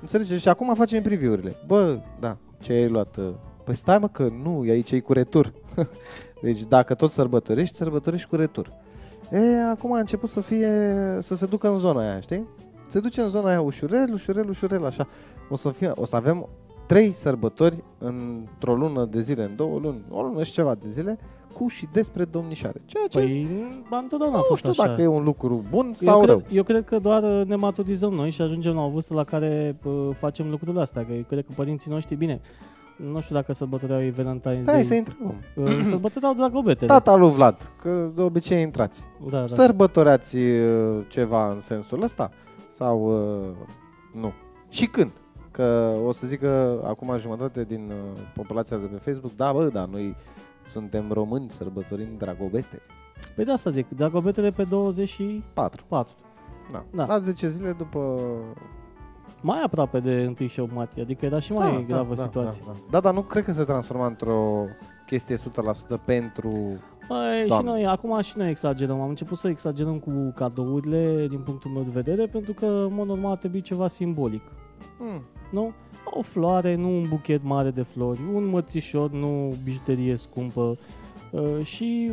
Înțelegeți? 0.00 0.40
Și 0.40 0.48
acum 0.48 0.74
facem 0.74 1.02
preview-urile. 1.02 1.56
Bă, 1.66 1.98
da, 2.20 2.36
ce 2.60 2.72
ai 2.72 2.88
luat? 2.88 3.16
uh? 3.16 3.28
Păi 3.64 3.74
stai 3.74 3.98
mă 3.98 4.08
că 4.08 4.28
nu, 4.42 4.64
e 4.64 4.70
aici 4.70 4.90
e 4.90 5.00
cu 5.00 5.12
retur. 5.12 5.52
deci 6.42 6.62
dacă 6.62 6.94
tot 6.94 7.10
sărbătorești, 7.10 7.76
sărbătorești 7.76 8.28
cu 8.28 8.36
retur. 8.36 8.72
E, 9.30 9.62
acum 9.62 9.92
a 9.92 9.98
început 9.98 10.28
să 10.28 10.40
fie, 10.40 10.68
să 11.20 11.34
se 11.34 11.46
ducă 11.46 11.68
în 11.68 11.78
zona 11.78 12.00
aia, 12.00 12.20
știi? 12.20 12.48
Se 12.88 13.00
duce 13.00 13.20
în 13.20 13.28
zona 13.28 13.48
aia 13.48 13.60
ușurel, 13.60 14.12
ușurel, 14.12 14.48
ușurel, 14.48 14.84
așa. 14.84 15.08
O 15.48 15.56
să, 15.56 15.70
fie, 15.70 15.92
o 15.94 16.06
să 16.06 16.16
avem 16.16 16.48
trei 16.86 17.12
sărbători 17.12 17.84
într-o 17.98 18.74
lună 18.74 19.04
de 19.04 19.20
zile, 19.20 19.44
în 19.44 19.56
două 19.56 19.78
luni, 19.78 20.04
o 20.10 20.22
lună 20.22 20.42
și 20.42 20.52
ceva 20.52 20.74
de 20.74 20.88
zile, 20.88 21.18
cu 21.52 21.68
și 21.68 21.88
despre 21.92 22.24
domnișoare. 22.24 22.82
Ceea 22.86 23.06
ce 23.06 23.18
Păi, 23.18 23.48
ba, 23.88 23.96
întotdeauna 23.98 24.36
a 24.36 24.40
nu 24.40 24.44
fost 24.44 24.58
știu 24.58 24.70
așa. 24.70 24.86
dacă 24.86 25.02
e 25.02 25.06
un 25.06 25.24
lucru 25.24 25.64
bun 25.70 25.86
eu, 25.86 25.92
sau 25.92 26.24
rău. 26.24 26.38
cred, 26.38 26.56
eu 26.56 26.62
cred 26.62 26.84
că 26.84 26.98
doar 26.98 27.22
uh, 27.22 27.46
ne 27.46 27.54
maturizăm 27.54 28.12
noi 28.12 28.30
și 28.30 28.42
ajungem 28.42 28.74
la 28.74 28.82
o 28.84 28.88
vârstă 28.88 29.14
la 29.14 29.24
care 29.24 29.76
uh, 29.84 29.92
facem 30.18 30.50
lucrurile 30.50 30.80
astea. 30.80 31.04
Că 31.06 31.12
eu 31.12 31.22
cred 31.28 31.44
că 31.44 31.52
părinții 31.56 31.90
noștri, 31.90 32.14
bine, 32.14 32.40
nu 33.12 33.20
știu 33.20 33.34
dacă 33.34 33.52
sărbătoreau 33.52 34.02
ei 34.02 34.12
Valentine's 34.12 34.64
Hai 34.64 34.74
Day. 34.74 34.84
să 34.84 34.94
întrebăm. 34.94 35.34
Uh, 35.54 35.80
sărbătoreau 35.90 36.34
dragobetele. 36.34 36.86
Tata 36.86 37.16
lui 37.16 37.30
Vlad, 37.30 37.72
că 37.82 38.10
de 38.14 38.22
obicei 38.22 38.60
intrați. 38.60 39.04
Da, 39.30 39.38
da. 39.38 39.46
Sărbătoreați 39.46 40.36
uh, 40.36 41.04
ceva 41.08 41.50
în 41.50 41.60
sensul 41.60 42.02
ăsta? 42.02 42.30
Sau 42.68 43.04
uh, 43.04 44.20
nu? 44.20 44.32
Și 44.68 44.86
când? 44.86 45.10
Că 45.50 45.92
o 46.06 46.12
să 46.12 46.26
zic 46.26 46.40
că 46.40 46.82
acum 46.86 47.18
jumătate 47.18 47.64
din 47.64 47.90
uh, 47.90 48.20
populația 48.34 48.76
de 48.76 48.86
pe 48.86 48.96
Facebook, 48.96 49.36
da 49.36 49.52
bă, 49.52 49.64
da, 49.72 49.84
noi 49.90 50.16
suntem 50.66 51.12
români, 51.12 51.50
sărbătorim 51.50 52.16
dragobete. 52.18 52.82
Păi 53.34 53.44
de 53.44 53.52
asta 53.52 53.70
zic, 53.70 53.88
dragobetele 53.88 54.50
pe 54.50 54.64
24. 54.64 55.84
4. 55.88 56.14
Da. 56.72 56.84
Da. 56.90 57.04
La 57.06 57.18
10 57.18 57.48
zile 57.48 57.72
după... 57.72 58.20
Mai 59.42 59.62
aproape 59.62 60.00
de 60.00 60.34
1 60.40 60.48
și 60.48 60.60
8 60.60 60.72
martie, 60.72 61.02
adică 61.02 61.24
era 61.24 61.38
și 61.38 61.52
mai 61.52 61.84
gravă 61.88 62.14
da, 62.14 62.22
situație. 62.22 62.62
Da, 62.66 62.72
da. 62.72 62.78
da, 62.90 63.00
dar 63.00 63.14
nu 63.14 63.22
cred 63.22 63.44
că 63.44 63.52
se 63.52 63.64
transforma 63.64 64.06
într-o 64.06 64.64
chestie 65.06 65.36
100% 65.36 65.40
pentru... 66.04 66.50
Păi 67.08 67.40
și 67.40 67.48
Doamne. 67.48 67.70
noi, 67.70 67.86
acum 67.86 68.20
și 68.20 68.38
noi 68.38 68.50
exagerăm. 68.50 69.00
Am 69.00 69.08
început 69.08 69.38
să 69.38 69.48
exagerăm 69.48 69.98
cu 69.98 70.32
cadourile 70.34 71.26
din 71.28 71.40
punctul 71.40 71.70
meu 71.70 71.82
de 71.82 71.90
vedere, 71.92 72.26
pentru 72.26 72.52
că, 72.52 72.66
în 72.66 72.94
mod 72.94 73.06
normal, 73.06 73.30
ar 73.30 73.36
trebui 73.36 73.60
ceva 73.60 73.88
simbolic. 73.88 74.42
Mm. 74.98 75.22
Nu? 75.50 75.72
O 76.04 76.22
floare, 76.22 76.74
nu 76.74 76.88
un 76.88 77.08
buchet 77.08 77.42
mare 77.42 77.70
de 77.70 77.82
flori, 77.82 78.20
un 78.34 78.44
mățișor, 78.44 79.10
nu 79.10 79.54
bijuterie 79.64 80.16
scumpă. 80.16 80.76
Uh, 81.30 81.64
și, 81.64 82.10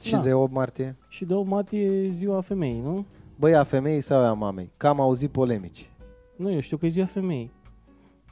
Și 0.00 0.10
Da. 0.12 0.20
de 0.20 0.32
8 0.34 0.52
martie? 0.52 0.96
și 1.08 1.24
de 1.24 1.34
8 1.34 1.48
martie 1.48 1.80
e 1.84 2.08
ziua 2.08 2.40
femeii, 2.40 2.80
nu? 2.80 3.04
Băi, 3.38 3.54
a 3.54 3.64
femeii 3.64 4.00
sau 4.00 4.24
a 4.24 4.32
mamei? 4.32 4.70
Că 4.76 4.86
am 4.88 5.00
auzit 5.00 5.30
polemici. 5.30 5.90
Nu, 6.36 6.52
eu 6.52 6.60
știu 6.60 6.76
că 6.76 6.86
e 6.86 6.88
ziua 6.88 7.06
femeii. 7.06 7.50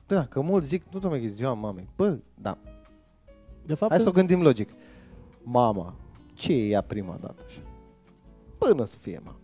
Da, 0.07 0.25
că 0.27 0.40
mulți 0.40 0.69
zic, 0.69 0.85
nu 0.93 0.99
domnule, 0.99 1.23
că 1.23 1.27
e 1.29 1.31
ziua 1.31 1.53
mamei. 1.53 1.88
Bă, 1.97 2.19
da, 2.35 2.59
De 3.66 3.75
fapt, 3.75 3.93
Hai 3.93 4.01
să 4.01 4.09
o 4.09 4.12
gândim 4.12 4.43
logic. 4.43 4.69
Mama, 5.43 5.95
ce 6.35 6.53
e 6.53 6.66
ea 6.69 6.81
prima 6.81 7.16
dată 7.21 7.43
așa? 7.47 7.61
Până 8.59 8.85
să 8.85 8.97
fie 9.01 9.21
mama. 9.25 9.38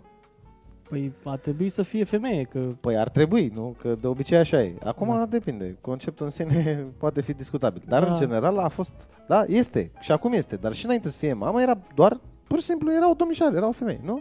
Păi, 0.89 1.13
ar 1.25 1.39
trebui 1.39 1.69
să 1.69 1.83
fie 1.83 2.05
femeie, 2.05 2.43
că 2.43 2.59
Păi 2.81 2.97
ar 2.99 3.09
trebui, 3.09 3.53
nu? 3.55 3.75
Că 3.81 3.95
de 4.01 4.07
obicei 4.07 4.39
așa 4.39 4.63
e. 4.63 4.75
Acum 4.85 5.09
Da. 5.09 5.27
depinde. 5.27 5.77
Conceptul 5.81 6.25
în 6.25 6.31
sine 6.33 6.87
poate 6.99 7.21
fi 7.21 7.33
discutabil. 7.33 7.83
Dar 7.89 8.05
Da. 8.05 8.11
în 8.11 8.17
general 8.17 8.59
a 8.59 8.69
fost, 8.69 8.93
da, 9.29 9.45
este. 9.47 9.91
Și 10.01 10.13
acum 10.13 10.33
este. 10.33 10.57
Dar 10.57 10.73
și 10.73 10.85
înainte 10.85 11.09
să 11.09 11.19
fie 11.19 11.33
mama 11.33 11.63
era 11.63 11.79
doar, 11.95 12.21
pur 12.47 12.59
și 12.59 12.65
simplu, 12.65 12.93
era 12.93 13.11
o 13.11 13.15
domnișoară, 13.15 13.57
era 13.57 13.69
o 13.69 13.73
femeie, 13.73 14.01
nu? 14.05 14.21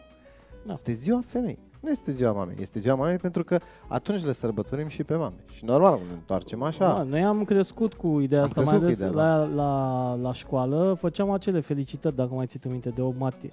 Da. 0.66 0.74
Este 0.74 0.92
ziua 0.94 1.22
femei. 1.26 1.60
Nu 1.80 1.92
este 1.92 2.12
ziua 2.12 2.32
mamei. 2.32 2.56
Este 2.60 2.80
ziua 2.80 2.96
mamei 2.96 3.18
pentru 3.18 3.44
că 3.44 3.58
atunci 3.88 4.24
le 4.26 4.32
sărbătorim 4.32 4.88
și 4.88 5.04
pe 5.04 5.16
mame. 5.16 5.36
Și 5.52 5.66
normal, 5.66 6.00
ne 6.08 6.14
întoarcem 6.14 6.62
așa. 6.64 6.86
Da, 6.94 7.04
noi 7.04 7.24
am 7.24 7.44
crescut 7.44 7.94
cu 7.94 8.20
ideea 8.20 8.42
Am 8.42 8.48
asta, 8.48 8.62
mai 8.62 8.80
crescut 8.80 9.10
cu 9.12 9.18
ales 9.18 9.24
ideea, 9.24 9.46
la, 9.46 9.64
la, 9.64 10.14
la 10.22 10.34
școală, 10.34 10.96
făceam 11.00 11.32
acele 11.32 11.60
felicitări, 11.60 12.16
dacă 12.16 12.34
mai 12.34 12.46
ții 12.46 12.60
tu 12.60 12.70
minte, 12.70 12.90
de 12.90 13.02
8 13.02 13.20
martie. 13.20 13.52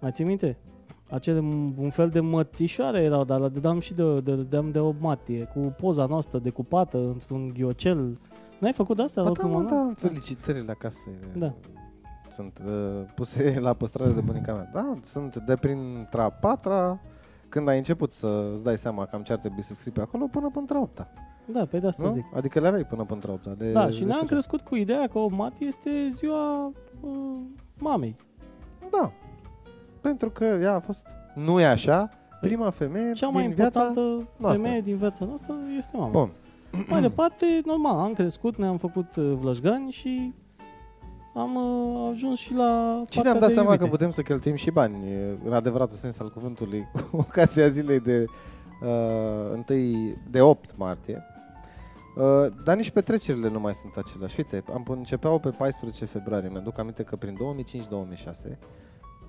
Mai 0.00 0.10
ții 0.10 0.24
minte? 0.24 0.56
Acele, 1.10 1.38
un 1.78 1.90
fel 1.90 2.08
de 2.08 2.20
mățișoare 2.20 3.00
erau, 3.02 3.24
dar 3.24 3.40
le 3.40 3.48
dădeam 3.48 3.80
și 3.80 3.94
de, 3.94 4.20
de, 4.20 4.34
dădeam 4.34 4.70
de 4.70 4.78
8 4.78 5.00
martie, 5.00 5.44
cu 5.54 5.74
poza 5.80 6.06
noastră 6.06 6.38
decupată 6.38 6.98
într-un 6.98 7.52
ghiocel. 7.54 8.18
N-ai 8.58 8.72
făcut 8.72 8.98
asta? 8.98 9.22
Ba 9.22 9.26
da, 9.26 9.30
oricum, 9.30 9.50
mă, 9.50 9.60
nu? 9.60 9.68
da, 9.68 9.92
felicitările 9.96 10.70
acasă. 10.70 11.10
Da. 11.36 11.52
Sunt 12.30 12.62
uh, 12.66 13.02
puse 13.14 13.56
la 13.60 13.72
păstrare 13.72 14.12
de 14.12 14.20
bunica 14.20 14.52
mea. 14.52 14.70
Da, 14.72 14.94
sunt 15.02 15.36
de 15.36 15.56
prin 15.56 16.08
a 16.12 16.30
patra, 16.30 17.00
când 17.48 17.68
ai 17.68 17.76
început 17.76 18.12
să 18.12 18.50
îți 18.52 18.62
dai 18.62 18.78
seama 18.78 19.06
cam 19.06 19.22
ce 19.22 19.32
ar 19.32 19.38
trebui 19.38 19.62
să 19.62 19.74
scrii 19.74 19.92
pe 19.92 20.00
acolo, 20.00 20.26
până 20.30 20.50
până 20.50 20.66
a 20.72 20.80
opta. 20.80 21.08
Da, 21.46 21.64
pe 21.64 21.78
de 21.78 21.86
asta 21.86 22.02
Nu? 22.02 22.12
zic. 22.12 22.24
Adică 22.34 22.60
le 22.60 22.66
aveai 22.66 22.84
până 22.84 23.04
până 23.04 23.20
a 23.28 23.32
opta. 23.32 23.50
De, 23.58 23.72
Da, 23.72 23.90
și 23.90 23.98
de 23.98 24.04
noi 24.04 24.12
am 24.12 24.18
făcut. 24.18 24.30
crescut 24.30 24.60
cu 24.60 24.74
ideea 24.76 25.08
că 25.08 25.18
8 25.18 25.34
martie 25.36 25.66
este 25.66 26.06
ziua 26.10 26.66
uh, 27.00 27.10
mamei. 27.78 28.16
Da. 28.90 29.12
Pentru 30.04 30.30
că 30.30 30.44
ea 30.44 30.74
a 30.74 30.80
fost, 30.80 31.06
nu 31.34 31.60
e 31.60 31.66
așa, 31.66 32.10
prima 32.40 32.70
femeie 32.70 33.12
Cea 33.12 33.28
mai 33.28 33.42
din 33.42 33.54
viața 33.54 33.80
importantă 33.80 34.28
noastră. 34.36 34.62
femeie 34.62 34.80
din 34.82 34.96
viața 34.96 35.24
noastră 35.24 35.54
este 35.76 35.96
mama. 35.96 36.10
Bun. 36.10 36.30
Mai 36.88 37.00
departe, 37.00 37.46
normal, 37.64 37.98
am 37.98 38.12
crescut, 38.12 38.56
ne-am 38.56 38.76
făcut 38.76 39.16
uh, 39.16 39.32
vlășgani 39.40 39.90
și 39.90 40.34
am 41.34 41.54
uh, 41.54 42.10
ajuns 42.12 42.38
și 42.38 42.54
la 42.54 43.02
Și 43.08 43.18
ne-am 43.18 43.24
partea 43.24 43.32
dat 43.40 43.48
de 43.48 43.54
seama 43.54 43.68
iubite. 43.70 43.84
că 43.84 43.90
putem 43.96 44.10
să 44.10 44.22
cheltuim 44.22 44.54
și 44.54 44.70
bani, 44.70 44.94
e, 45.10 45.36
în 45.44 45.52
adevăratul 45.52 45.96
sens 45.96 46.18
al 46.18 46.30
cuvântului, 46.30 46.86
cu 47.10 47.16
ocazia 47.16 47.68
zilei 47.68 48.00
de 48.00 48.24
uh, 48.82 49.64
1 49.68 50.14
de 50.30 50.40
8 50.40 50.76
martie. 50.76 51.22
Uh, 52.16 52.46
dar 52.64 52.76
nici 52.76 52.90
petrecerile 52.90 53.48
nu 53.50 53.60
mai 53.60 53.72
sunt 53.74 53.96
aceleași. 53.96 54.34
Uite, 54.38 54.62
am 54.74 54.82
pun- 54.82 54.96
începeau 54.98 55.38
pe 55.38 55.48
14 55.50 56.04
februarie. 56.04 56.48
Mi-aduc 56.48 56.78
aminte 56.78 57.02
că 57.02 57.16
prin 57.16 57.36
2005-2006 58.46 58.58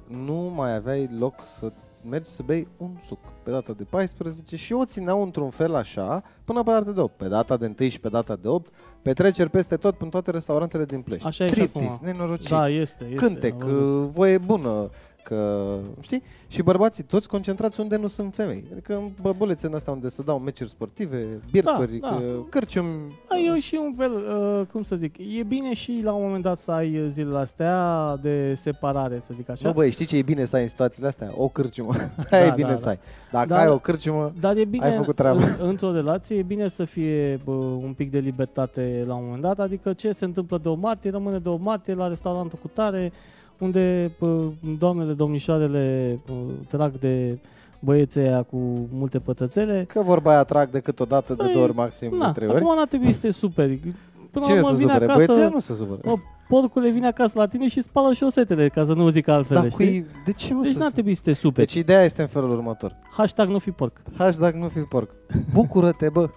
nu 0.07 0.51
mai 0.55 0.75
aveai 0.75 1.09
loc 1.19 1.33
să 1.45 1.71
mergi 2.09 2.29
să 2.29 2.43
bei 2.45 2.67
un 2.77 2.89
suc 3.07 3.19
pe 3.43 3.51
data 3.51 3.73
de 3.73 3.83
14 3.83 4.55
și 4.55 4.73
o 4.73 4.85
țineau 4.85 5.21
într-un 5.23 5.49
fel 5.49 5.75
așa 5.75 6.23
până 6.43 6.63
pe 6.63 6.71
data 6.71 6.91
de 6.91 6.99
8. 7.01 7.17
Pe 7.17 7.27
data 7.27 7.57
de 7.57 7.73
1 7.79 7.89
și 7.89 7.99
pe 7.99 8.09
data 8.09 8.35
de 8.35 8.47
8, 8.47 8.73
petreceri 9.01 9.49
peste 9.49 9.75
tot 9.77 10.01
în 10.01 10.09
toate 10.09 10.31
restaurantele 10.31 10.85
din 10.85 11.01
Plești. 11.01 11.27
Așa 11.27 11.43
e 11.45 11.47
și 11.47 11.53
Triptis, 11.53 11.91
acum. 11.91 12.05
nenorociri, 12.05 12.49
Da, 12.49 12.69
este, 12.69 13.03
este. 13.03 13.15
cântec, 13.15 13.53
am 13.63 13.69
văzut. 13.69 14.03
uh, 14.05 14.09
voie 14.13 14.37
bună, 14.37 14.89
că, 15.27 15.75
știi? 16.01 16.23
Și 16.47 16.61
bărbații 16.61 17.03
toți 17.03 17.27
concentrați 17.27 17.79
unde 17.79 17.95
nu 17.97 18.07
sunt 18.07 18.33
femei. 18.35 18.63
Adică 18.71 18.95
în 18.95 19.09
băbulețe 19.21 19.67
în 19.67 19.73
astea 19.73 19.93
unde 19.93 20.09
se 20.09 20.23
dau 20.23 20.39
meciuri 20.39 20.69
sportive, 20.69 21.27
birturi, 21.51 21.97
Da, 21.97 22.09
da, 22.09 22.15
da. 22.15 22.45
cârciumi. 22.49 22.89
Da, 23.29 23.37
eu 23.37 23.53
și 23.55 23.79
un 23.83 23.93
fel, 23.97 24.11
uh, 24.13 24.61
cum 24.71 24.83
să 24.83 24.95
zic, 24.95 25.15
e 25.39 25.43
bine 25.43 25.73
și 25.73 26.01
la 26.03 26.13
un 26.13 26.23
moment 26.23 26.43
dat 26.43 26.57
să 26.57 26.71
ai 26.71 26.99
uh, 26.99 27.05
zilele 27.07 27.37
astea 27.37 28.15
de 28.21 28.53
separare, 28.55 29.19
să 29.19 29.33
zic 29.35 29.49
așa. 29.49 29.67
Nu 29.67 29.73
băi, 29.73 29.91
știi 29.91 30.05
ce 30.05 30.17
e 30.17 30.21
bine 30.21 30.45
să 30.45 30.55
ai 30.55 30.61
în 30.61 30.67
situațiile 30.67 31.07
astea? 31.07 31.29
O 31.37 31.47
cârciumă. 31.47 31.93
Aia 32.31 32.41
Da, 32.41 32.45
e 32.45 32.51
bine 32.55 32.67
da, 32.69 32.75
să 32.75 32.83
da. 32.83 32.89
ai. 32.89 32.99
Dacă 33.31 33.47
Da, 33.47 33.57
ai 33.59 33.65
da. 33.65 33.73
o 33.73 33.77
cârciumă, 33.79 34.33
Dar 34.39 34.57
e 34.57 34.65
bine, 34.65 34.85
Ai 34.85 34.95
făcut 34.97 35.15
treaba. 35.15 35.43
în, 35.43 35.55
într-o 35.67 35.91
relație, 35.91 36.37
e 36.37 36.41
bine 36.43 36.67
să 36.67 36.83
fie 36.83 37.39
bă, 37.43 37.51
un 37.51 37.93
pic 37.97 38.11
de 38.11 38.19
libertate 38.19 39.03
la 39.07 39.13
un 39.15 39.23
moment 39.23 39.41
dat, 39.41 39.59
adică 39.59 39.93
ce 39.93 40.11
se 40.11 40.25
întâmplă 40.25 40.57
de 40.57 40.69
o 40.69 40.75
martie, 40.75 41.09
rămâne 41.11 41.37
de 41.39 41.49
o 41.49 41.57
martie 41.57 41.93
la 41.93 42.07
restaurantul 42.07 42.59
cu 42.61 42.67
tare, 42.73 43.11
unde 43.59 44.11
bă, 44.19 44.41
doamnele, 44.77 45.13
domnișoarele 45.13 46.19
bă, 46.27 46.33
trag 46.67 46.99
de 46.99 47.37
băieții 47.79 48.21
aia 48.21 48.41
cu 48.43 48.57
multe 48.91 49.19
pătățele. 49.19 49.85
că 49.87 50.01
vorba 50.01 50.29
aia 50.29 50.39
atrag 50.39 50.69
decât 50.69 50.99
o 50.99 51.05
dată, 51.05 51.33
de 51.33 51.43
Păi, 51.43 51.51
două 51.53 51.65
ori, 51.65 51.75
maxim, 51.75 52.15
Na, 52.15 52.25
de 52.25 52.31
trei 52.33 52.47
ori. 52.47 52.57
acum 52.57 52.75
n-ar 52.75 52.87
trebui 52.87 53.11
să 53.11 53.19
te 53.19 53.29
superi. 53.29 53.79
Până 54.31 54.45
Cine 54.45 54.59
la 54.59 54.63
să 54.63 54.71
urmă 54.71 54.77
vine 54.79 54.91
supere? 54.93 55.11
acasă, 55.11 55.25
Băieții 55.33 55.53
nu 55.53 55.59
se 55.59 55.73
supără. 55.73 55.99
o, 56.05 56.15
porcule 56.49 56.89
vine 56.89 57.07
acasă 57.07 57.39
la 57.39 57.47
tine 57.47 57.67
și 57.67 57.81
spală 57.81 58.13
șosetele, 58.13 58.69
ca 58.69 58.83
să 58.83 58.93
nu 58.93 59.09
zic 59.09 59.27
altfel, 59.27 59.57
Dar 59.57 59.71
știi? 59.71 59.85
cui, 59.85 60.05
de 60.25 60.31
ce 60.33 60.53
mă 60.53 60.61
Deci 60.63 60.71
să 60.73 60.79
n-ar 60.79 60.91
trebui 60.91 61.13
să 61.13 61.21
te 61.23 61.33
superi. 61.33 61.65
Deci 61.67 61.75
ideea 61.75 62.03
este 62.03 62.21
în 62.21 62.27
felul 62.27 62.49
următor. 62.49 62.95
Hashtag 63.11 63.49
nu 63.49 63.59
fi 63.59 63.71
porc. 63.71 64.01
Hashtag 64.17 64.53
nu 64.53 64.67
fi 64.67 64.79
porc. 64.79 65.09
Bucură-te, 65.53 66.09
bă. 66.09 66.29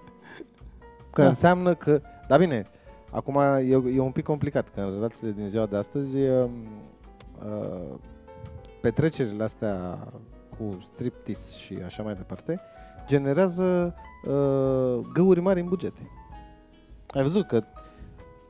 Că 1.13 1.23
Da. 1.23 1.29
înseamnă 1.29 1.75
că... 1.75 2.01
Dar 2.29 2.39
bine, 2.39 2.67
acum 3.11 3.37
e, 3.61 3.83
e 3.95 4.01
un 4.01 4.11
pic 4.11 4.25
complicat, 4.25 4.69
că 4.69 4.81
în 4.81 4.91
relațiile 4.95 5.33
din 5.37 5.47
ziua 5.49 5.67
de 5.67 5.77
astăzi 5.77 6.17
uh, 7.45 7.53
uh, 7.53 7.99
petrecerile 8.81 9.45
astea 9.45 9.99
cu 10.59 10.79
striptease 10.85 11.59
și 11.59 11.79
așa 11.85 12.03
mai 12.03 12.15
departe 12.15 12.61
generează 13.07 13.95
uh, 14.27 15.07
găuri 15.13 15.41
mari 15.41 15.61
în 15.61 15.69
bugete. 15.69 16.11
Ai 17.09 17.23
văzut 17.23 17.47
că 17.47 17.63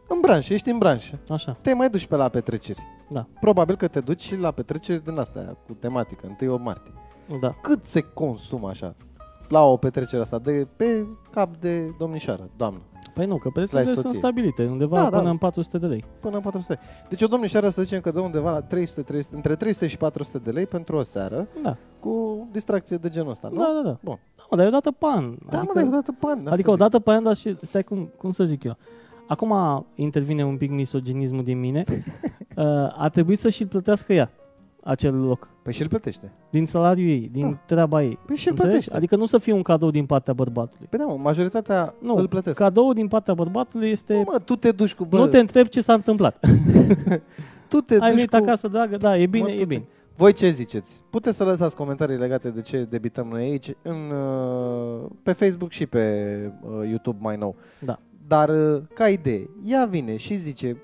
în 0.08 0.20
branșă, 0.20 0.52
ești 0.52 0.70
în 0.70 0.78
branșă, 0.78 1.18
Așa. 1.28 1.56
te 1.60 1.74
mai 1.74 1.88
duci 1.90 2.06
pe 2.06 2.16
la 2.16 2.28
petreceri. 2.28 2.80
Da. 3.08 3.26
Probabil 3.40 3.76
că 3.76 3.88
te 3.88 4.00
duci 4.00 4.20
și 4.20 4.36
la 4.36 4.50
petreceri 4.50 5.04
din 5.04 5.18
astea, 5.18 5.56
cu 5.66 5.72
tematică, 5.72 6.36
1 6.40 6.52
8 6.52 6.62
martie. 6.62 6.92
Da. 7.40 7.54
Cât 7.62 7.84
se 7.84 8.00
consumă 8.00 8.68
așa 8.68 8.94
la 9.48 9.62
o 9.64 9.76
petrecere 9.76 10.22
asta 10.22 10.38
de 10.38 10.66
pe 10.76 11.06
cap 11.30 11.56
de 11.56 11.94
domnișoară, 11.98 12.48
doamnă, 12.56 12.80
Păi 13.14 13.26
nu, 13.26 13.36
că 13.36 13.48
prețurile 13.50 13.80
Slice 13.84 13.94
sunt 14.00 14.04
soție. 14.06 14.18
stabilite, 14.20 14.66
undeva 14.66 14.96
Da, 15.02 15.08
până 15.08 15.22
da. 15.22 15.30
în 15.30 15.36
400 15.36 15.78
de 15.78 15.86
lei. 15.86 16.04
până 16.20 16.36
în 16.36 16.42
400. 16.42 16.78
Deci 17.08 17.22
o 17.22 17.26
domnișoară 17.26 17.68
să 17.68 17.82
zicem 17.82 18.00
că 18.00 18.10
dă 18.10 18.20
undeva 18.20 18.50
la 18.50 18.60
300, 18.60 19.02
300, 19.02 19.34
între 19.36 19.54
300 19.56 19.86
și 19.86 19.96
400 19.96 20.38
de 20.38 20.50
lei 20.50 20.66
pentru 20.66 20.96
o 20.96 21.02
seară 21.02 21.46
Da, 21.62 21.76
cu 22.00 22.46
distracție 22.52 22.96
de 22.96 23.08
genul 23.08 23.30
ăsta, 23.30 23.48
nu? 23.52 23.56
da, 23.58 23.70
da. 23.82 23.88
da. 23.88 23.98
Bun. 24.04 24.18
Da, 24.36 24.42
mă, 24.50 24.56
dar 24.56 24.64
e 24.64 24.68
o 24.68 24.70
dată 24.70 24.90
pe 24.90 25.06
an. 25.06 25.34
Da, 25.50 25.58
mă, 25.62 25.70
dar 25.74 25.82
e 25.84 25.86
o 25.86 25.90
dată 25.90 26.12
pe 26.12 26.26
an. 26.26 26.38
asta 26.38 26.50
Adică 26.50 26.68
o 26.70 26.72
zic. 26.72 26.80
dată 26.82 26.98
pe 26.98 27.10
an, 27.10 27.22
dar 27.22 27.34
și, 27.36 27.56
stai 27.62 27.82
cum, 27.84 28.10
cum 28.18 28.30
să 28.30 28.44
zic 28.44 28.64
eu. 28.64 28.76
Acum 29.28 29.86
intervine 29.94 30.44
un 30.44 30.56
pic 30.56 30.70
misoginismul 30.70 31.42
din 31.42 31.60
mine. 31.60 31.84
uh, 32.56 32.64
a 32.96 33.08
trebuit 33.12 33.38
să 33.38 33.48
și-l 33.48 33.66
plătească 33.66 34.12
ea, 34.12 34.30
acel 34.88 35.14
loc. 35.26 35.48
Păi 35.62 35.72
și 35.72 35.82
îl 35.82 35.88
plătește. 35.88 36.32
Din 36.50 36.66
salariul 36.66 37.08
ei, 37.08 37.28
din 37.32 37.50
Da. 37.50 37.58
treaba 37.66 38.02
ei. 38.02 38.18
Păi 38.26 38.36
și 38.36 38.46
îl 38.48 38.52
Înțelegi? 38.52 38.74
plătește. 38.76 38.96
Adică 38.96 39.16
nu 39.16 39.26
să 39.26 39.38
fie 39.38 39.52
un 39.52 39.62
cadou 39.62 39.90
din 39.90 40.06
partea 40.06 40.32
bărbatului. 40.34 40.86
Păi 40.90 40.98
da, 40.98 41.04
mă, 41.04 41.16
majoritatea 41.22 41.94
Nu, 42.00 42.14
îl 42.14 42.28
plătesc. 42.28 42.56
cadou 42.58 42.92
din 42.92 43.08
partea 43.08 43.34
bărbatului 43.34 43.88
este... 43.90 44.14
Nu, 44.14 44.24
mă, 44.32 44.38
tu 44.38 44.56
te 44.56 44.70
duci 44.70 44.94
cu... 44.94 45.04
Bă, 45.04 45.16
nu 45.18 45.26
te 45.26 45.38
întreb 45.38 45.66
ce 45.66 45.80
s-a 45.80 45.92
întâmplat. 45.92 46.38
tu 47.68 47.80
te 47.80 47.92
Ai 47.94 47.98
duci 48.00 48.14
venit 48.14 48.30
cu... 48.30 48.36
acasă, 48.36 48.68
dragă? 48.68 48.96
Da, 48.96 49.18
e 49.18 49.26
bine, 49.26 49.44
Mă, 49.44 49.50
e 49.50 49.52
tu 49.54 49.58
te- 49.58 49.66
bine. 49.66 49.84
Voi 50.16 50.32
ce 50.32 50.48
ziceți? 50.50 51.02
Puteți 51.10 51.36
să 51.36 51.44
lăsați 51.44 51.76
comentarii 51.76 52.16
legate 52.16 52.50
de 52.50 52.60
ce 52.60 52.86
debităm 52.90 53.28
noi 53.28 53.42
aici 53.42 53.74
în, 53.82 53.96
uh, 54.10 55.10
pe 55.22 55.32
Facebook 55.32 55.70
și 55.70 55.86
pe 55.86 56.02
uh, 56.62 56.88
YouTube 56.88 57.18
mai 57.20 57.36
nou. 57.36 57.56
Da. 57.84 57.98
Dar 58.26 58.48
uh, 58.48 58.82
ca 58.94 59.08
idee, 59.08 59.50
ea 59.64 59.84
vine 59.84 60.16
și 60.16 60.34
zice 60.34 60.76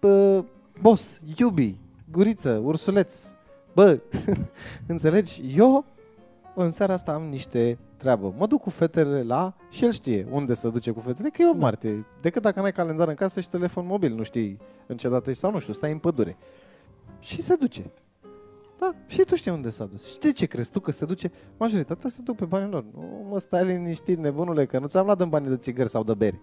bă, 0.00 0.44
boss, 0.80 1.20
iubi, 1.36 1.76
guriță, 2.14 2.60
ursuleț, 2.64 3.24
bă, 3.74 4.00
înțelegi? 4.86 5.42
Eu 5.56 5.84
în 6.54 6.70
seara 6.70 6.92
asta 6.92 7.12
am 7.12 7.22
niște 7.22 7.78
treabă. 7.96 8.34
Mă 8.38 8.46
duc 8.46 8.60
cu 8.60 8.70
fetele 8.70 9.22
la 9.22 9.54
și 9.70 9.84
el 9.84 9.92
știe 9.92 10.26
unde 10.30 10.54
să 10.54 10.68
duce 10.68 10.90
cu 10.90 11.00
fetele, 11.00 11.28
că 11.28 11.42
e 11.42 11.48
o 11.48 11.52
Da. 11.52 11.58
martie. 11.58 12.06
Decât 12.20 12.42
dacă 12.42 12.60
n-ai 12.60 12.72
calendar 12.72 13.08
în 13.08 13.14
casă 13.14 13.40
și 13.40 13.48
telefon 13.48 13.86
mobil, 13.86 14.14
nu 14.14 14.22
știi 14.22 14.58
în 14.86 14.96
ce 14.96 15.08
dată 15.08 15.30
ești 15.30 15.42
sau 15.42 15.50
nu 15.50 15.58
știu, 15.58 15.72
stai 15.72 15.92
în 15.92 15.98
pădure. 15.98 16.36
Și 17.20 17.42
se 17.42 17.54
duce. 17.54 17.90
Da, 18.78 18.94
și 19.06 19.22
tu 19.24 19.34
știi 19.34 19.50
unde 19.50 19.70
s-a 19.70 19.84
dus. 19.84 20.06
Și 20.06 20.18
de 20.18 20.32
ce 20.32 20.46
crezi 20.46 20.70
tu 20.70 20.80
că 20.80 20.90
se 20.90 21.04
duce? 21.04 21.32
Majoritatea 21.56 22.10
se 22.10 22.18
duc 22.24 22.36
pe 22.36 22.44
banii 22.44 22.70
lor. 22.70 22.84
Nu 22.94 23.26
mă 23.30 23.38
stai 23.38 23.64
liniștit, 23.66 24.18
nebunule, 24.18 24.66
că 24.66 24.78
nu 24.78 24.86
ți-am 24.86 25.04
luat 25.04 25.20
în 25.20 25.28
banii 25.28 25.48
de 25.48 25.56
țigări 25.56 25.88
sau 25.88 26.04
de 26.04 26.14
bere. 26.14 26.40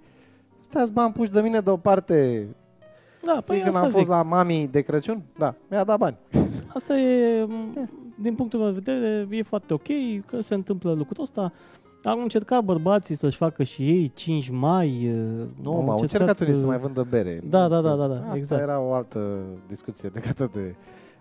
Stai 0.69 0.89
bani 0.93 1.13
puși 1.13 1.31
de 1.31 1.41
mine 1.41 1.59
deoparte. 1.59 2.47
Da, 3.25 3.31
Păi 3.31 3.41
păi 3.45 3.55
când 3.57 3.67
asta 3.67 3.79
am 3.79 3.87
zic. 3.87 3.97
fost 3.97 4.09
la 4.09 4.23
mami 4.23 4.67
de 4.71 4.81
Crăciun, 4.81 5.21
da, 5.37 5.55
mi-a 5.69 5.83
dat 5.83 5.97
bani. 5.97 6.17
Asta 6.75 6.97
e, 6.97 7.43
m, 7.43 7.89
din 8.21 8.35
punctul 8.35 8.59
meu 8.59 8.71
de 8.71 8.79
vedere, 8.83 9.27
e 9.37 9.41
foarte 9.43 9.73
ok 9.73 9.87
că 10.25 10.41
se 10.41 10.53
întâmplă 10.53 10.91
lucrul 10.93 11.23
ăsta. 11.23 11.51
Au 12.03 12.21
încercat 12.21 12.63
bărbații 12.63 13.15
să-și 13.15 13.37
facă 13.37 13.63
și 13.63 13.87
ei 13.89 14.11
5 14.13 14.49
mai. 14.49 14.87
uh, 15.13 15.47
Nu, 15.61 15.71
m-au 15.71 15.97
încercat 15.99 16.39
unii 16.39 16.53
să 16.53 16.65
mai 16.65 16.77
vândă 16.79 17.07
bere. 17.09 17.41
Da, 17.49 17.67
da, 17.67 17.75
Că 17.75 17.81
da, 17.87 17.95
da, 17.95 18.07
da, 18.07 18.15
Asta 18.21 18.35
exact. 18.35 18.61
era 18.61 18.79
o 18.79 18.93
altă 18.93 19.39
discuție 19.67 20.09
legată 20.13 20.49
de... 20.53 20.75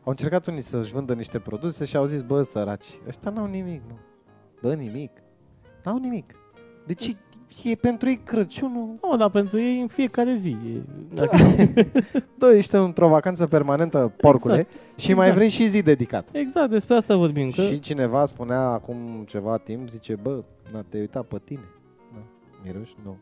Au 0.05 0.11
încercat 0.11 0.47
unii 0.47 0.61
să-și 0.61 0.93
vândă 0.93 1.15
niște 1.15 1.39
produse 1.39 1.85
și 1.85 1.97
au 1.97 2.05
zis, 2.05 2.23
bă, 2.23 2.43
săraci, 2.43 2.87
ăștia 3.09 3.31
n-au 3.31 3.47
nimic, 3.47 3.83
mă. 3.89 3.95
Bă, 4.63 4.75
nimic. 4.75 5.11
N-au 5.85 5.97
nimic. 5.99 6.35
Deci 6.87 7.17
e 7.65 7.75
pentru 7.75 8.09
ei 8.09 8.21
Crăciunul 8.25 8.99
Nu, 9.03 9.17
dar 9.17 9.31
pentru 9.31 9.59
ei 9.61 9.81
în 9.81 9.87
fiecare 9.87 10.35
zi. 10.35 10.51
E, 10.51 10.81
dacă, 11.15 11.37
Dă, 12.39 12.53
ești 12.55 12.75
într-o 12.75 13.09
vacanță 13.09 13.47
permanentă, 13.47 14.13
porcule, 14.17 14.59
Exact. 14.59 14.99
și 15.01 15.09
mai 15.15 15.27
Exact. 15.27 15.35
vrei 15.37 15.49
și 15.49 15.67
zi 15.69 15.83
dedicat. 15.83 16.29
exact, 16.33 16.71
despre 16.71 16.95
asta 16.95 17.17
vorbim. 17.17 17.51
Că, 17.51 17.63
Și 17.63 17.81
cineva 17.81 18.25
spunea 18.25 18.61
acum 18.61 19.25
ceva 19.27 19.57
timp, 19.57 19.89
zice, 19.89 20.15
bă, 20.23 20.43
na, 20.73 20.83
te 20.89 20.99
uita 20.99 21.23
pe 21.23 21.37
tine. 21.45 21.65
Da, 22.13 22.21
miroși? 22.65 22.97
Nu. 23.05 23.17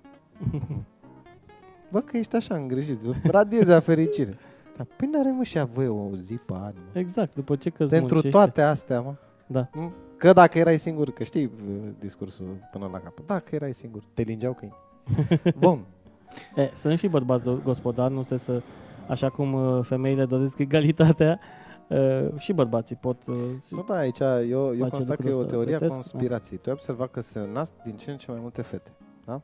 bă, 1.93 2.01
că 2.01 2.17
ești 2.17 2.37
așa 2.37 2.55
îngrijit, 2.55 3.01
radiezi 3.23 3.73
a 3.73 3.81
fericire. 3.81 4.39
Dar 4.77 4.87
păi 4.97 5.09
n-are 5.13 5.31
mă 5.31 5.43
și 5.43 5.59
a 5.59 5.65
voi 5.65 5.89
o 5.89 6.17
zi 6.17 6.35
pe 6.35 6.53
an, 6.53 6.73
mă. 6.93 6.99
exact, 6.99 7.35
după 7.35 7.57
ce 7.57 7.71
că 7.71 7.85
Pentru 7.85 8.21
toate 8.21 8.63
astea, 8.63 9.01
mă. 9.01 9.15
Da. 9.47 9.69
M? 9.73 9.93
Că 10.19 10.33
dacă 10.33 10.59
erai 10.59 10.79
singur, 10.79 11.11
că 11.11 11.25
știi 11.25 11.45
uh, 11.45 11.89
discursul 11.99 12.47
până 12.73 12.89
la 12.93 12.99
capăt, 12.99 13.27
dacă 13.27 13.55
erai 13.55 13.73
singur, 13.75 14.03
te 14.15 14.23
lingeau 14.23 14.53
câini. 14.53 14.75
Bun, 15.59 15.85
E, 16.57 16.71
sunt 16.75 16.99
și 16.99 17.07
bărbați 17.09 17.43
do- 17.43 17.63
gospodari, 17.65 18.13
nu 18.15 18.23
se 18.23 18.37
să, 18.37 18.63
așa 19.09 19.31
cum 19.31 19.53
uh, 19.53 19.85
femeile 19.85 20.25
doresc 20.25 20.59
egalitatea, 20.59 21.41
uh, 21.89 22.29
și 22.37 22.53
bărbații 22.53 22.97
pot... 22.97 23.27
uh, 23.27 23.35
s- 23.61 23.71
Nu, 23.71 23.83
da, 23.89 23.97
aici 23.97 24.19
eu, 24.21 24.35
eu 24.43 24.75
Face 24.79 24.91
constat 24.91 25.17
că 25.17 25.23
lucrul 25.29 25.31
e 25.31 25.35
o 25.35 25.39
ăsta, 25.39 25.51
teorie 25.53 25.75
a 25.75 25.79
plătesc, 25.79 26.01
conspirației. 26.01 26.59
Tu 26.59 26.69
ai 26.69 26.75
observat 26.79 27.11
că 27.11 27.21
se 27.21 27.49
nasc 27.53 27.73
din 27.85 27.97
ce 27.97 28.11
în 28.11 28.17
ce 28.17 28.31
mai 28.31 28.41
multe 28.41 28.63
fete, 28.63 28.91
da? 29.25 29.41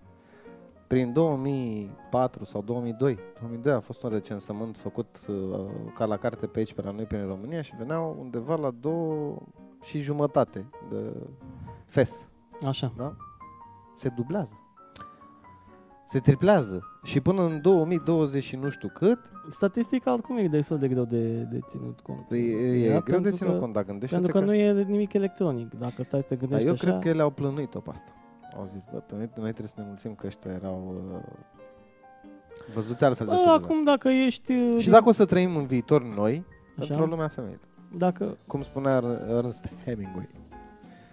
Prin 0.94 1.12
2004 1.12 2.44
sau 2.44 2.62
2002, 2.62 3.18
2002 3.40 3.72
a 3.72 3.80
fost 3.80 4.02
un 4.02 4.10
recensământ 4.10 4.76
făcut 4.76 5.18
uh, 5.28 5.60
ca 5.94 6.04
la 6.04 6.16
carte 6.16 6.46
pe 6.46 6.58
aici, 6.58 6.74
pe 6.74 6.82
la 6.82 6.90
noi, 6.90 7.04
prin 7.04 7.26
România 7.26 7.62
și 7.62 7.74
veneau 7.78 8.16
undeva 8.20 8.54
la 8.56 8.70
două 8.80 9.36
și 9.82 10.00
jumătate 10.00 10.70
de 10.90 10.96
FES, 11.86 12.28
Așa. 12.66 12.92
da? 12.96 13.16
Se 13.94 14.08
dublează. 14.08 14.58
Se 16.06 16.18
triplează. 16.18 16.82
Și 17.02 17.20
până 17.20 17.42
în 17.42 17.60
2020 17.62 18.42
și 18.42 18.56
nu 18.56 18.68
știu 18.68 18.88
cât, 18.88 19.18
Statistica 19.50 20.12
oricum 20.12 20.36
e 20.36 20.46
destul 20.48 20.78
de 20.78 20.88
greu 20.88 21.04
de, 21.04 21.42
de 21.42 21.58
ținut 21.68 22.00
cont. 22.00 22.30
e, 22.30 22.36
e 22.36 22.92
Da, 22.92 22.98
greu 23.00 23.16
de 23.18 23.22
pentru 23.22 23.30
ținut 23.30 23.52
că- 23.52 23.58
cont, 23.60 23.72
dar 23.72 23.84
gândește 23.84 24.14
Pentru 24.14 24.32
că, 24.32 24.44
nu 24.44 24.54
e 24.54 24.82
nimic 24.82 25.12
electronic. 25.12 25.74
Dacă 25.78 26.02
stai 26.02 26.20
să 26.20 26.26
te 26.28 26.34
Dar 26.34 26.38
gândești 26.38 26.66
eu 26.66 26.72
așa... 26.72 26.84
cred 26.86 26.98
că 26.98 27.08
ele 27.08 27.22
au 27.22 27.30
plănuit-o 27.30 27.80
pe 27.80 27.90
asta. 27.90 28.12
Au 28.58 28.64
zis, 28.66 28.84
bă, 28.92 29.02
noi, 29.10 29.18
noi 29.36 29.50
trebuie 29.50 29.68
să 29.68 29.74
ne 29.76 29.84
mulțim 29.86 30.14
că 30.14 30.26
ăștia 30.26 30.50
erau 30.50 30.94
uh, 31.14 31.20
văzuți 32.74 33.04
altfel 33.04 33.26
de 33.26 33.32
Bă, 33.32 33.38
societate. 33.38 33.64
acum 33.64 33.84
dacă 33.84 34.08
ești... 34.08 34.52
uh, 34.52 34.80
Și 34.80 34.88
dacă 34.90 35.08
o 35.08 35.12
să 35.12 35.24
trăim 35.24 35.56
în 35.56 35.66
viitor 35.66 36.02
noi, 36.02 36.44
Așa? 36.78 36.86
într-o 36.94 37.06
lume 37.08 37.22
a 37.22 37.28
femeilor, 37.28 37.60
dacă 37.96 38.36
cum 38.46 38.62
spunea 38.62 38.98
Er- 39.00 39.28
Ernest 39.36 39.68
Hemingway. 39.84 40.28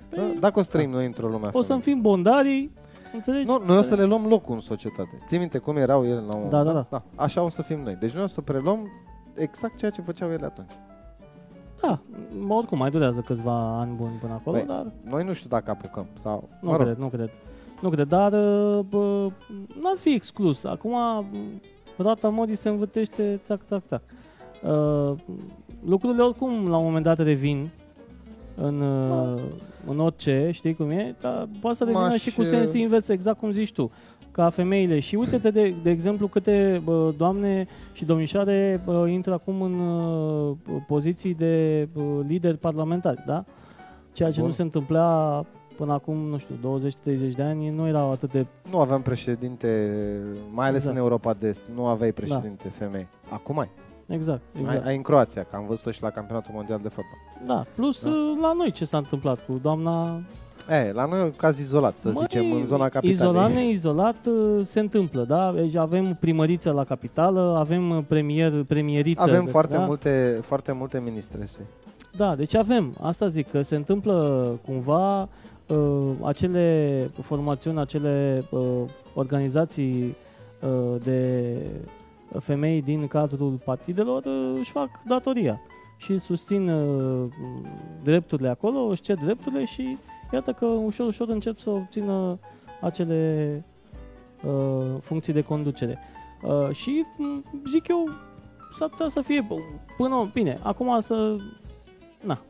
Da? 0.10 0.22
Păi, 0.22 0.38
Dacă 0.40 0.60
o 0.60 0.62
să 0.62 0.70
trăim 0.70 0.90
noi 0.90 1.06
într-o 1.06 1.28
lume 1.28 1.46
a 1.46 1.50
o 1.54 1.62
să 1.62 1.68
femeilor. 1.68 1.82
fim 1.84 2.02
bondarii, 2.02 2.72
înțelegi? 3.14 3.46
Nu, 3.46 3.62
noi 3.66 3.78
o 3.78 3.82
să 3.82 3.96
le 3.96 4.04
luăm 4.04 4.26
locul 4.28 4.54
în 4.54 4.60
societate. 4.60 5.18
Ții 5.26 5.38
minte 5.38 5.58
cum 5.58 5.78
erau 5.78 6.06
ele 6.06 6.14
la 6.14 6.22
un 6.22 6.28
moment 6.34 6.50
Da, 6.50 6.64
da, 6.64 6.72
dat? 6.74 6.90
da. 6.90 7.04
Așa 7.16 7.42
o 7.42 7.50
să 7.50 7.62
fim 7.62 7.80
noi. 7.80 7.96
Deci 7.96 8.12
noi 8.14 8.24
o 8.24 8.28
să 8.28 8.42
preluăm 8.42 8.88
exact 9.36 9.78
ceea 9.78 9.92
ce 9.92 10.02
făceau 10.02 10.32
ele 10.32 10.46
atunci. 10.46 10.72
Da, 11.82 12.00
mă, 12.40 12.54
oricum 12.54 12.78
mai 12.78 12.90
durează 12.90 13.22
câțiva 13.22 13.80
ani 13.80 13.96
buni 13.96 14.18
până 14.20 14.34
acolo, 14.34 14.58
Băi, 14.58 14.66
dar 14.68 14.92
Noi 15.04 15.24
nu 15.24 15.34
știu 15.34 15.50
dacă 15.50 15.72
apucăm. 15.72 16.06
Sau, 16.22 16.50
nu 16.62 16.70
mă 16.70 16.76
rog, 16.76 16.86
cred, 16.86 16.98
nu 16.98 17.08
cred. 17.08 17.30
Nu 17.82 17.90
cred, 17.90 18.08
dar 18.08 18.32
uh, 18.34 18.80
bă, 18.90 19.30
n-ar 19.82 19.98
fi 19.98 20.14
exclus. 20.14 20.64
Acum 20.64 20.96
rata 21.98 22.30
modii 22.30 22.56
se 22.56 22.70
învârtește 22.70 23.40
țac, 23.44 23.64
țac, 23.64 23.86
țac. 23.86 24.02
Uh, 24.64 25.14
lucrurile 25.86 26.24
oricum 26.24 26.68
la 26.68 26.78
un 26.78 26.84
moment 26.84 27.04
dat 27.04 27.20
revin 27.20 27.70
în, 28.56 28.82
uh, 28.82 29.42
în 29.88 30.00
orice, 30.00 30.50
știi 30.54 30.76
cum 30.76 30.90
e, 30.90 31.16
dar 31.22 31.48
poate 31.62 31.78
să 31.78 31.84
revină 31.84 32.04
M-aș, 32.04 32.22
și 32.22 32.34
cu 32.34 32.44
sens 32.44 32.74
uh, 32.74 32.80
invers, 32.80 33.08
exact 33.08 33.40
cum 33.40 33.52
zici 33.52 33.72
tu, 33.72 33.92
ca 34.32 34.50
femeile. 34.50 35.00
Și 35.00 35.16
uite-te, 35.16 35.52
de, 35.52 35.74
de 35.84 35.90
exemplu, 35.90 36.28
câte 36.28 36.82
bă, 36.84 37.14
doamne 37.18 37.68
și 37.94 38.06
domnișoare 38.06 38.82
bă, 38.86 39.08
intră 39.08 39.34
acum 39.34 39.62
în 39.62 39.80
uh, 39.80 40.56
poziții 40.88 41.34
de 41.34 41.88
uh, 41.94 42.04
lideri 42.28 42.58
parlamentari, 42.58 43.24
da? 43.26 43.44
Ceea 44.14 44.32
ce 44.32 44.40
Bun. 44.40 44.48
nu 44.48 44.54
se 44.54 44.62
întâmpla 44.62 45.46
până 45.78 45.94
acum, 45.94 46.16
nu 46.16 46.38
știu, 46.38 46.56
20-30 47.32 47.36
de 47.36 47.44
ani, 47.44 47.70
nu 47.70 47.88
erau 47.88 48.12
atât 48.12 48.32
de... 48.32 48.46
nu 48.72 48.80
aveam 48.80 49.02
președinte, 49.02 49.90
mai 50.54 50.68
ales 50.68 50.80
Exact. 50.80 50.96
în 50.96 51.02
Europa 51.02 51.34
de 51.34 51.48
Est, 51.48 51.62
nu 51.76 51.86
aveai 51.86 52.12
președinte 52.12 52.70
femei. 52.70 53.08
Acum 53.30 53.60
ai. 53.60 53.70
Exact, 54.08 54.42
Exact. 54.54 54.68
exact. 54.72 54.86
Ai, 54.86 54.90
ai 54.92 54.96
în 54.96 55.02
Croația, 55.02 55.44
că 55.44 55.56
am 55.56 55.66
văzut-o 55.68 55.92
și 55.92 56.02
la 56.02 56.10
campionatul 56.10 56.52
mondial 56.54 56.80
de 56.82 56.90
fotbal. 56.90 57.46
Da, 57.46 57.66
plus 57.76 58.04
Da. 58.04 58.10
da. 58.10 58.48
la 58.48 58.54
noi 58.54 58.72
ce 58.72 58.86
s-a 58.86 58.98
întâmplat 58.98 59.46
cu 59.46 59.60
doamna... 59.62 60.22
E, 60.72 60.92
la 60.94 61.06
noi 61.06 61.20
e 61.20 61.24
un 61.24 61.32
caz 61.36 61.60
izolat, 61.60 61.98
să 61.98 62.12
Măi, 62.14 62.24
zicem, 62.30 62.52
în 62.52 62.66
zona 62.66 62.84
capitalei. 62.90 63.12
Izolat, 63.12 63.54
neizolat, 63.54 64.26
uh, 64.26 64.66
se 64.66 64.80
întâmplă, 64.80 65.24
da? 65.24 65.52
Deci 65.56 65.76
avem 65.76 66.18
primăriță 66.20 66.72
la 66.72 66.84
capitală, 66.84 67.56
avem 67.58 67.90
uh, 67.90 68.04
premier, 68.08 68.64
premieriță. 68.64 69.22
Avem 69.22 69.46
foarte, 69.46 69.74
da? 69.74 69.86
multe, 69.86 70.40
foarte 70.42 70.72
multe 70.72 71.00
ministrese. 71.00 71.60
Da, 72.18 72.36
deci 72.36 72.56
avem, 72.56 72.94
asta 73.02 73.28
zic, 73.28 73.52
că 73.52 73.62
se 73.62 73.76
întâmplă 73.76 74.60
cumva, 74.66 75.30
uh, 75.68 76.12
acele 76.22 77.10
formațiuni, 77.22 77.80
acele 77.80 78.44
uh, 78.50 78.62
organizații 79.14 80.16
uh, 80.60 81.02
de 81.04 81.56
femei 82.40 82.82
din 82.82 83.08
cadrul 83.08 83.62
partidelor 83.66 84.26
uh, 84.26 84.58
își 84.60 84.72
fac 84.72 84.90
datoria 85.08 85.62
și 85.98 86.18
susțin 86.18 86.70
uh, 86.70 87.24
drepturile 88.04 88.50
acolo, 88.50 88.80
își 88.80 89.02
cer 89.02 89.16
drepturile 89.16 89.66
și 89.66 89.98
iată 90.34 90.52
că 90.52 90.66
ușor, 90.66 91.08
ușor 91.08 91.30
încep 91.30 91.60
să 91.60 91.70
obțină 91.70 92.40
acele 92.82 93.64
uh, 94.46 95.02
funcții 95.02 95.34
de 95.34 95.42
conducere. 95.42 95.98
Uh, 96.44 96.76
și 96.76 97.06
m, 97.18 97.44
zic 97.70 97.88
eu, 97.88 98.10
s-ar 98.78 98.90
putea 98.90 99.08
să 99.08 99.22
fie 99.22 99.48
până, 99.98 100.30
bine, 100.34 100.60
acum 100.62 101.00
să, 101.02 101.36
na, 102.24 102.42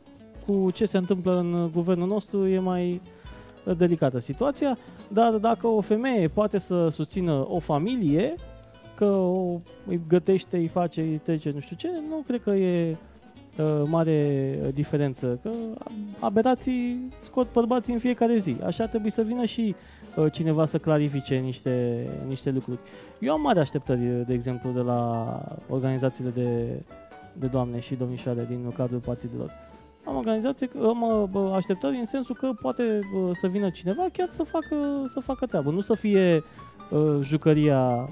cu 0.46 0.70
ce 0.70 0.84
se 0.84 0.98
întâmplă 0.98 1.38
în 1.38 1.70
guvernul 1.72 2.08
nostru 2.08 2.46
e 2.46 2.58
mai 2.58 3.00
delicată 3.76 4.18
situația, 4.18 4.78
dar 5.08 5.32
dacă 5.32 5.66
o 5.66 5.80
femeie 5.80 6.28
poate 6.28 6.58
să 6.58 6.88
susțină 6.88 7.46
o 7.48 7.58
familie, 7.58 8.34
că 8.94 9.04
o, 9.04 9.60
îi 9.86 10.00
gătește, 10.08 10.56
îi 10.56 10.68
face, 10.68 11.00
îi 11.00 11.18
trece, 11.18 11.50
nu 11.50 11.60
știu 11.60 11.76
ce, 11.76 11.88
nu 12.08 12.22
cred 12.26 12.42
că 12.42 12.50
e 12.50 12.96
uh, 13.58 13.82
mare 13.84 14.58
diferență. 14.74 15.38
Că 15.42 15.50
aberații 16.18 17.08
scot 17.20 17.52
bărbații 17.52 17.92
în 17.92 17.98
fiecare 17.98 18.38
zi. 18.38 18.56
Așa 18.64 18.86
trebuie 18.86 19.10
să 19.10 19.22
vină 19.22 19.44
și 19.44 19.74
uh, 20.16 20.32
cineva 20.32 20.64
să 20.64 20.78
clarifice 20.78 21.34
niște, 21.34 22.06
niște 22.26 22.50
lucruri. 22.50 22.78
Eu 23.18 23.32
am 23.32 23.40
mari 23.40 23.58
așteptări, 23.58 24.24
de 24.26 24.32
exemplu, 24.34 24.70
de 24.70 24.80
la 24.80 25.42
organizațiile 25.68 26.30
de, 26.30 26.80
de 27.32 27.46
doamne 27.46 27.80
și 27.80 27.94
domnișoare 27.94 28.46
din 28.48 28.72
cadrul 28.76 28.98
partidelor. 28.98 29.50
Am 30.04 30.16
organizație, 30.16 30.70
am 30.82 31.28
uh, 31.32 31.52
așteptări 31.54 31.96
în 31.96 32.04
sensul 32.04 32.34
că 32.34 32.52
poate 32.60 32.98
uh, 33.14 33.30
să 33.32 33.46
vină 33.46 33.70
cineva 33.70 34.06
chiar 34.12 34.28
să 34.28 34.42
facă, 34.42 34.76
să 35.06 35.20
facă 35.20 35.46
treabă, 35.46 35.70
nu 35.70 35.80
să 35.80 35.94
fie 35.94 36.42
uh, 36.90 37.18
jucăria 37.22 38.08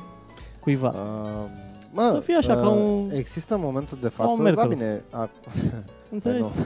cuiva. 0.60 0.88
Uh, 0.88 1.69
mă, 1.92 2.10
Să 2.14 2.20
fie 2.20 2.34
așa, 2.34 2.54
ca 2.56 2.68
un- 2.68 3.10
Există 3.12 3.54
în 3.54 3.60
momentul 3.60 3.98
de 4.00 4.08
ca 4.16 4.22
un 4.22 4.28
față, 4.28 4.42
Merkel. 4.42 4.62
da 4.62 4.74
bine, 4.74 5.02
a, 5.10 5.30
Înțelegi? 6.10 6.48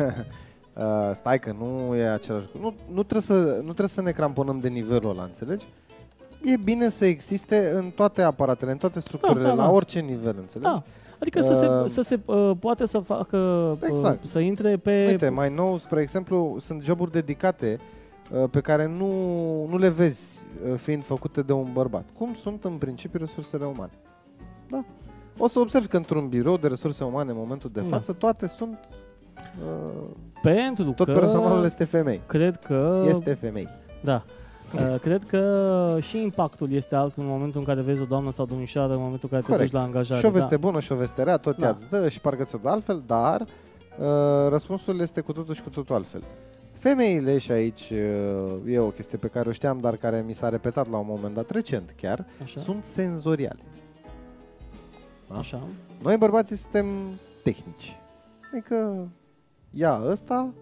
Nu. 0.76 0.82
Uh, 0.82 1.10
stai 1.14 1.38
că 1.38 1.54
nu 1.58 1.94
e 1.96 2.02
același 2.08 2.46
lucru. 2.52 2.60
Nu, 2.88 2.94
nu, 2.94 3.02
trebuie 3.02 3.20
să, 3.20 3.34
nu 3.56 3.62
trebuie 3.62 3.88
să 3.88 4.02
ne 4.02 4.10
cramponăm 4.10 4.60
de 4.60 4.68
nivelul 4.68 5.10
ăla, 5.10 5.22
înțelegi? 5.22 5.64
E 6.44 6.56
bine 6.56 6.88
să 6.88 7.04
existe 7.04 7.70
în 7.74 7.90
toate 7.94 8.22
aparatele, 8.22 8.70
în 8.70 8.76
toate 8.76 9.00
structurile, 9.00 9.42
da, 9.48 9.54
da. 9.54 9.64
la 9.64 9.70
orice 9.70 10.00
nivel, 10.00 10.34
înțelegi? 10.38 10.70
Da. 10.72 10.82
Adică 11.20 11.40
să 11.40 11.54
se, 11.54 11.66
Uh, 11.66 11.84
să 11.86 12.00
se 12.00 12.20
uh, 12.24 12.50
poate 12.58 12.86
să 12.86 12.98
facă, 12.98 13.36
uh, 13.36 13.88
Exact. 13.88 14.26
să 14.26 14.38
intre 14.38 14.76
pe... 14.76 15.06
Uite, 15.08 15.28
mai 15.28 15.50
nou, 15.54 15.78
spre 15.78 16.00
exemplu, 16.00 16.56
sunt 16.60 16.82
joburi 16.82 17.12
dedicate 17.12 17.78
uh, 18.32 18.48
pe 18.50 18.60
care 18.60 18.86
nu, 18.86 19.06
nu 19.70 19.76
le 19.78 19.88
vezi 19.88 20.42
uh, 20.70 20.74
fiind 20.78 21.04
făcute 21.04 21.42
de 21.42 21.52
un 21.52 21.68
bărbat. 21.72 22.04
Cum 22.18 22.34
sunt 22.34 22.64
în 22.64 22.72
principiu 22.72 23.18
resursele 23.18 23.64
umane. 23.64 23.92
Da. 24.70 24.84
O 25.38 25.48
să 25.48 25.58
observi 25.58 25.86
că 25.86 25.96
într-un 25.96 26.28
birou 26.28 26.56
de 26.56 26.68
resurse 26.68 27.04
umane 27.04 27.30
în 27.30 27.36
momentul 27.36 27.70
de 27.72 27.80
Da. 27.80 27.86
față, 27.86 28.12
toate 28.12 28.46
sunt... 28.46 28.78
Uh, 29.66 30.04
Pentru 30.42 30.92
tot 30.92 31.06
că 31.06 31.12
personalul 31.12 31.64
este 31.64 31.84
femei. 31.84 32.20
cred 32.26 32.56
că... 32.56 33.04
Este 33.08 33.34
femei. 33.34 33.68
Da. 34.02 34.24
Uh, 34.74 35.00
cred 35.00 35.24
că 35.26 35.96
și 36.00 36.22
impactul 36.22 36.72
este 36.72 36.94
altul 36.94 37.22
în 37.22 37.28
momentul 37.28 37.60
în 37.60 37.66
care 37.66 37.80
vezi 37.80 38.02
o 38.02 38.04
doamnă 38.04 38.30
sau 38.30 38.44
domnișoară, 38.46 38.92
în 38.92 38.98
momentul 38.98 39.20
în 39.22 39.28
care 39.28 39.42
te 39.42 39.50
Corect. 39.50 39.70
duci 39.70 39.80
la 39.80 39.86
angajare. 39.86 40.20
Și 40.20 40.26
o 40.26 40.30
veste 40.30 40.54
da. 40.54 40.56
bună 40.56 40.80
și 40.80 40.92
o 40.92 40.96
veste 40.96 41.22
rea, 41.22 41.36
tot 41.36 41.56
Da. 41.56 41.64
ea 41.66 41.70
îți 41.72 41.88
dă 41.90 42.08
și 42.08 42.20
parcă 42.20 42.44
ți-o 42.44 42.58
dă 42.62 42.68
altfel, 42.68 43.02
dar 43.06 43.40
uh, 43.40 44.06
răspunsul 44.48 45.00
este 45.00 45.20
cu 45.20 45.32
totul 45.32 45.54
și 45.54 45.62
cu 45.62 45.70
totul 45.70 45.94
altfel. 45.94 46.22
Femeile, 46.72 47.38
și 47.38 47.50
aici 47.50 47.92
uh, 47.92 48.72
e 48.74 48.78
o 48.78 48.88
chestie 48.90 49.18
pe 49.18 49.26
care 49.28 49.48
o 49.48 49.52
știam, 49.52 49.78
dar 49.80 49.96
care 49.96 50.24
mi 50.26 50.32
s-a 50.34 50.48
repetat 50.48 50.90
la 50.90 50.96
un 50.96 51.06
moment 51.08 51.34
dat 51.34 51.50
recent 51.50 51.94
chiar, 52.00 52.24
Așa. 52.42 52.60
sunt 52.60 52.84
senzoriale. 52.84 53.58
Da? 55.28 55.38
Așa. 55.38 55.68
Noi 56.02 56.16
bărbații 56.16 56.56
suntem 56.56 56.86
tehnici. 57.42 57.96
Adică 58.52 59.08
ia 59.70 60.00
ăsta 60.04 60.52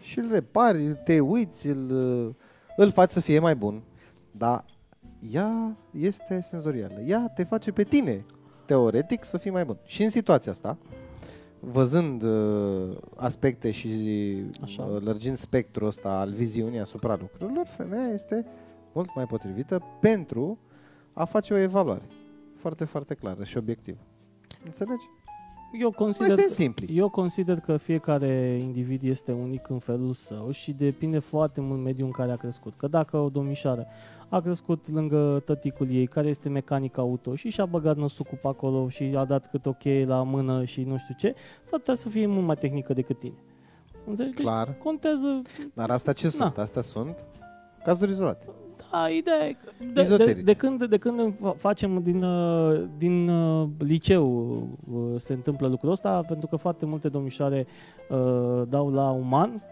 și 0.00 0.18
îl 0.18 0.30
repari, 0.30 0.94
te 1.04 1.20
uiți, 1.20 1.66
îl, 1.66 1.90
uh, 1.90 2.34
îl 2.76 2.90
faci 2.90 3.10
să 3.10 3.20
fie 3.20 3.38
mai 3.38 3.56
bun. 3.56 3.82
Dar 4.30 4.64
ea 5.32 5.76
este 5.90 6.40
senzorială. 6.40 7.00
Ea 7.00 7.32
te 7.34 7.44
face 7.44 7.72
pe 7.72 7.82
tine, 7.82 8.24
teoretic, 8.64 9.24
să 9.24 9.38
fii 9.38 9.50
mai 9.50 9.64
bun. 9.64 9.78
Și 9.84 10.02
în 10.02 10.10
situația 10.10 10.52
asta, 10.52 10.78
văzând 11.60 12.22
uh, 12.22 12.96
aspecte 13.16 13.70
și 13.70 13.88
Așa. 14.62 14.82
uh, 14.82 15.02
lărgind 15.02 15.36
spectrul 15.36 15.86
ăsta 15.86 16.08
al 16.08 16.32
viziunii 16.32 16.80
asupra 16.80 17.16
lucrurilor, 17.20 17.66
femeia 17.66 18.08
este 18.08 18.46
mult 18.92 19.14
mai 19.14 19.24
potrivită 19.24 19.82
pentru 20.00 20.58
a 21.12 21.24
face 21.24 21.54
o 21.54 21.56
evaluare 21.56 22.02
foarte, 22.66 22.84
foarte 22.84 23.14
clară 23.14 23.44
și 23.44 23.56
obiectivă. 23.56 23.98
Înțelegi? 24.64 25.04
Eu 25.72 25.80
Noi 25.80 25.92
consider, 25.92 26.28
suntem 26.28 26.46
simpli. 26.48 26.96
eu 26.96 27.08
consider 27.08 27.60
că 27.60 27.76
fiecare 27.76 28.58
individ 28.60 29.02
este 29.02 29.32
unic 29.32 29.68
în 29.68 29.78
felul 29.78 30.12
său 30.12 30.50
și 30.50 30.72
depinde 30.72 31.18
foarte 31.18 31.60
mult 31.60 31.80
mediul 31.80 32.06
în 32.06 32.12
care 32.12 32.32
a 32.32 32.36
crescut. 32.36 32.72
Că 32.76 32.86
dacă 32.86 33.16
o 33.16 33.28
domnișoară 33.28 33.86
a 34.28 34.40
crescut 34.40 34.88
lângă 34.90 35.42
tăticul 35.44 35.90
ei, 35.90 36.06
care 36.06 36.28
este 36.28 36.48
mecanic 36.48 36.98
auto 36.98 37.34
și 37.34 37.48
și-a 37.48 37.66
băgat 37.66 37.96
năsucul 37.96 38.38
pe 38.42 38.48
acolo 38.48 38.88
și 38.88 39.02
a 39.16 39.24
dat 39.24 39.50
cât 39.50 39.66
o 39.66 39.72
cheie 39.72 40.04
la 40.04 40.22
mână 40.22 40.64
și 40.64 40.82
nu 40.82 40.96
știu 40.98 41.14
ce, 41.18 41.34
s-ar 41.64 41.78
putea 41.78 41.94
să 41.94 42.08
fie 42.08 42.26
mult 42.26 42.46
mai 42.46 42.56
tehnică 42.56 42.92
decât 42.92 43.18
tine. 43.18 43.36
Înțelegi? 44.06 44.34
Deci 44.34 44.44
Clar. 44.44 44.76
contează 44.82 45.42
Dar 45.74 45.90
asta 45.90 46.12
ce 46.12 46.24
Na. 46.24 46.30
sunt? 46.30 46.58
Astea 46.58 46.82
sunt 46.82 47.24
cazuri 47.84 48.10
izolate. 48.10 48.46
Da, 48.90 49.08
ideea 49.08 49.46
e 49.48 49.52
că 49.52 49.70
de, 49.78 49.84
de, 49.92 50.00
Ezoterice. 50.00 50.42
de, 50.42 50.54
când, 50.54 50.84
de 50.84 50.96
când 50.98 51.32
fa- 51.34 51.56
facem 51.56 52.02
din, 52.02 52.22
uh, 52.22 52.82
din 52.98 53.28
uh, 53.28 53.68
liceu 53.78 54.26
uh, 54.92 55.00
se 55.16 55.32
întâmplă 55.32 55.66
lucrul 55.68 55.90
ăsta, 55.90 56.20
pentru 56.28 56.46
că 56.46 56.56
foarte 56.56 56.86
multe 56.86 57.08
domnișoare 57.08 57.66
uh, 58.10 58.62
dau 58.68 58.90
la 58.90 59.10
uman, 59.10 59.62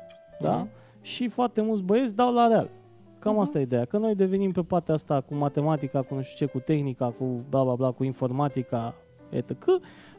da? 0.41 0.57
Mhm. 0.57 0.69
Și 1.01 1.29
foarte 1.29 1.63
mulți 1.63 1.83
băieți 1.83 2.15
dau 2.17 2.33
la 2.33 2.47
real. 2.47 2.71
Cam 3.19 3.33
Mhm. 3.33 3.41
asta 3.43 3.59
e 3.59 3.63
ideea, 3.63 3.85
că 3.85 3.99
noi 3.99 4.15
devenim 4.15 4.51
pe 4.53 4.63
partea 4.63 4.95
asta 4.95 5.21
cu 5.21 5.35
matematica, 5.35 6.03
cu 6.03 6.15
nu 6.15 6.23
știu 6.23 6.47
ce, 6.47 6.53
cu 6.53 6.59
tehnica, 6.59 7.07
cu 7.19 7.25
bla 7.49 7.63
bla 7.63 7.75
bla, 7.75 7.91
cu 7.91 8.05
informatica, 8.05 8.95
etc. 9.31 9.65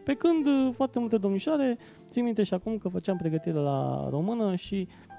Pe 0.04 0.14
când 0.14 0.46
uh, 0.46 0.70
foarte 0.74 1.00
multe 1.00 1.18
domnișoare, 1.18 1.78
țin 2.06 2.24
minte 2.24 2.44
și 2.44 2.54
acum 2.54 2.78
că 2.78 2.88
făceam 2.90 3.18
pregătire 3.18 3.58
la 3.58 4.08
română 4.10 4.56
și 4.56 4.88
uh, 4.90 5.15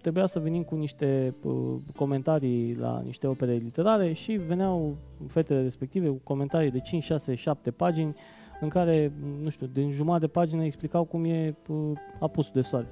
trebuia 0.00 0.26
să 0.26 0.38
venim 0.38 0.62
cu 0.62 0.74
niște 0.74 1.34
uh, 1.42 1.74
comentarii 1.96 2.76
la 2.80 3.00
niște 3.04 3.26
opere 3.26 3.52
literare 3.54 4.12
și 4.12 4.32
veneau 4.32 4.96
fetele 5.26 5.62
respective 5.62 6.08
cu 6.08 6.20
comentarii 6.24 6.70
de 6.70 6.80
5, 6.80 7.02
6, 7.02 7.34
7 7.34 7.70
pagini 7.70 8.14
în 8.60 8.68
care, 8.68 9.12
nu 9.42 9.48
știu, 9.48 9.66
din 9.66 9.90
jumătate 9.90 10.24
de 10.24 10.30
pagină 10.30 10.64
explicau 10.64 11.04
cum 11.04 11.24
e 11.24 11.56
uh, 11.68 11.76
apusul 12.20 12.52
de 12.54 12.60
soare. 12.60 12.86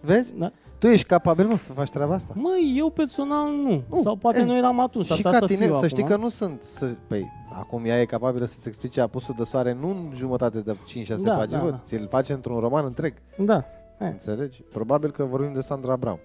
Vezi? 0.00 0.34
Da? 0.38 0.52
Tu 0.78 0.86
ești 0.86 1.06
capabil, 1.06 1.46
mă, 1.46 1.56
să 1.56 1.72
faci 1.72 1.90
treaba 1.90 2.14
asta. 2.14 2.34
Măi, 2.36 2.74
eu 2.76 2.90
personal 2.90 3.50
nu. 3.52 3.82
Nu, 3.90 4.00
Sau 4.00 4.16
poate 4.16 4.38
e, 4.38 4.44
nu 4.44 4.56
eram 4.56 4.80
atunci. 4.80 5.06
s-ar 5.06 5.16
și 5.16 5.22
putea 5.22 5.38
ca 5.38 5.46
să 5.46 5.52
tine, 5.52 5.66
fiu 5.66 5.74
să 5.74 5.86
știi 5.88 6.02
acum. 6.02 6.14
că 6.16 6.20
nu 6.22 6.28
sunt... 6.28 6.62
Să, 6.62 6.86
păi, 7.06 7.26
acum 7.52 7.84
ea 7.84 8.00
e 8.00 8.04
capabilă 8.04 8.44
să-ți 8.44 8.68
explice 8.68 9.00
apusul 9.00 9.34
de 9.38 9.44
soare 9.44 9.72
nu 9.80 9.88
în 9.88 10.10
jumătate 10.14 10.60
de 10.60 10.72
5-6 10.72 10.76
Da, 11.22 11.34
pagini, 11.34 11.58
da, 11.58 11.64
bă, 11.64 11.70
da. 11.70 11.80
ți-l 11.84 12.06
face 12.08 12.32
într-un 12.32 12.58
roman 12.58 12.84
întreg. 12.84 13.14
Da. 13.38 13.64
E. 14.02 14.06
Înțelegi? 14.06 14.62
Probabil 14.62 15.10
că 15.10 15.24
vorbim 15.24 15.52
de 15.52 15.60
Sandra 15.60 15.96
Brown. 15.96 16.20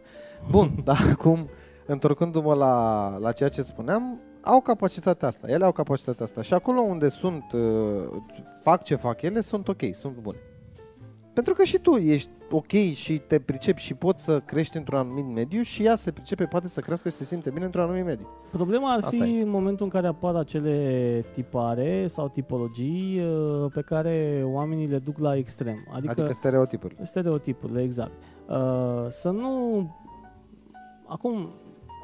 Bun, 0.50 0.72
dar 0.84 1.00
acum, 1.12 1.50
întorcându-mă 1.86 2.54
la, 2.54 3.18
la 3.18 3.32
ceea 3.32 3.50
ce 3.50 3.62
spuneam, 3.62 4.22
au 4.42 4.62
capacitatea 4.62 5.28
asta. 5.28 5.50
Ele 5.50 5.66
au 5.66 5.72
capacitatea 5.72 6.26
asta. 6.26 6.42
Și 6.42 6.54
acolo 6.54 6.82
unde 6.82 7.10
sunt, 7.10 7.52
uh, 7.52 8.22
fac 8.62 8.84
ce 8.84 8.96
fac 8.96 9.22
ele, 9.22 9.42
sunt 9.42 9.68
ok, 9.68 9.82
sunt 9.92 10.18
bune. 10.18 10.38
Pentru 11.38 11.56
că 11.56 11.64
și 11.64 11.78
tu 11.78 11.92
ești 11.92 12.30
ok 12.52 12.72
și 12.94 13.18
te 13.28 13.40
pricepi 13.40 13.82
și 13.82 13.94
poți 13.94 14.24
să 14.24 14.40
crești 14.40 14.78
într-un 14.78 14.98
anumit 14.98 15.26
mediu 15.36 15.62
și 15.62 15.84
ea 15.84 15.96
se 15.96 16.12
pricepe, 16.12 16.46
poate 16.46 16.68
să 16.68 16.82
crească 16.82 17.10
și 17.10 17.16
se 17.16 17.24
simte 17.24 17.50
bine 17.50 17.66
într-un 17.66 17.84
anumit 17.84 18.06
mediu. 18.06 18.28
Problema 18.52 18.92
ar 18.92 18.98
Asta 18.98 19.10
fi 19.10 19.38
e. 19.38 19.42
în 19.42 19.50
momentul 19.50 19.86
în 19.86 19.92
care 19.92 20.08
apar 20.08 20.36
acele 20.36 21.26
tipare 21.34 22.08
sau 22.08 22.30
tipologii 22.30 23.20
uh, 23.20 23.72
pe 23.74 23.82
care 23.82 24.44
oamenii 24.46 24.88
le 24.88 24.98
duc 24.98 25.18
la 25.18 25.36
extrem. 25.36 25.76
Adică, 25.76 25.96
Adică, 25.96 26.12
adică 26.12 26.34
stereotipurile. 26.34 27.04
stereotipurile, 27.04 27.82
exact. 27.82 28.12
Uh, 28.50 29.06
să 29.10 29.30
nu... 29.30 29.82
Acum, 31.08 31.50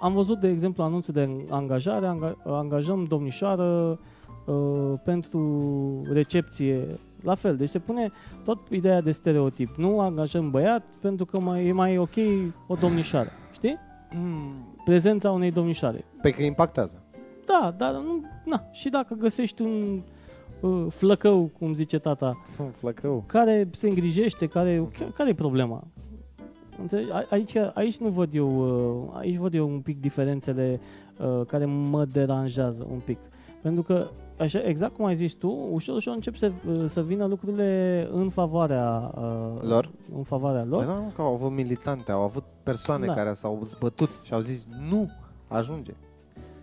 am 0.02 0.14
văzut, 0.14 0.40
de 0.40 0.48
exemplu, 0.48 0.84
anunțe 0.84 1.12
de 1.12 1.46
angajare, 1.50 2.08
anga- 2.08 2.44
angajăm 2.44 3.04
domnișoară 3.04 4.00
uh, 4.46 4.94
pentru 5.04 6.02
recepție. 6.12 7.00
La 7.24 7.36
fel, 7.36 7.56
deci 7.56 7.70
se 7.70 7.80
pune 7.80 8.12
tot 8.44 8.60
ideea 8.70 9.02
de 9.02 9.12
stereotip. 9.12 9.76
Nu 9.76 10.00
angajăm 10.00 10.50
băiat 10.50 10.84
pentru 11.02 11.26
că 11.26 11.40
mai, 11.40 11.66
e 11.68 11.72
mai 11.72 11.98
ok 11.98 12.16
o 12.68 12.76
domnișoară. 12.76 13.30
Știi? 13.54 13.78
Prezența 14.86 15.32
unei 15.32 15.52
domnișoare. 15.52 16.06
Pe 16.22 16.30
că 16.30 16.44
impactează. 16.44 17.02
Da, 17.46 17.74
dar 17.78 17.92
nu, 17.94 18.24
na, 18.46 18.64
și 18.72 18.90
dacă 18.90 19.14
găsești 19.20 19.62
un 19.62 20.02
uh, 20.60 20.86
flăcău, 20.90 21.52
cum 21.60 21.74
zice 21.74 21.98
tata, 22.00 22.42
Flăcău. 22.78 23.24
care 23.28 23.70
se 23.72 23.88
îngrijește, 23.88 24.48
care, 24.48 24.88
care 25.14 25.30
e 25.30 25.34
problema? 25.34 25.84
Înțelegi? 26.80 27.12
A- 27.12 27.26
Aici, 27.30 27.56
aici 27.74 27.98
nu 27.98 28.08
văd 28.10 28.34
eu, 28.34 28.60
uh, 29.08 29.18
aici 29.20 29.36
văd 29.38 29.54
eu 29.54 29.70
un 29.70 29.80
pic 29.80 30.00
diferențele 30.00 30.80
uh, 31.18 31.46
care 31.48 31.66
mă 31.66 32.06
deranjează 32.06 32.88
un 32.92 33.00
pic. 33.06 33.18
Pentru 33.62 33.84
că, 33.84 34.08
așa, 34.46 34.60
exact 34.64 34.96
cum 34.96 35.06
ai 35.06 35.16
zis 35.16 35.34
tu, 35.34 35.68
ușor, 35.72 35.96
ușor 35.96 36.14
încep 36.14 36.36
să, 36.36 36.52
uh, 36.68 36.84
să 36.86 37.04
vină 37.04 37.26
lucrurile 37.26 38.08
în 38.12 38.30
favoarea 38.30 39.12
uh, 39.18 39.62
Lor? 39.62 39.90
În 40.16 40.24
favoarea 40.24 40.64
lor. 40.64 40.84
Păi 40.84 40.94
da, 40.94 41.00
mă, 41.00 41.10
că 41.16 41.22
au 41.22 41.34
avut 41.34 41.52
militante, 41.52 42.12
au 42.12 42.22
avut 42.22 42.44
persoane 42.64 43.06
Da. 43.06 43.14
care 43.14 43.34
s-au 43.34 43.62
zbătut 43.64 44.10
și 44.24 44.34
au 44.34 44.40
zis 44.40 44.68
nu 44.90 45.10
ajunge. 45.48 45.94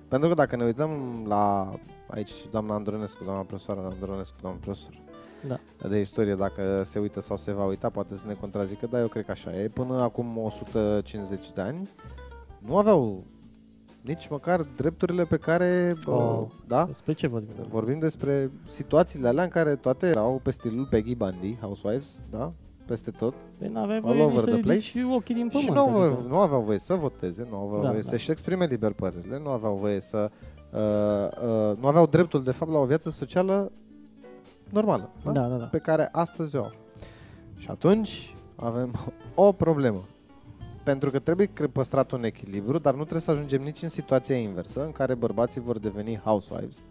Pentru 0.09 0.29
că 0.29 0.35
dacă 0.35 0.57
ne 0.57 0.65
uităm 0.65 0.91
la 1.29 1.71
aici 2.11 2.33
doamna 2.51 2.75
Andronescu, 2.75 3.25
doamna 3.25 3.43
profesoară 3.43 3.81
Andronescu, 3.93 4.37
doamna 4.41 4.59
profesor 4.63 4.93
Da. 5.49 5.89
de 5.89 6.01
istorie, 6.01 6.35
dacă 6.35 6.83
se 6.85 6.99
uită 6.99 7.21
sau 7.21 7.37
se 7.37 7.53
va 7.53 7.65
uita, 7.65 7.89
poate 7.89 8.17
să 8.17 8.25
ne 8.27 8.33
contrazică, 8.35 8.87
dar 8.87 9.01
eu 9.01 9.07
cred 9.09 9.25
că 9.25 9.31
așa 9.31 9.55
e. 9.55 9.69
Până 9.69 10.01
acum 10.03 10.39
150 10.39 11.51
de 11.51 11.61
ani 11.61 11.89
nu 12.59 12.77
aveau 12.77 13.25
nici 14.01 14.29
măcar 14.29 14.61
drepturile 14.77 15.25
pe 15.25 15.37
care, 15.37 15.95
bă, 16.05 16.11
Oh. 16.13 16.47
da? 16.67 16.85
Despre 16.85 17.13
ce 17.13 17.27
vorbim? 17.27 17.55
Vorbim 17.69 17.99
despre 17.99 18.51
situațiile 18.69 19.29
alea 19.29 19.43
în 19.45 19.49
care 19.49 19.75
toate 19.77 20.07
erau 20.07 20.41
pe 20.43 20.51
stilul 20.51 20.87
Peggy 20.91 21.15
Bundy, 21.15 21.57
Housewives, 21.61 22.19
da? 22.31 22.53
Peste 22.87 23.11
tot. 23.11 23.35
Păi 23.59 23.69
n-aveai 23.69 23.97
All 23.97 24.05
voie 24.07 24.23
over 24.23 24.33
nici 24.35 24.41
să 24.45 24.51
the 24.51 24.61
place. 24.61 24.99
ridici 24.99 25.13
ochii 25.15 25.35
din 25.35 25.49
pământ. 25.49 25.69
și 25.69 25.73
nu, 25.75 25.81
aveau, 25.81 26.03
adică. 26.13 26.29
nu 26.29 26.39
aveau 26.39 26.63
voie 26.63 26.79
să 26.79 26.95
voteze, 26.95 27.47
nu 27.51 27.57
aveau 27.57 27.81
Da, 27.83 27.89
voie 27.89 28.01
da. 28.01 28.09
să-și 28.09 28.31
exprime 28.31 28.65
liber 28.67 28.93
părerile, 28.93 29.39
nu 29.39 29.49
aveau 29.49 29.75
voie 29.77 30.01
să... 30.01 30.31
Uh, 30.73 30.79
uh, 31.71 31.77
nu 31.81 31.87
aveau 31.87 32.07
dreptul, 32.07 32.43
de 32.43 32.51
fapt, 32.53 32.71
la 32.71 32.79
o 32.79 32.85
viață 32.85 33.11
socială 33.11 33.73
normală, 34.71 35.11
da? 35.25 35.31
Da, 35.33 35.47
da, 35.49 35.57
da. 35.57 35.65
pe 35.65 35.79
care 35.79 36.09
astăzi 36.13 36.57
o 36.57 36.63
au. 36.63 36.73
Și 37.57 37.67
atunci 37.71 38.35
avem 38.57 38.93
o 39.35 39.53
problemă. 39.53 39.99
Pentru 40.85 41.11
că 41.11 41.19
trebuie 41.19 41.47
cre- 41.47 41.67
păstrat 41.67 42.11
un 42.11 42.25
echilibru, 42.25 42.79
dar 42.79 42.93
nu 42.93 43.01
trebuie 43.01 43.21
să 43.21 43.31
ajungem 43.31 43.63
nici 43.63 43.83
în 43.83 43.89
situația 43.89 44.37
inversă, 44.37 44.85
în 44.85 44.93
care 44.93 45.15
bărbații 45.15 45.61
vor 45.61 45.79
deveni 45.79 46.17
housewives. 46.17 46.83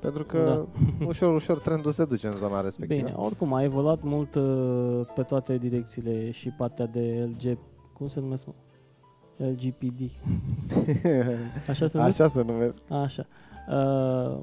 Pentru 0.00 0.24
că 0.24 0.64
ușor, 1.06 1.34
ușor 1.34 1.58
trendul 1.58 1.92
se 1.92 2.04
duce 2.04 2.26
în 2.26 2.32
zona 2.32 2.60
respectivă. 2.60 3.00
Bine, 3.00 3.12
oricum 3.16 3.52
a 3.52 3.62
evoluat 3.62 4.02
mult 4.02 4.34
uh, 4.34 5.06
pe 5.14 5.22
toate 5.22 5.58
direcțiile 5.58 6.30
și 6.30 6.48
partea 6.48 6.86
de 6.86 7.28
LG, 7.30 7.58
cum 7.92 8.06
se 8.06 8.20
numesc, 8.20 8.46
mă? 8.46 8.52
LGPD. 9.36 10.00
Așa 11.68 11.86
se 11.86 11.96
numesc? 11.98 12.20
Așa 12.20 12.28
se 12.28 12.42
numesc. 12.42 12.82
Așa. 12.88 13.26
Uh, 13.68 14.38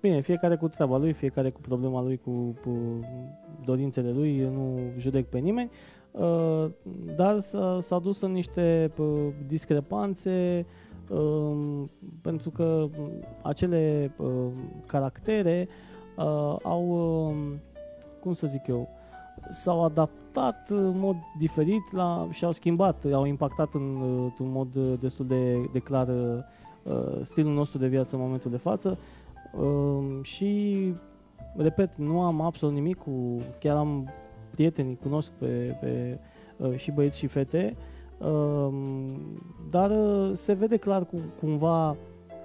bine, 0.00 0.20
fiecare 0.20 0.56
cu 0.56 0.68
treaba 0.68 0.96
lui, 0.96 1.12
fiecare 1.12 1.50
cu 1.50 1.60
problema 1.60 2.02
lui, 2.02 2.16
cu, 2.16 2.30
cu 2.62 3.04
dorințele 3.64 4.10
lui, 4.12 4.38
eu 4.38 4.50
nu 4.50 4.78
judec 4.98 5.28
pe 5.28 5.38
nimeni, 5.38 5.70
uh, 5.70 5.93
dar 7.16 7.38
s-a, 7.38 7.78
s-a 7.80 7.98
dus 7.98 8.20
în 8.20 8.32
niște 8.32 8.92
uh, 8.96 9.28
discrepanțe 9.46 10.66
um, 11.08 11.90
pentru 12.22 12.50
că 12.50 12.88
acele 13.42 14.14
uh, 14.16 14.46
caractere 14.86 15.68
uh, 16.16 16.56
au, 16.62 16.88
um, 17.26 17.36
cum 18.20 18.32
să 18.32 18.46
zic 18.46 18.66
eu, 18.66 18.88
s-au 19.50 19.84
adaptat 19.84 20.68
în 20.70 20.98
mod 20.98 21.16
diferit 21.38 21.92
la, 21.92 22.28
și 22.30 22.44
au 22.44 22.52
schimbat, 22.52 23.04
au 23.12 23.24
impactat 23.24 23.74
în, 23.74 24.00
uh, 24.00 24.22
într-un 24.22 24.50
mod 24.50 24.74
uh, 24.74 24.92
destul 25.00 25.26
de, 25.26 25.68
de 25.72 25.78
clar 25.78 26.08
uh, 26.08 26.38
uh, 26.82 27.18
stilul 27.22 27.52
nostru 27.52 27.78
de 27.78 27.88
viață 27.88 28.16
în 28.16 28.22
momentul 28.22 28.50
de 28.50 28.56
față. 28.56 28.98
Um, 29.58 30.22
și, 30.22 30.92
repet, 31.56 31.96
nu 31.96 32.20
am 32.20 32.40
absolut 32.40 32.74
nimic 32.74 32.96
cu, 32.96 33.36
chiar 33.58 33.76
am 33.76 34.08
prieteni, 34.54 34.98
cunosc 35.02 35.30
pe, 35.30 35.76
pe 35.80 36.18
uh, 36.56 36.76
și 36.76 36.90
băieți 36.90 37.18
și 37.18 37.26
fete, 37.26 37.76
um, 38.18 39.06
dar 39.70 39.90
uh, 39.90 40.30
se 40.32 40.52
vede 40.52 40.76
clar 40.76 41.06
cum, 41.06 41.20
cumva 41.40 41.96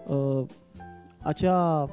uh, 0.07 0.41
acea, 1.21 1.89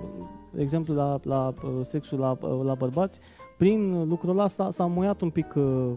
de 0.52 0.62
exemplu, 0.62 0.94
la, 0.94 1.18
la 1.22 1.54
uh, 1.64 1.70
sexul 1.82 2.18
la, 2.18 2.38
uh, 2.40 2.60
la 2.64 2.74
bărbați, 2.74 3.20
prin 3.58 4.08
lucrul 4.08 4.38
ăsta 4.38 4.70
s-a 4.70 4.86
muiat 4.86 5.20
un 5.20 5.30
pic 5.30 5.54
uh, 5.56 5.90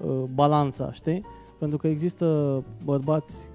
uh, 0.00 0.22
balanța, 0.34 0.92
știi? 0.92 1.24
Pentru 1.58 1.78
că 1.78 1.86
există 1.86 2.62
bărbați 2.84 3.48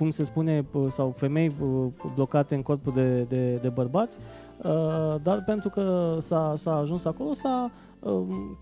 cum 0.00 0.10
se 0.10 0.24
spune, 0.24 0.62
p- 0.62 0.88
sau 0.88 1.10
femei 1.16 1.50
p- 1.50 2.14
blocate 2.14 2.54
în 2.54 2.62
corpul 2.62 2.92
de, 2.92 3.22
de, 3.22 3.54
de 3.54 3.68
bărbați, 3.68 4.18
uh, 4.62 5.14
dar 5.22 5.42
pentru 5.46 5.68
că 5.68 6.16
s-a, 6.20 6.54
s-a 6.56 6.76
ajuns 6.76 7.04
acolo, 7.04 7.32
s-a 7.32 7.62
um, 7.62 7.70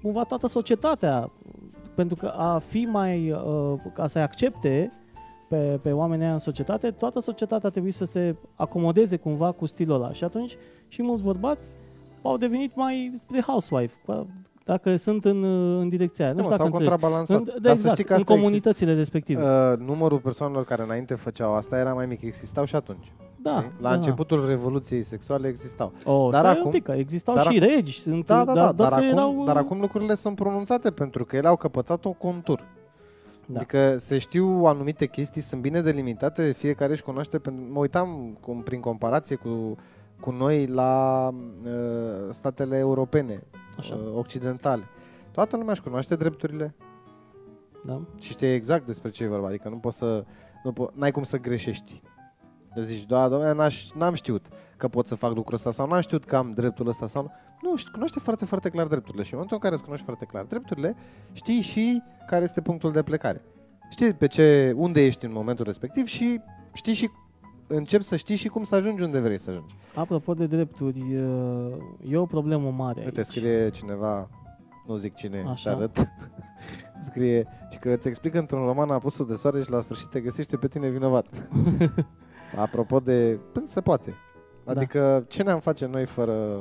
cumva 0.02 0.24
toată 0.24 0.46
societatea, 0.46 1.30
pentru 1.94 2.16
că 2.16 2.26
a 2.26 2.58
fi 2.58 2.88
mai, 2.90 3.30
uh, 3.30 3.74
ca 3.94 4.06
să-i 4.06 4.22
accepte 4.22 4.92
pe, 5.48 5.78
pe 5.82 5.92
oamenii 5.92 6.24
ăia 6.24 6.32
în 6.32 6.38
societate, 6.38 6.90
toată 6.90 7.20
societatea 7.20 7.70
trebuie 7.70 7.92
să 7.92 8.04
se 8.04 8.36
acomodeze 8.54 9.16
cumva 9.16 9.52
cu 9.52 9.66
stilul 9.66 9.94
ăla. 9.94 10.12
Și 10.12 10.24
atunci 10.24 10.56
și 10.88 11.02
mulți 11.02 11.22
bărbați 11.22 11.74
au 12.22 12.36
devenit 12.36 12.76
mai 12.76 13.12
spre 13.16 13.40
housewife, 13.40 13.94
ca- 14.06 14.26
dacă 14.64 14.96
sunt 14.96 15.24
în, 15.24 15.44
în 15.78 15.88
direcția 15.88 16.24
aia. 16.24 16.34
Nu 16.34 16.40
Nu, 16.40 16.44
știu 16.44 16.56
s-au 16.56 16.66
dacă 16.66 16.76
înțelegi. 16.76 17.00
contrabalansat. 17.00 17.38
În, 17.38 17.44
de 17.44 17.50
Dar 17.50 17.72
exact, 17.72 17.78
să 17.80 17.88
știi 17.88 18.04
că 18.04 18.12
în 18.12 18.18
asta 18.18 18.32
există. 18.32 18.34
comunitățile 18.34 18.94
respective. 18.94 19.42
Uh, 19.42 19.78
numărul 19.78 20.18
persoanelor 20.18 20.64
care 20.64 20.82
înainte 20.82 21.14
făceau 21.14 21.54
asta 21.54 21.78
era 21.78 21.92
mai 21.94 22.06
mic, 22.06 22.22
existau 22.22 22.64
și 22.64 22.74
atunci. 22.76 23.12
Da, 23.42 23.58
știi? 23.58 23.72
La 23.78 23.88
da. 23.88 23.94
începutul 23.94 24.46
Revoluției 24.46 25.02
Sexuale 25.02 25.48
existau. 25.48 25.92
Oh, 26.04 26.30
Dar 26.30 26.42
dar 26.42 26.52
acum- 26.52 26.64
un 26.64 26.70
pic, 26.70 26.82
că 26.82 26.92
existau 26.92 27.34
dar 27.34 27.46
și 27.46 27.58
regi, 27.58 28.00
sunt, 28.00 28.26
Da, 28.26 28.44
da, 28.44 28.52
da, 28.54 28.72
dar, 28.72 28.88
că 28.88 28.94
acum, 28.94 29.06
erau, 29.08 29.44
dar 29.44 29.56
acum 29.56 29.80
lucrurile 29.80 30.14
sunt 30.14 30.36
pronunțate 30.36 30.90
pentru 30.90 31.24
că 31.24 31.36
ele 31.36 31.48
au 31.48 31.56
căpătat 31.56 32.04
un 32.04 32.12
contur. 32.12 32.66
Da. 33.46 33.58
Adică 33.58 33.96
se 33.98 34.18
știu 34.18 34.64
anumite 34.64 35.06
chestii, 35.06 35.40
sunt 35.40 35.60
bine 35.60 35.80
delimitate, 35.80 36.52
fiecare 36.52 36.92
își 36.92 37.02
cunoaște. 37.02 37.38
Pentru... 37.38 37.64
Mă 37.72 37.78
uitam 37.78 38.38
cum, 38.40 38.62
prin 38.62 38.80
comparație 38.80 39.36
cu, 39.36 39.76
cu 40.20 40.30
noi 40.30 40.66
la 40.66 41.28
uh, 41.64 41.70
statele 42.30 42.76
europene, 42.76 43.42
Așa. 43.78 43.94
uh, 43.94 44.00
occidentale. 44.16 44.82
Toată 45.30 45.56
lumea 45.56 45.72
își 45.72 45.82
cunoaște 45.82 46.16
drepturile 46.16 46.74
da. 47.84 48.00
și 48.20 48.30
știe 48.30 48.54
exact 48.54 48.86
despre 48.86 49.10
ce 49.10 49.24
e 49.24 49.28
vorba. 49.28 49.46
Adică 49.46 49.68
nu 49.68 49.76
poți 49.76 49.98
să, 49.98 50.24
nu 50.64 50.72
po- 50.72 50.94
n-ai 50.94 51.10
cum 51.10 51.22
să 51.22 51.36
greșești. 51.38 52.02
Să 52.78 52.84
zici, 52.84 53.04
da, 53.06 53.28
da, 53.28 53.52
n-aș, 53.52 53.90
n-am 53.92 54.14
știut 54.14 54.46
că 54.76 54.88
pot 54.88 55.06
să 55.06 55.14
fac 55.14 55.34
lucrul 55.34 55.54
ăsta 55.54 55.70
sau 55.70 55.86
n-am 55.86 56.00
știut 56.00 56.24
că 56.24 56.36
am 56.36 56.52
dreptul 56.52 56.88
ăsta 56.88 57.06
sau 57.06 57.22
nu. 57.22 57.30
Nu, 57.70 57.76
știi, 57.76 57.90
cunoaște 57.92 58.18
foarte, 58.18 58.44
foarte 58.44 58.68
clar 58.68 58.86
drepturile 58.86 59.22
și 59.22 59.32
în 59.32 59.38
momentul 59.38 59.56
în 59.56 59.62
care 59.62 59.74
îți 59.74 59.82
cunoști 59.84 60.04
foarte 60.04 60.24
clar 60.24 60.44
drepturile, 60.44 60.96
știi 61.32 61.60
și 61.60 62.02
care 62.26 62.44
este 62.44 62.60
punctul 62.60 62.92
de 62.92 63.02
plecare. 63.02 63.42
Știi 63.90 64.14
pe 64.14 64.26
ce, 64.26 64.72
unde 64.76 65.04
ești 65.04 65.24
în 65.24 65.32
momentul 65.32 65.64
respectiv 65.64 66.06
și 66.06 66.40
știi 66.72 66.94
și 66.94 67.10
începi 67.66 68.04
să 68.04 68.16
știi 68.16 68.36
și 68.36 68.48
cum 68.48 68.64
să 68.64 68.74
ajungi 68.74 69.02
unde 69.02 69.20
vrei 69.20 69.38
să 69.38 69.50
ajungi. 69.50 69.74
Apropo 69.94 70.34
de 70.34 70.46
drepturi, 70.46 71.04
e 72.08 72.16
o 72.16 72.26
problemă 72.26 72.70
mare 72.70 73.02
Uite, 73.04 73.18
aici. 73.18 73.26
scrie 73.28 73.70
cineva, 73.70 74.28
nu 74.86 74.96
zic 74.96 75.14
cine, 75.14 75.38
Așa. 75.38 75.50
Așa. 75.50 75.70
arăt, 75.70 76.08
scrie, 77.08 77.46
și 77.70 77.78
că 77.78 77.90
îți 77.90 78.08
explică 78.08 78.38
într-un 78.38 78.64
roman 78.64 78.90
apusul 78.90 79.26
de 79.26 79.34
soare 79.34 79.62
și 79.62 79.70
la 79.70 79.80
sfârșit 79.80 80.08
te 80.08 80.20
găsește 80.20 80.56
pe 80.56 80.68
tine 80.68 80.88
vinovat. 80.88 81.26
Apropo 82.56 83.00
de, 83.00 83.38
până 83.52 83.66
se 83.66 83.80
poate. 83.80 84.14
Da. 84.64 84.72
Adică 84.72 85.24
ce 85.28 85.42
ne-am 85.42 85.60
face 85.60 85.86
noi 85.86 86.06
fără 86.06 86.60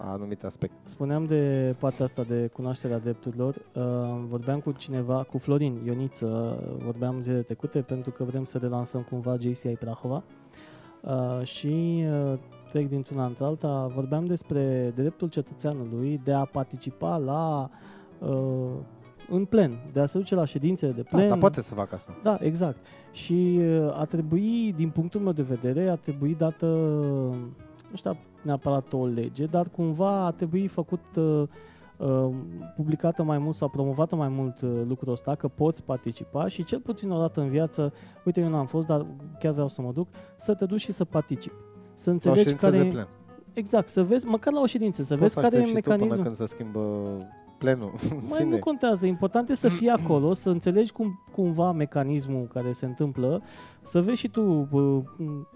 anumite 0.00 0.46
aspecte? 0.46 0.76
Spuneam 0.84 1.24
de 1.24 1.74
partea 1.78 2.04
asta 2.04 2.22
de 2.22 2.50
cunoașterea 2.52 2.98
drepturilor. 2.98 3.54
Uh, 3.54 3.82
vorbeam 4.28 4.60
cu 4.60 4.72
cineva, 4.72 5.22
cu 5.22 5.38
Florin 5.38 5.80
Ioniță, 5.84 6.62
vorbeam 6.84 7.20
zile 7.20 7.42
trecute 7.42 7.80
pentru 7.80 8.10
că 8.10 8.24
vrem 8.24 8.44
să 8.44 8.58
relansăm 8.58 9.02
cumva 9.02 9.36
JCI 9.36 9.68
Prahova. 9.68 10.22
Uh, 11.00 11.42
și 11.46 12.04
uh, 12.08 12.38
trec 12.72 12.88
dintr-una 12.88 13.24
într-alta, 13.24 13.90
vorbeam 13.94 14.24
despre 14.24 14.92
dreptul 14.94 15.28
cetățeanului 15.28 16.20
de 16.24 16.32
a 16.32 16.44
participa 16.44 17.16
la 17.16 17.70
uh, 18.18 18.72
în 19.30 19.44
plen, 19.44 19.78
de 19.92 20.00
a 20.00 20.06
se 20.06 20.18
duce 20.18 20.34
la 20.34 20.44
ședințele 20.44 20.92
de 20.92 21.02
Da, 21.02 21.16
plen. 21.16 21.28
dar 21.28 21.38
poate 21.38 21.62
să 21.62 21.74
facă 21.74 21.94
asta. 21.94 22.12
Da, 22.22 22.38
exact. 22.40 22.76
Și 23.12 23.58
uh, 23.60 23.98
a 23.98 24.04
trebui, 24.04 24.72
din 24.76 24.88
punctul 24.90 25.20
meu 25.20 25.32
de 25.32 25.42
vedere, 25.42 25.88
a 25.88 25.94
trebui 25.96 26.34
dată, 26.34 26.66
nu 27.90 27.96
știu 27.96 28.16
neapărat 28.42 28.92
o 28.92 29.06
lege, 29.06 29.44
dar 29.44 29.68
cumva 29.68 30.24
a 30.24 30.30
trebui 30.30 30.66
făcut 30.66 31.00
uh, 31.16 31.42
uh, 31.96 32.28
publicată 32.76 33.22
mai 33.22 33.38
mult 33.38 33.54
sau 33.54 33.68
promovată 33.68 34.16
mai 34.16 34.28
mult 34.28 34.60
uh, 34.60 34.70
lucrul 34.88 35.12
ăsta, 35.12 35.34
că 35.34 35.48
poți 35.48 35.82
participa 35.82 36.48
și 36.48 36.64
cel 36.64 36.78
puțin 36.80 37.10
o 37.10 37.20
dată 37.20 37.40
în 37.40 37.48
viață, 37.48 37.92
uite 38.24 38.40
eu 38.40 38.48
n-am 38.48 38.66
fost, 38.66 38.86
dar 38.86 39.06
chiar 39.38 39.52
vreau 39.52 39.68
să 39.68 39.82
mă 39.82 39.92
duc, 39.92 40.08
să 40.36 40.54
te 40.54 40.64
duci 40.64 40.80
și 40.80 40.92
să 40.92 41.04
participi. 41.04 41.54
Să 41.94 42.02
Sau 42.04 42.12
înțelegi 42.12 42.40
ședință 42.40 42.64
care 42.70 42.78
de 42.78 42.88
e, 42.88 42.90
plen. 42.90 43.08
Exact, 43.52 43.88
să 43.88 44.02
vezi, 44.04 44.26
măcar 44.26 44.52
la 44.52 44.60
o 44.60 44.66
ședință, 44.66 45.02
să 45.02 45.08
Poți 45.08 45.20
vezi 45.20 45.34
să 45.34 45.40
care 45.40 45.56
e 45.56 45.58
aștepți 45.58 45.76
și 45.76 45.82
tu 45.82 45.90
până 45.90 45.96
mecanismul. 45.96 46.24
când 46.24 46.48
se 46.48 46.54
schimbă 46.54 46.80
plenul 47.58 47.92
în 48.10 48.16
Mai 48.16 48.24
sine. 48.24 48.48
nu 48.48 48.58
contează, 48.58 49.06
important 49.06 49.48
e 49.48 49.54
să 49.54 49.68
fii 49.68 49.88
acolo, 49.98 50.32
să 50.32 50.50
înțelegi 50.50 50.92
cum, 50.92 51.20
cumva 51.32 51.72
mecanismul 51.72 52.48
care 52.52 52.72
se 52.72 52.86
întâmplă, 52.86 53.42
să 53.82 54.00
vezi 54.00 54.18
și 54.18 54.28
tu 54.28 54.42
bă, 54.70 55.02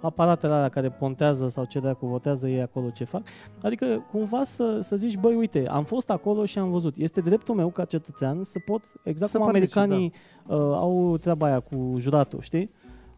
aparatele 0.00 0.52
alea 0.52 0.68
care 0.68 0.90
pontează 0.90 1.48
sau 1.48 1.64
ce 1.64 1.80
dracu 1.80 2.06
votează 2.06 2.48
ei 2.48 2.62
acolo 2.62 2.90
ce 2.90 3.04
fac. 3.04 3.22
Adică 3.62 4.06
cumva 4.10 4.44
să, 4.44 4.78
să 4.80 4.96
zici, 4.96 5.16
băi, 5.16 5.34
uite, 5.34 5.68
am 5.68 5.84
fost 5.84 6.10
acolo 6.10 6.44
și 6.44 6.58
am 6.58 6.70
văzut. 6.70 6.96
Este 6.96 7.20
dreptul 7.20 7.54
meu 7.54 7.68
ca 7.68 7.84
cetățean 7.84 8.42
să 8.44 8.58
pot, 8.64 8.82
exact 9.02 9.30
Să 9.30 9.36
cum 9.36 9.46
particip, 9.46 9.76
americanii 9.76 10.12
uh, 10.46 10.56
au 10.56 11.16
treaba 11.20 11.46
aia 11.46 11.60
cu 11.60 11.94
juratul, 11.98 12.40
știi? 12.40 12.70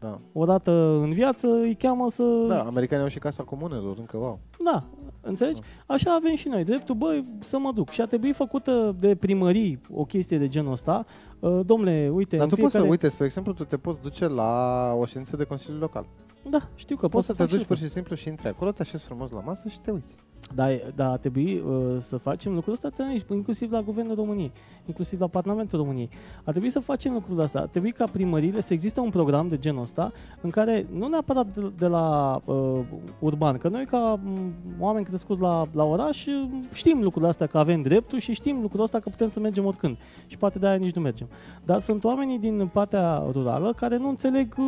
Da. 0.03 0.19
Odată 0.33 0.71
în 1.01 1.11
viață 1.11 1.47
îi 1.47 1.75
cheamă 1.75 2.09
să... 2.09 2.45
da, 2.47 2.63
americanii 2.63 3.03
au 3.03 3.09
și 3.09 3.19
Casa 3.19 3.43
Comunelor, 3.43 3.97
încă 3.97 4.17
wow. 4.17 4.39
Da, 4.63 4.83
înțelegi? 5.21 5.61
Așa 5.85 6.15
avem 6.15 6.35
și 6.35 6.47
noi 6.47 6.63
dreptul, 6.63 6.95
băi, 6.95 7.23
să 7.39 7.57
mă 7.57 7.71
duc. 7.71 7.89
Și 7.89 8.01
a 8.01 8.05
trebuit 8.05 8.35
făcută 8.35 8.95
de 8.99 9.15
primării 9.15 9.81
o 9.93 10.05
chestie 10.05 10.37
de 10.37 10.47
genul 10.47 10.71
ăsta. 10.71 11.05
Uh, 11.39 11.59
domnule, 11.65 12.11
uite, 12.13 12.35
Dar 12.35 12.45
în 12.45 12.51
tu 12.51 12.55
poți 12.55 12.69
fiecare... 12.69 12.83
să, 12.83 12.89
uite, 12.89 13.09
spre 13.09 13.25
exemplu, 13.25 13.53
tu 13.53 13.63
te 13.63 13.77
poți 13.77 14.01
duce 14.01 14.27
la 14.27 14.93
o 14.99 15.05
ședință 15.05 15.35
de 15.35 15.43
Consiliu 15.43 15.79
Local. 15.79 16.05
Da, 16.49 16.69
știu 16.75 16.95
că 16.95 17.07
Poți 17.07 17.25
să 17.25 17.31
te 17.31 17.37
fac 17.37 17.47
și 17.47 17.53
duci 17.53 17.61
eu. 17.61 17.67
pur 17.67 17.77
și 17.77 17.87
simplu 17.87 18.15
și 18.15 18.27
intri 18.27 18.47
acolo, 18.47 18.71
te 18.71 18.81
așezi 18.81 19.03
frumos 19.03 19.31
la 19.31 19.39
masă 19.39 19.67
și 19.67 19.79
te 19.79 19.91
uiți. 19.91 20.15
Da, 20.55 20.67
da, 20.95 21.11
a 21.11 21.17
trebui 21.17 21.59
uh, 21.59 21.95
să 21.99 22.17
facem 22.17 22.53
lucrul 22.53 22.73
ăsta 22.73 22.89
ți-am 22.89 23.11
zis, 23.11 23.25
inclusiv 23.29 23.71
la 23.71 23.81
Guvernul 23.81 24.15
României, 24.15 24.51
inclusiv 24.85 25.19
la 25.19 25.27
Parlamentul 25.27 25.79
României. 25.79 26.09
A 26.43 26.51
trebuit 26.51 26.71
să 26.71 26.79
facem 26.79 27.13
lucrul 27.13 27.39
ăsta. 27.39 27.59
A 27.59 27.65
trebuit 27.65 27.95
ca 27.95 28.05
primările 28.05 28.61
să 28.61 28.73
existe 28.73 28.99
un 28.99 29.09
program 29.09 29.47
de 29.47 29.57
genul 29.57 29.81
ăsta 29.81 30.11
în 30.41 30.49
care, 30.49 30.87
nu 30.91 31.07
neapărat 31.07 31.55
de, 31.55 31.71
de 31.77 31.87
la 31.87 32.39
uh, 32.45 32.79
urban, 33.19 33.57
că 33.57 33.67
noi 33.67 33.85
ca 33.85 34.19
m, 34.23 34.53
oameni 34.79 35.05
crescuți 35.05 35.41
la, 35.41 35.67
la 35.71 35.83
oraș 35.83 36.25
uh, 36.25 36.47
știm 36.73 37.01
lucrul 37.01 37.23
ăsta 37.23 37.45
că 37.45 37.57
avem 37.57 37.81
dreptul 37.81 38.19
și 38.19 38.33
știm 38.33 38.61
lucrul 38.61 38.83
ăsta 38.83 38.99
că 38.99 39.09
putem 39.09 39.27
să 39.27 39.39
mergem 39.39 39.65
oricând. 39.65 39.97
Și 40.27 40.37
poate 40.37 40.59
de 40.59 40.67
aia 40.67 40.75
nici 40.75 40.95
nu 40.95 41.01
mergem. 41.01 41.27
Dar 41.65 41.79
sunt 41.79 42.03
oamenii 42.03 42.39
din 42.39 42.69
partea 42.73 43.23
rurală 43.31 43.73
care 43.73 43.97
nu 43.97 44.09
înțeleg 44.09 44.55
uh, 44.57 44.65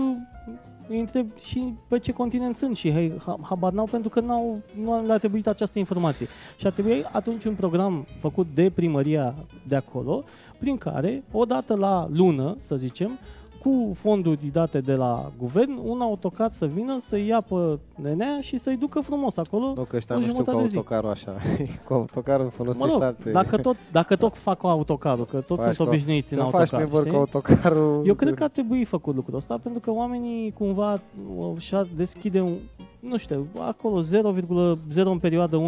îi 0.89 0.99
întreb 0.99 1.37
și 1.37 1.73
pe 1.87 1.99
ce 1.99 2.11
continent 2.11 2.55
sunt 2.55 2.77
și 2.77 2.91
hei, 2.91 3.13
ha- 3.17 3.39
habar 3.41 3.71
n-au 3.71 3.85
pentru 3.85 4.09
că 4.09 4.19
n-au, 4.19 4.61
nu 4.83 5.05
le-a 5.05 5.17
trebuit 5.17 5.47
această 5.47 5.79
informație. 5.79 6.27
Și 6.57 6.67
a 6.67 6.69
trebuit 6.69 7.05
atunci 7.11 7.43
un 7.43 7.53
program 7.53 8.05
făcut 8.19 8.47
de 8.53 8.69
primăria 8.69 9.35
de 9.67 9.75
acolo, 9.75 10.23
prin 10.59 10.77
care, 10.77 11.23
o 11.31 11.45
dată 11.45 11.75
la 11.75 12.07
lună, 12.11 12.55
să 12.59 12.75
zicem, 12.75 13.19
cu 13.65 13.91
fonduri 13.93 14.47
date 14.51 14.79
de 14.79 14.93
la 14.93 15.31
guvern, 15.37 15.79
un 15.83 16.01
autocar 16.01 16.51
să 16.51 16.65
vină 16.65 16.97
să 16.99 17.17
ia 17.17 17.41
pe 17.41 17.79
nenea 18.01 18.37
și 18.41 18.57
să-i 18.57 18.75
ducă 18.77 18.99
frumos 18.99 19.37
acolo. 19.37 19.73
Nu, 19.75 19.83
că 19.83 19.95
ăștia 19.95 20.15
o 20.15 20.17
nu 20.17 20.23
știu 20.23 20.35
cu 20.37 20.43
jumătate 20.43 20.63
de 20.63 20.69
zi. 20.69 20.77
autocarul 20.77 21.09
așa. 21.09 21.35
cu 21.87 21.93
autocarul 21.93 22.43
Mă 22.45 22.49
folosești 22.51 22.89
rog, 22.91 23.01
alte... 23.01 23.31
dacă 23.31 23.57
tot, 23.57 23.75
dacă 23.91 24.15
tot 24.25 24.35
fac 24.37 24.57
cu 24.57 24.67
autocarul, 24.67 25.25
că 25.25 25.41
toți 25.41 25.63
Faci 25.65 25.75
sunt 25.75 25.87
cu- 25.87 25.93
obișnuiți 25.93 26.33
în 26.33 26.39
Când 26.39 26.51
faci 26.51 26.73
autocar, 26.73 26.87
pe 26.89 26.97
știi? 26.97 27.11
cu 27.11 27.17
autocarul... 27.17 28.03
Eu 28.05 28.13
cred 28.13 28.33
că 28.33 28.43
ar 28.43 28.49
trebui 28.49 28.83
făcut 28.85 29.15
lucrul 29.15 29.35
ăsta 29.37 29.57
pentru 29.63 29.79
că 29.81 29.91
oamenii 29.91 30.51
cumva 30.51 30.93
uh, 30.93 31.57
și-ar 31.57 31.87
deschide 31.95 32.41
un, 32.41 32.53
nu 32.99 33.17
știu, 33.17 33.47
acolo 33.59 34.01
0,0 34.01 34.77
în 34.95 35.19
perioadă 35.19 35.61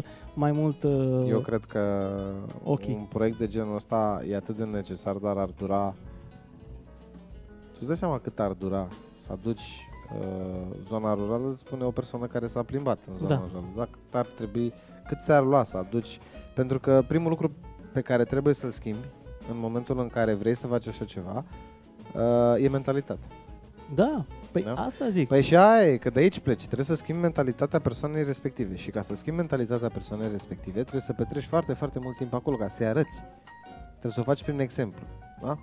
1% 0.00 0.04
mai 0.34 0.52
mult 0.52 0.82
uh, 0.82 1.28
Eu 1.28 1.38
cred 1.38 1.64
că 1.64 1.80
Ok. 2.64 2.82
un 2.88 3.04
proiect 3.08 3.38
de 3.38 3.46
genul 3.46 3.74
ăsta 3.76 4.22
e 4.30 4.36
atât 4.36 4.56
de 4.56 4.64
necesar, 4.64 5.14
dar 5.14 5.36
ar 5.36 5.48
dura... 5.58 5.94
Tu 7.82 7.88
îți 7.88 8.00
dai 8.00 8.08
seama 8.08 8.22
cât 8.22 8.38
ar 8.40 8.52
dura 8.52 8.88
să 9.20 9.28
aduci 9.32 9.88
uh, 10.20 10.76
zona 10.88 11.14
rurală, 11.14 11.48
îți 11.50 11.58
spune 11.58 11.84
o 11.84 11.90
persoană 11.90 12.26
care 12.26 12.46
s-a 12.46 12.62
plimbat 12.62 13.02
în 13.10 13.16
zona 13.16 13.28
Da. 13.28 13.42
rurală. 13.46 13.64
Dacă 13.76 13.98
ar 14.10 14.26
trebui, 14.26 14.72
cât 15.06 15.18
ți-ar 15.22 15.44
lua 15.44 15.64
să 15.64 15.76
aduci? 15.76 16.18
Pentru 16.54 16.80
că 16.80 17.04
primul 17.08 17.28
lucru 17.28 17.50
pe 17.92 18.00
care 18.00 18.24
trebuie 18.24 18.54
să-l 18.54 18.70
schimbi 18.70 19.06
în 19.50 19.58
momentul 19.58 19.98
în 19.98 20.08
care 20.08 20.34
vrei 20.34 20.54
să 20.54 20.66
faci 20.66 20.86
așa 20.86 21.04
ceva 21.04 21.44
uh, 22.14 22.64
e 22.64 22.68
mentalitatea. 22.68 23.26
Da, 23.94 24.24
păi 24.52 24.62
Da? 24.62 24.74
asta 24.74 25.08
zic. 25.08 25.28
Păi 25.28 25.42
și 25.42 25.56
aia 25.56 25.92
e, 25.92 25.96
că 25.96 26.10
de 26.10 26.20
aici 26.20 26.38
pleci. 26.38 26.64
Trebuie 26.64 26.86
să 26.86 26.94
schimbi 26.94 27.20
mentalitatea 27.20 27.78
persoanei 27.78 28.24
respective. 28.24 28.76
Și 28.76 28.90
ca 28.90 29.02
să 29.02 29.14
schimbi 29.14 29.38
mentalitatea 29.38 29.88
persoanei 29.88 30.28
respective, 30.30 30.80
trebuie 30.80 31.00
să 31.00 31.12
petreci 31.12 31.44
foarte, 31.46 31.72
foarte 31.72 31.98
mult 32.02 32.16
timp 32.16 32.34
acolo, 32.34 32.56
ca 32.56 32.68
să-i 32.68 32.86
arăți. 32.86 33.22
Trebuie 33.90 34.12
să 34.12 34.20
o 34.20 34.22
faci 34.22 34.42
prin 34.42 34.60
exemplu. 34.60 35.02
Da? 35.42 35.58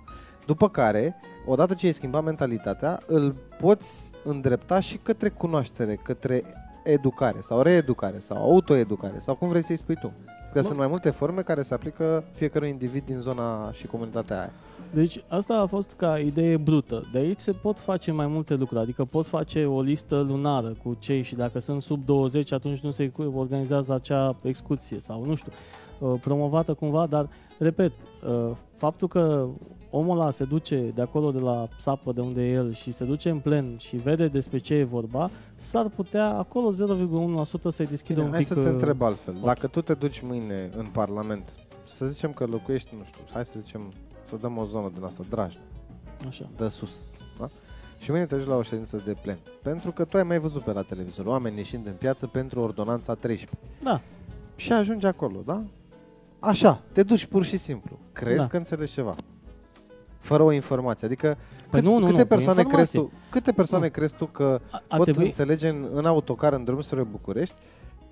După 0.50 0.68
care, 0.68 1.16
odată 1.46 1.74
ce 1.74 1.86
ai 1.86 1.92
schimbat 1.92 2.24
mentalitatea, 2.24 3.00
îl 3.06 3.34
poți 3.60 4.10
îndrepta 4.24 4.80
și 4.80 4.96
către 4.96 5.28
cunoaștere, 5.28 5.94
către 5.94 6.42
educare 6.84 7.40
sau 7.40 7.62
reeducare 7.62 8.18
sau 8.18 8.36
autoeducare 8.36 9.18
sau 9.18 9.34
cum 9.34 9.48
vrei 9.48 9.64
să-i 9.64 9.76
spui 9.76 9.94
tu. 9.94 10.12
Că 10.52 10.58
Mă- 10.58 10.62
sunt 10.62 10.78
mai 10.78 10.86
multe 10.86 11.10
forme 11.10 11.42
care 11.42 11.62
se 11.62 11.74
aplică 11.74 12.24
fiecărui 12.32 12.68
individ 12.68 13.04
din 13.04 13.18
zona 13.18 13.72
și 13.72 13.86
comunitatea 13.86 14.38
aia. 14.38 14.50
Deci 14.94 15.24
asta 15.28 15.54
a 15.54 15.66
fost 15.66 15.92
ca 15.96 16.18
idee 16.18 16.56
brută. 16.56 17.08
De 17.12 17.18
aici 17.18 17.40
se 17.40 17.52
pot 17.52 17.78
face 17.78 18.12
mai 18.12 18.26
multe 18.26 18.54
lucruri. 18.54 18.80
Adică 18.80 19.04
poți 19.04 19.28
face 19.28 19.64
o 19.64 19.80
listă 19.80 20.16
lunară 20.16 20.76
cu 20.82 20.96
cei 20.98 21.22
și 21.22 21.34
dacă 21.34 21.58
sunt 21.58 21.82
sub 21.82 22.04
20 22.04 22.52
atunci 22.52 22.80
nu 22.80 22.90
se 22.90 23.12
organizează 23.34 23.94
acea 23.94 24.36
excursie 24.42 25.00
sau 25.00 25.24
nu 25.24 25.34
știu, 25.34 25.52
uh, 25.52 25.89
promovată 26.20 26.74
cumva, 26.74 27.06
dar 27.06 27.28
repet, 27.58 27.92
uh, 28.26 28.56
faptul 28.76 29.08
că 29.08 29.46
omul 29.90 30.20
ăla 30.20 30.30
se 30.30 30.44
duce 30.44 30.90
de 30.94 31.02
acolo 31.02 31.30
de 31.30 31.38
la 31.38 31.68
sapă 31.78 32.12
de 32.12 32.20
unde 32.20 32.42
e 32.42 32.52
el 32.52 32.72
și 32.72 32.90
se 32.92 33.04
duce 33.04 33.30
în 33.30 33.38
plen 33.38 33.76
și 33.78 33.96
vede 33.96 34.26
despre 34.26 34.58
ce 34.58 34.74
e 34.74 34.84
vorba, 34.84 35.30
s-ar 35.56 35.88
putea 35.88 36.26
acolo 36.28 36.72
0,1% 36.72 37.68
să-i 37.68 37.86
deschidă 37.86 38.14
Bine, 38.14 38.26
un 38.26 38.30
hai 38.30 38.38
pic... 38.38 38.48
să 38.48 38.54
te 38.54 38.60
uh, 38.60 38.66
întreb 38.66 39.02
altfel. 39.02 39.34
ok. 39.36 39.44
Dacă 39.44 39.66
tu 39.66 39.80
te 39.82 39.94
duci 39.94 40.20
mâine 40.20 40.70
în 40.76 40.86
Parlament, 40.86 41.54
să 41.84 42.06
zicem 42.06 42.32
că 42.32 42.44
locuiești, 42.46 42.94
nu 42.98 43.04
știu, 43.04 43.20
hai 43.32 43.44
să 43.44 43.54
zicem, 43.58 43.92
să 44.22 44.36
dăm 44.36 44.56
o 44.58 44.64
zonă 44.64 44.90
din 44.94 45.04
asta, 45.04 45.24
Drajna, 45.30 45.60
Așa. 46.28 46.48
de 46.56 46.68
sus, 46.68 46.90
da? 47.38 47.48
Și 47.98 48.10
mâine 48.10 48.26
te 48.26 48.36
duci 48.36 48.46
la 48.46 48.56
o 48.56 48.62
ședință 48.62 49.02
de 49.04 49.14
plen. 49.22 49.38
Pentru 49.62 49.92
că 49.92 50.04
tu 50.04 50.16
ai 50.16 50.22
mai 50.22 50.38
văzut 50.38 50.62
pe 50.62 50.72
la 50.72 50.82
televizor 50.82 51.26
oameni 51.26 51.56
ieșind 51.56 51.86
în 51.86 51.92
piață 51.92 52.26
pentru 52.26 52.60
ordonanța 52.60 53.14
13. 53.14 53.58
Da, 53.82 54.00
Și 54.56 54.72
ajungi 54.72 55.06
acolo, 55.06 55.42
da? 55.44 55.62
Așa, 56.40 56.82
te 56.92 57.02
duci 57.02 57.24
pur 57.26 57.44
și 57.44 57.56
simplu. 57.56 57.98
Crezi 58.12 58.38
Da. 58.38 58.46
că 58.46 58.56
înțelegi 58.56 58.92
ceva? 58.92 59.14
Fără 60.18 60.42
o 60.42 60.52
informație. 60.52 61.06
Adică 61.06 61.36
Păi 61.70 61.80
cât, 61.80 61.90
nu, 61.90 61.98
nu, 61.98 62.04
câte 62.06 62.16
nu, 62.16 62.22
cu 62.22 62.28
persoane 62.28 62.62
crezi 62.62 62.96
informație. 62.96 63.00
tu, 63.00 63.30
câte 63.30 63.52
persoane 63.52 63.84
Nu. 63.84 63.90
crezi 63.90 64.14
tu 64.14 64.26
că 64.26 64.60
a, 64.70 64.82
a 64.88 64.96
pot 64.96 65.04
trebui... 65.04 65.24
înțelege 65.24 65.68
în, 65.68 65.86
în 65.92 66.06
autocar 66.06 66.52
în 66.52 66.64
drum 66.64 66.80
spre 66.80 67.02
București 67.02 67.54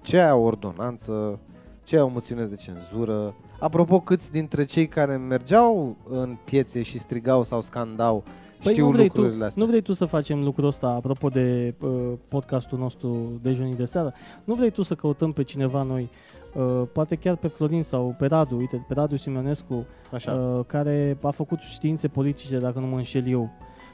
ce 0.00 0.18
ai 0.18 0.32
o 0.32 0.40
ordonanță, 0.40 1.38
ce 1.84 1.96
ai 1.96 2.02
o 2.02 2.08
moțiune 2.08 2.44
de 2.44 2.54
cenzură. 2.54 3.34
Apropo, 3.60 4.00
câți 4.00 4.30
dintre 4.32 4.64
cei 4.64 4.88
care 4.88 5.16
mergeau 5.16 5.96
în 6.08 6.36
piețe 6.44 6.82
și 6.82 6.98
strigau 6.98 7.44
sau 7.44 7.62
scandau 7.62 8.22
Păi 8.62 8.72
știu 8.72 8.84
nu 8.84 8.90
vrei, 8.92 9.08
tu, 9.08 9.16
lucrurile 9.16 9.44
astea? 9.44 9.62
nu 9.62 9.68
vrei 9.68 9.82
tu 9.82 9.92
să 9.92 10.04
facem 10.04 10.42
lucrul 10.44 10.66
ăsta, 10.66 10.86
apropo 10.88 11.28
de 11.28 11.74
uh, 11.80 12.12
podcastul 12.28 12.78
nostru 12.78 13.38
dejunii 13.42 13.74
de 13.74 13.84
seară, 13.84 14.14
nu 14.44 14.54
vrei 14.54 14.70
tu 14.70 14.82
să 14.82 14.94
căutăm 14.94 15.32
pe 15.32 15.42
cineva 15.42 15.82
noi, 15.82 16.02
uh, 16.02 16.08
poate 16.92 17.14
chiar 17.16 17.36
pe 17.36 17.48
Florin 17.48 17.82
sau 17.82 18.14
pe 18.18 18.26
Radu, 18.26 18.56
uite, 18.56 18.84
pe 18.88 18.94
Radu 18.94 19.16
Simeonescu, 19.16 19.86
Așa. 20.12 20.32
uh, 20.32 20.64
care 20.66 21.18
a 21.22 21.30
făcut 21.30 21.58
științe 21.58 22.08
politice, 22.08 22.58
dacă 22.58 22.78
nu 22.78 22.86
mă 22.86 22.96
înșel 22.96 23.26
eu, 23.28 23.50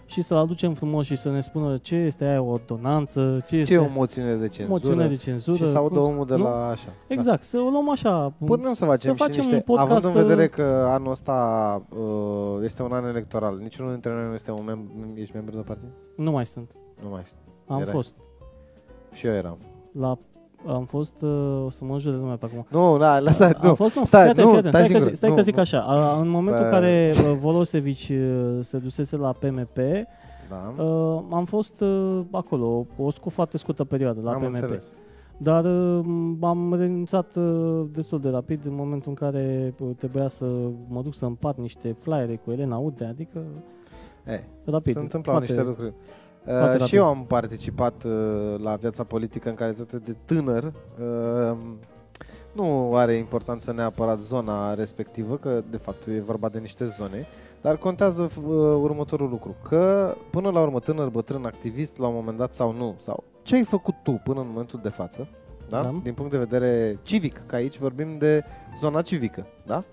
și 0.07 0.23
să-l 0.23 0.37
aducem 0.37 0.75
frumos 0.75 1.07
și 1.07 1.17
să 1.17 1.31
ne 1.31 1.41
spună 1.41 1.77
ce 1.77 1.95
este 1.95 2.25
aia 2.25 2.43
o 2.43 2.51
ordonanță, 2.51 3.43
ce 3.47 3.57
este 3.57 3.73
ce 3.75 3.81
e 3.81 3.83
o 3.85 3.89
moțiune 3.95 4.35
de 4.35 4.49
cenzură? 4.49 4.69
moțiune 4.69 5.09
de 5.09 5.17
cenzură. 5.17 5.57
și 5.57 5.67
să 5.71 5.77
audă 5.77 5.99
cum- 5.99 6.09
omul 6.09 6.27
de 6.27 6.37
nu? 6.37 6.43
la 6.43 6.69
așa. 6.69 6.87
Da. 7.09 7.15
Exact, 7.15 7.43
să 7.43 7.59
o 7.59 7.69
luăm 7.71 7.91
așa. 7.91 8.33
Putem 8.45 8.73
să 8.73 8.85
facem, 8.85 9.11
Să 9.17 9.17
facem 9.25 9.33
și 9.43 9.49
niște, 9.49 9.55
un 9.55 9.61
podcast, 9.77 9.91
având 9.91 10.05
în 10.15 10.23
vedere 10.23 10.43
uh, 10.43 10.49
că 10.51 10.87
anul 10.89 11.11
ăsta 11.11 11.83
uh, 11.99 12.59
este 12.63 12.83
un 12.83 12.93
an 12.93 13.05
electoral, 13.05 13.59
niciunul 13.59 13.93
dintre 13.93 14.13
noi 14.13 14.27
nu 14.27 14.35
este 14.35 14.51
un 14.51 14.65
mem- 14.71 15.19
ești 15.19 15.35
membru 15.35 15.57
de 15.57 15.63
partid? 15.63 15.89
Nu 16.17 16.31
mai 16.31 16.47
sunt. 16.47 16.71
Nu 17.03 17.09
mai 17.09 17.23
știu. 17.25 17.39
Am 17.67 17.81
Erai. 17.81 17.93
fost. 17.93 18.15
Și 19.13 19.27
eu 19.27 19.33
eram. 19.33 19.59
La, 19.93 20.19
am 20.69 20.85
fost, 20.85 21.23
uh, 21.23 21.63
o 21.67 21.71
să 21.71 21.85
mă 21.85 21.99
jure 21.99 22.17
lumea 22.17 22.37
pe 22.37 22.45
acum. 22.47 22.67
Nu, 22.71 22.99
da, 22.99 23.19
lasă, 23.19 23.45
Am 23.45 23.69
nu. 23.69 23.75
fost, 23.75 23.95
nu, 23.97 24.05
Stai, 24.05 24.23
fii 24.23 24.31
atent, 24.31 24.47
nu, 24.47 24.53
fii 24.53 24.59
atent, 24.69 24.75
stai 24.75 24.85
stai, 24.85 24.93
că, 24.93 24.99
singur. 24.99 25.11
zi- 25.11 25.17
stai 25.17 25.29
Nu, 25.31 25.35
că 25.37 25.43
zic 25.43 25.55
nu. 25.55 25.61
așa, 25.61 25.81
a, 25.81 26.21
în 26.21 26.29
momentul 26.29 26.63
în 26.63 26.69
Bă. 26.71 26.75
care 26.77 27.13
uh, 27.15 27.37
Volosevic 27.41 27.99
uh, 28.11 28.59
se 28.61 28.79
dusese 28.79 29.17
la 29.17 29.33
PMP, 29.33 29.77
Da, 30.49 30.83
uh, 30.83 31.21
am 31.31 31.45
fost 31.45 31.81
uh, 31.81 32.21
acolo, 32.31 32.87
o 32.99 33.11
scu- 33.11 33.29
foarte 33.31 33.59
scurtă 33.59 33.85
perioadă 33.85 34.21
la 34.23 34.33
am 34.33 34.41
PMP. 34.41 34.55
înțeles. 34.55 34.85
Dar 35.37 35.65
uh, 35.65 36.05
am 36.41 36.75
renunțat 36.79 37.37
uh, 37.37 37.85
destul 37.93 38.21
de 38.21 38.29
rapid 38.29 38.61
în 38.67 38.75
momentul 38.75 39.09
în 39.09 39.15
care 39.15 39.75
uh, 39.81 39.89
trebuia 39.97 40.29
să 40.29 40.45
mă 40.89 41.01
duc 41.03 41.15
să 41.15 41.25
împart 41.25 41.59
niște 41.59 41.97
flyere 42.01 42.41
cu 42.45 42.51
Elena 42.51 42.77
Udrea, 42.77 43.09
adică 43.09 43.39
E, 44.27 44.41
rapid. 44.65 44.93
se 44.95 44.99
întâmplau 45.01 45.37
foarte- 45.37 45.53
niște 45.53 45.69
lucruri. 45.69 45.93
Foarte 46.45 46.67
Uh, 46.67 46.73
și 46.73 46.79
rapid. 46.79 46.99
eu 46.99 47.07
am 47.07 47.25
participat 47.25 48.05
uh, 48.05 48.55
la 48.63 48.75
viața 48.75 49.05
politică 49.05 49.49
în 49.49 49.55
calitate 49.55 49.99
de 49.99 50.17
tânăr. 50.25 50.73
Uh, 50.99 51.57
nu 52.53 52.97
are 52.97 53.15
importanță 53.15 53.73
neapărat 53.73 54.19
zona 54.19 54.75
respectivă, 54.75 55.37
că 55.37 55.63
de 55.71 55.77
fapt 55.77 56.07
e 56.07 56.21
vorba 56.21 56.49
de 56.49 56.59
niște 56.59 56.85
zone, 56.85 57.27
dar 57.61 57.77
contează 57.77 58.23
uh, 58.23 58.45
următorul 58.81 59.29
lucru, 59.29 59.55
că 59.63 60.15
până 60.31 60.51
la 60.51 60.61
urmă 60.61 60.79
tânăr, 60.79 61.09
bătrân, 61.09 61.45
activist 61.45 61.99
la 61.99 62.07
un 62.07 62.15
moment 62.15 62.39
dat 62.39 62.53
sau 62.53 62.73
nu, 62.73 62.95
sau 62.99 63.25
ce 63.43 63.55
ai 63.55 63.65
făcut 63.65 63.95
tu 64.03 64.21
până 64.25 64.41
în 64.41 64.47
momentul 64.49 64.81
de 64.83 64.89
față, 64.89 65.29
da? 65.69 65.83
Da. 65.83 66.01
din 66.03 66.15
punct 66.15 66.31
de 66.31 66.39
vedere 66.39 66.99
civic, 67.03 67.47
că 67.47 67.55
aici 67.55 67.79
vorbim 67.79 68.19
de 68.19 68.45
zona 68.81 69.03
civică, 69.03 69.47
da? 69.67 69.85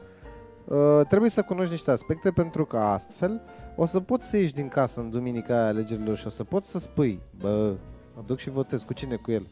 uh, 0.65 1.05
trebuie 1.07 1.29
să 1.29 1.41
cunoști 1.41 1.71
niște 1.71 1.91
aspecte 1.91 2.31
pentru 2.31 2.65
că 2.65 2.77
astfel 2.77 3.41
o 3.75 3.85
să 3.85 3.99
poți 3.99 4.29
să 4.29 4.37
ieși 4.37 4.53
din 4.53 4.67
casă 4.67 4.99
în 4.99 5.09
duminica 5.09 5.53
aia 5.53 5.67
alegerilor 5.67 6.17
și 6.17 6.27
o 6.27 6.29
să 6.29 6.43
poți 6.43 6.69
să 6.69 6.79
spui, 6.79 7.19
bă, 7.41 7.73
mă 8.15 8.21
duc 8.25 8.37
și 8.37 8.49
votez, 8.49 8.81
cu 8.81 8.93
cine, 8.93 9.15
cu 9.15 9.31
el? 9.31 9.47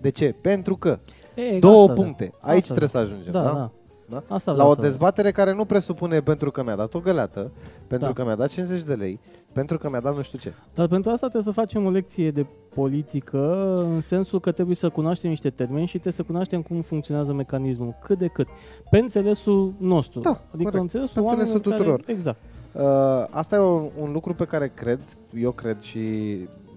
De 0.00 0.08
ce? 0.10 0.34
Pentru 0.40 0.76
că 0.76 0.98
E, 1.34 1.58
două 1.58 1.80
asta, 1.80 1.94
da. 1.94 2.00
puncte, 2.02 2.32
aici 2.40 2.54
Asta, 2.62 2.66
trebuie 2.66 2.88
să 2.88 2.98
ajungem, 2.98 3.32
Da, 3.32 3.42
da? 3.42 3.52
da. 3.52 3.70
Da? 4.08 4.22
Asta 4.28 4.50
La 4.50 4.56
vreau 4.56 4.70
o 4.70 4.74
să- 4.74 4.80
dezbatere 4.80 5.30
care 5.30 5.54
nu 5.54 5.64
presupune 5.64 6.20
pentru 6.20 6.50
că 6.50 6.62
mi-a 6.62 6.76
dat 6.76 6.94
o 6.94 7.00
găleată, 7.00 7.50
pentru 7.86 8.06
Da. 8.06 8.12
că 8.12 8.24
mi-a 8.24 8.34
dat 8.34 8.48
50 8.48 8.82
de 8.82 8.94
lei, 8.94 9.20
pentru 9.52 9.78
că 9.78 9.88
mi-a 9.90 10.00
dat 10.00 10.16
nu 10.16 10.22
știu 10.22 10.38
ce. 10.38 10.52
Dar 10.74 10.88
pentru 10.88 11.10
asta 11.10 11.28
trebuie 11.28 11.54
să 11.54 11.60
facem 11.60 11.84
o 11.84 11.90
lecție 11.90 12.30
de 12.30 12.46
politică 12.74 13.74
în 13.76 14.00
sensul 14.00 14.40
că 14.40 14.52
trebuie 14.52 14.76
să 14.76 14.88
cunoaștem 14.88 15.30
niște 15.30 15.50
termeni 15.50 15.84
și 15.86 15.92
trebuie 15.92 16.12
să 16.12 16.22
cunoaștem 16.22 16.62
cum 16.62 16.80
funcționează 16.80 17.32
mecanismul, 17.32 17.94
cât 18.02 18.18
de 18.18 18.26
cât. 18.26 18.46
Pe 18.90 18.98
înțelesul 18.98 19.72
nostru. 19.78 20.20
Da, 20.20 20.30
adică 20.30 20.46
corect. 20.70 20.72
pe 20.74 20.80
înțelesul, 20.80 21.22
Pe 21.22 21.28
înțelesul 21.28 21.54
oamenilor 21.54 21.78
tuturor. 21.78 22.00
Care, 22.00 22.12
exact. 22.12 22.38
Uh, 22.72 23.26
asta 23.30 23.56
e 23.56 23.58
un, 23.58 23.90
un 23.98 24.12
lucru 24.12 24.34
pe 24.34 24.44
care 24.44 24.68
cred, 24.68 25.00
eu 25.34 25.50
cred 25.50 25.80
și 25.80 25.98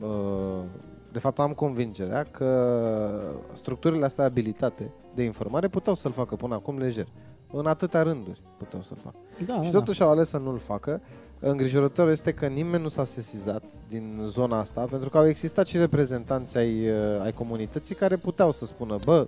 uh, 0.02 0.64
de 1.12 1.20
fapt 1.20 1.40
am 1.40 1.54
convingerea 1.54 2.24
că 2.24 3.32
structurile 3.54 4.06
astea 4.06 4.26
abilitate 4.26 4.92
de 5.14 5.24
informare 5.24 5.68
puteau 5.68 5.96
să-l 5.96 6.12
facă 6.12 6.36
până 6.36 6.54
acum 6.54 6.78
lejer. 6.78 7.08
În 7.52 7.66
atâtea 7.66 8.02
rânduri 8.02 8.42
puteau 8.58 8.82
să-l 8.82 8.98
facă. 9.04 9.16
Da, 9.46 9.64
și 9.64 9.72
da, 9.72 9.78
totuși 9.80 10.02
au 10.02 10.10
ales 10.10 10.30
să 10.30 10.38
nu-l 10.38 10.60
facă. 10.60 11.02
Îngrijorător 11.40 12.10
este 12.10 12.34
că 12.34 12.46
nimeni 12.46 12.84
nu 12.84 12.90
s-a 12.90 13.04
sesizat 13.04 13.64
din 13.88 14.22
zona 14.26 14.60
asta, 14.60 14.86
pentru 14.90 15.10
că 15.10 15.18
au 15.18 15.28
existat 15.28 15.68
și 15.68 15.78
reprezentanți 15.78 16.58
ai, 16.58 16.90
uh, 16.90 17.22
ai 17.24 17.34
comunității 17.34 17.96
care 17.96 18.18
puteau 18.18 18.52
să 18.52 18.66
spună, 18.66 18.98
bă, 19.06 19.28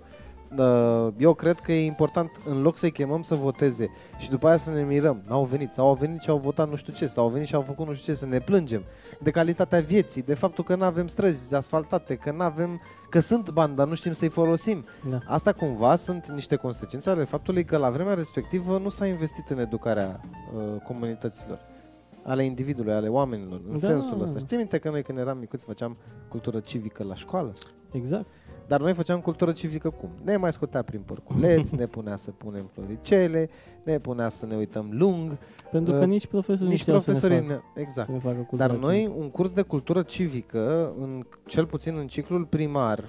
eu 1.18 1.34
cred 1.34 1.60
că 1.60 1.72
e 1.72 1.84
important 1.84 2.30
în 2.44 2.62
loc 2.62 2.76
să-i 2.76 2.90
chemăm 2.92 3.22
să 3.22 3.34
voteze 3.34 3.90
și 4.18 4.30
după 4.30 4.48
aia 4.48 4.56
să 4.56 4.70
ne 4.70 4.82
mirăm, 4.82 5.22
n-au 5.28 5.44
venit, 5.44 5.72
sau 5.72 5.86
au 5.86 5.94
venit 5.94 6.20
și 6.22 6.30
au 6.30 6.38
votat 6.38 6.68
nu 6.68 6.76
știu 6.76 6.92
ce, 6.92 7.06
sau 7.06 7.24
au 7.24 7.30
venit 7.30 7.46
și 7.48 7.54
au 7.54 7.60
făcut 7.60 7.86
nu 7.86 7.92
știu 7.94 8.12
ce, 8.12 8.18
să 8.18 8.26
ne 8.26 8.38
plângem 8.38 8.82
de 9.20 9.30
calitatea 9.30 9.80
vieții, 9.80 10.22
de 10.22 10.34
faptul 10.34 10.64
că 10.64 10.74
nu 10.74 10.84
avem 10.84 11.06
străzi 11.06 11.54
asfaltate, 11.54 12.14
că 12.16 12.30
nu 12.30 12.42
avem, 12.42 12.80
că 13.10 13.20
sunt 13.20 13.50
bani, 13.50 13.76
dar 13.76 13.86
nu 13.86 13.94
știm 13.94 14.12
să-i 14.12 14.28
folosim. 14.28 14.84
da. 15.08 15.18
Asta 15.26 15.52
cumva 15.52 15.96
sunt 15.96 16.26
niște 16.30 16.56
consecințe 16.56 17.10
ale 17.10 17.24
faptului 17.24 17.64
că 17.64 17.76
la 17.76 17.90
vremea 17.90 18.14
respectivă 18.14 18.78
nu 18.78 18.88
s-a 18.88 19.06
investit 19.06 19.48
în 19.48 19.58
educarea 19.58 20.20
uh, 20.54 20.80
comunităților, 20.86 21.58
ale 22.22 22.44
individului, 22.44 22.92
ale 22.92 23.08
oamenilor, 23.08 23.60
în 23.66 23.72
Da. 23.80 23.86
sensul 23.86 24.22
ăsta. 24.22 24.38
Știi 24.38 24.56
minte 24.56 24.78
că 24.78 24.90
noi 24.90 25.02
când 25.02 25.18
eram 25.18 25.38
micuți 25.38 25.64
făceam 25.64 25.96
cultură 26.28 26.60
civică 26.60 27.04
la 27.04 27.14
școală? 27.14 27.52
Exact. 27.90 28.26
Dar 28.68 28.80
noi 28.80 28.94
făceam 28.94 29.20
cultură 29.20 29.52
civică 29.52 29.90
cum? 29.90 30.08
Ne 30.24 30.36
mai 30.36 30.52
scotea 30.52 30.82
prin 30.82 31.00
părculeți, 31.00 31.74
ne 31.74 31.86
punea 31.86 32.16
să 32.16 32.30
punem 32.30 32.64
floricele, 32.72 33.48
ne 33.84 33.98
punea 33.98 34.28
să 34.28 34.46
ne 34.46 34.56
uităm 34.56 34.88
lung, 34.92 35.36
Pentru 35.70 35.92
că 35.92 35.98
Uh, 36.00 36.06
nici 36.06 36.26
profesorii 36.26 36.70
nici 36.70 36.80
știau 36.80 36.98
să 37.00 37.10
ne 37.10 37.18
profesorii... 37.18 37.48
facă, 37.48 37.62
Ne... 37.74 37.82
Exact. 37.82 38.06
să 38.06 38.12
ne 38.12 38.18
facă 38.18 38.36
cultura 38.36 38.66
Dar 38.66 38.76
noi, 38.76 38.96
civică. 38.98 39.14
un 39.18 39.30
curs 39.30 39.50
de 39.50 39.62
cultură 39.62 40.02
civică, 40.02 40.92
în, 40.98 41.26
cel 41.46 41.66
puțin 41.66 41.96
în 41.96 42.06
ciclul 42.06 42.44
primar, 42.44 43.04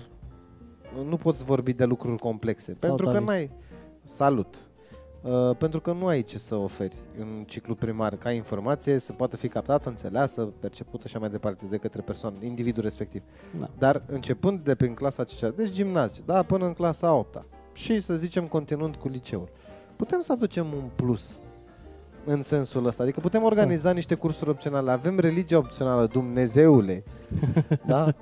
nu 1.10 1.16
poți 1.18 1.44
vorbi 1.44 1.74
de 1.74 1.86
lucruri 1.86 2.18
complexe. 2.18 2.72
pentru 2.80 3.06
că 3.06 3.12
Salut, 3.12 3.28
n-ai... 3.28 3.52
Salut! 4.04 4.69
Uh, 5.22 5.56
pentru 5.58 5.80
că 5.80 5.92
nu 5.92 6.08
ai 6.08 6.24
ce 6.24 6.38
să 6.38 6.56
oferi 6.56 6.96
în 7.18 7.44
ciclul 7.48 7.76
primar 7.76 8.16
ca 8.16 8.32
informație 8.32 9.00
să 9.00 9.14
poată 9.14 9.38
fi 9.38 9.48
captată, 9.48 9.90
înțeleasă, 9.90 10.42
percepută 10.60 11.08
și 11.08 11.14
așa 11.16 11.20
mai 11.20 11.30
departe 11.30 11.66
de 11.70 11.78
către 11.78 12.02
persoană, 12.02 12.36
individul 12.42 12.84
respectiv. 12.84 13.22
Da. 13.58 13.70
Dar 13.78 14.04
începând 14.06 14.60
de 14.60 14.76
prin 14.76 14.94
clasa 14.94 15.24
5 15.24 15.54
deci 15.56 15.70
gimnaziu, 15.70 16.24
da, 16.26 16.44
până 16.44 16.66
în 16.66 16.74
clasa 16.74 17.14
8 17.14 17.46
și 17.74 18.00
să 18.00 18.16
zicem 18.16 18.48
continuând 18.48 18.96
cu 18.96 19.08
liceul, 19.08 19.50
putem 19.96 20.22
să 20.22 20.32
aducem 20.32 20.74
un 20.74 20.90
plus 20.96 21.40
în 22.26 22.42
sensul 22.42 22.86
ăsta. 22.86 23.04
Adică 23.04 23.20
putem 23.20 23.44
organiza 23.44 23.92
niște 23.92 24.16
cursuri 24.16 24.50
opționale. 24.50 24.92
Avem 24.92 25.20
religie 25.20 25.56
opțională, 25.56 26.06
Dumnezeule. 26.06 27.04
da? 27.88 28.14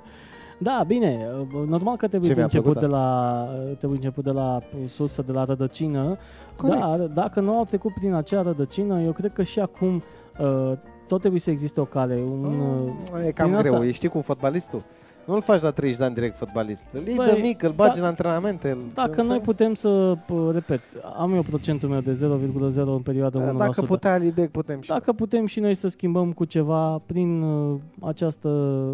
Da, 0.58 0.84
bine, 0.86 1.26
normal 1.66 1.96
că 1.96 2.08
trebuie 2.08 2.28
Ce 2.30 2.34
mi-a 2.36 2.44
început 2.44 2.72
plăcut 2.72 2.88
de 2.88 2.94
la 2.96 3.46
trebuie 3.78 3.98
început 3.98 4.24
de 4.24 4.30
la 4.30 4.58
sursă, 4.88 5.22
de 5.22 5.32
la 5.32 5.44
rădăcină. 5.44 6.16
Corect. 6.56 6.78
Dar 6.80 6.98
dacă 7.00 7.40
nu 7.40 7.56
au 7.56 7.64
trecut 7.64 7.92
prin 7.92 8.12
acea 8.14 8.42
rădăcină, 8.42 9.00
eu 9.00 9.12
cred 9.12 9.32
că 9.32 9.42
și 9.42 9.60
acum 9.60 10.02
uh, 10.40 10.72
tot 11.06 11.18
trebuie 11.20 11.40
să 11.40 11.50
existe 11.50 11.80
o 11.80 11.84
cale, 11.84 12.14
un 12.14 12.44
uh, 12.44 13.26
E 13.26 13.30
cam 13.30 13.48
Prin 13.48 13.60
greu. 13.60 13.74
asta- 13.74 13.86
E 13.86 13.90
știi 13.90 14.08
cu 14.08 14.20
fotbalistul? 14.20 14.82
Nu-l 15.28 15.42
faci 15.42 15.60
la 15.60 15.70
30 15.70 15.98
de 15.98 16.04
ani 16.04 16.14
direct 16.14 16.36
fotbalist. 16.36 16.84
Îl 16.92 17.06
iei 17.06 17.14
Băi, 17.16 17.26
de 17.26 17.38
mic, 17.42 17.62
îl 17.62 17.70
bagi 17.72 17.94
da- 17.94 18.00
în 18.02 18.06
antrenamente. 18.08 18.70
îl- 18.70 18.78
Dacă 18.94 19.22
noi 19.22 19.38
putem 19.40 19.74
să, 19.74 19.88
uh, 19.88 20.48
repet, 20.52 20.80
am 21.18 21.34
eu 21.34 21.42
procentul 21.42 21.88
meu 21.88 22.00
de 22.00 22.12
0,0 22.12 22.92
în 22.94 23.00
perioada 23.02 23.38
1%. 23.38 23.56
Dacă 23.58 23.82
putea 23.82 24.12
Alibec, 24.12 24.50
putem 24.50 24.80
și 24.80 24.88
Dacă 24.88 25.12
putem 25.12 25.46
și 25.46 25.60
noi 25.60 25.74
să 25.74 25.88
schimbăm 25.88 26.32
cu 26.32 26.44
ceva 26.44 27.02
prin 27.06 27.42
uh, 27.42 27.78
această 28.00 28.48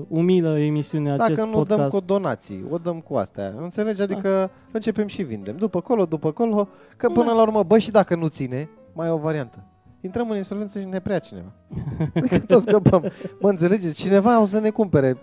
umilă 0.09 0.59
emisiune, 0.59 1.13
acest 1.13 1.29
Dacă 1.29 1.45
nu 1.45 1.51
podcast. 1.53 1.79
dăm 1.79 1.89
cu 1.89 2.01
donații, 2.01 2.65
o 2.71 2.79
dăm 2.79 3.01
cu 3.01 3.15
astea. 3.15 3.53
Înțelegi? 3.61 4.03
Adică 4.03 4.51
începem 4.73 5.07
și 5.07 5.23
vindem. 5.23 5.57
După 5.57 5.79
acolo, 5.79 6.05
după 6.05 6.27
acolo, 6.29 6.69
că 6.97 7.09
până 7.09 7.27
Da. 7.27 7.33
la 7.33 7.43
urmă, 7.43 7.63
bă, 7.63 7.79
și 7.79 7.91
dacă 7.91 8.17
nu 8.17 8.27
ține, 8.27 8.69
mai 8.93 9.07
e 9.07 9.11
o 9.11 9.17
variantă. 9.17 9.59
Intrăm 10.01 10.31
în 10.31 10.37
insolvență 10.37 10.79
și 10.81 10.85
ne 10.87 11.01
prea 11.01 11.19
cineva. 11.19 11.53
Adică 12.15 12.39
toți 12.39 12.63
scăpăm. 12.63 13.05
Mă 13.41 13.49
înțelegeți? 13.49 14.01
Cineva 14.01 14.41
o 14.41 14.45
să 14.45 14.61
ne 14.61 14.71
cumpere. 14.71 15.17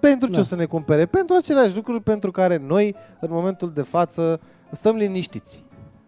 Pentru 0.00 0.28
ce 0.28 0.34
Da. 0.34 0.40
o 0.40 0.42
să 0.42 0.54
ne 0.56 0.64
cumpere? 0.64 1.06
Pentru 1.06 1.34
aceleași 1.36 1.74
lucruri 1.76 2.02
pentru 2.02 2.30
care 2.30 2.56
noi, 2.56 2.96
în 3.20 3.28
momentul 3.30 3.70
de 3.70 3.82
față, 3.82 4.40
stăm 4.72 4.96
liniștiți. 4.96 5.64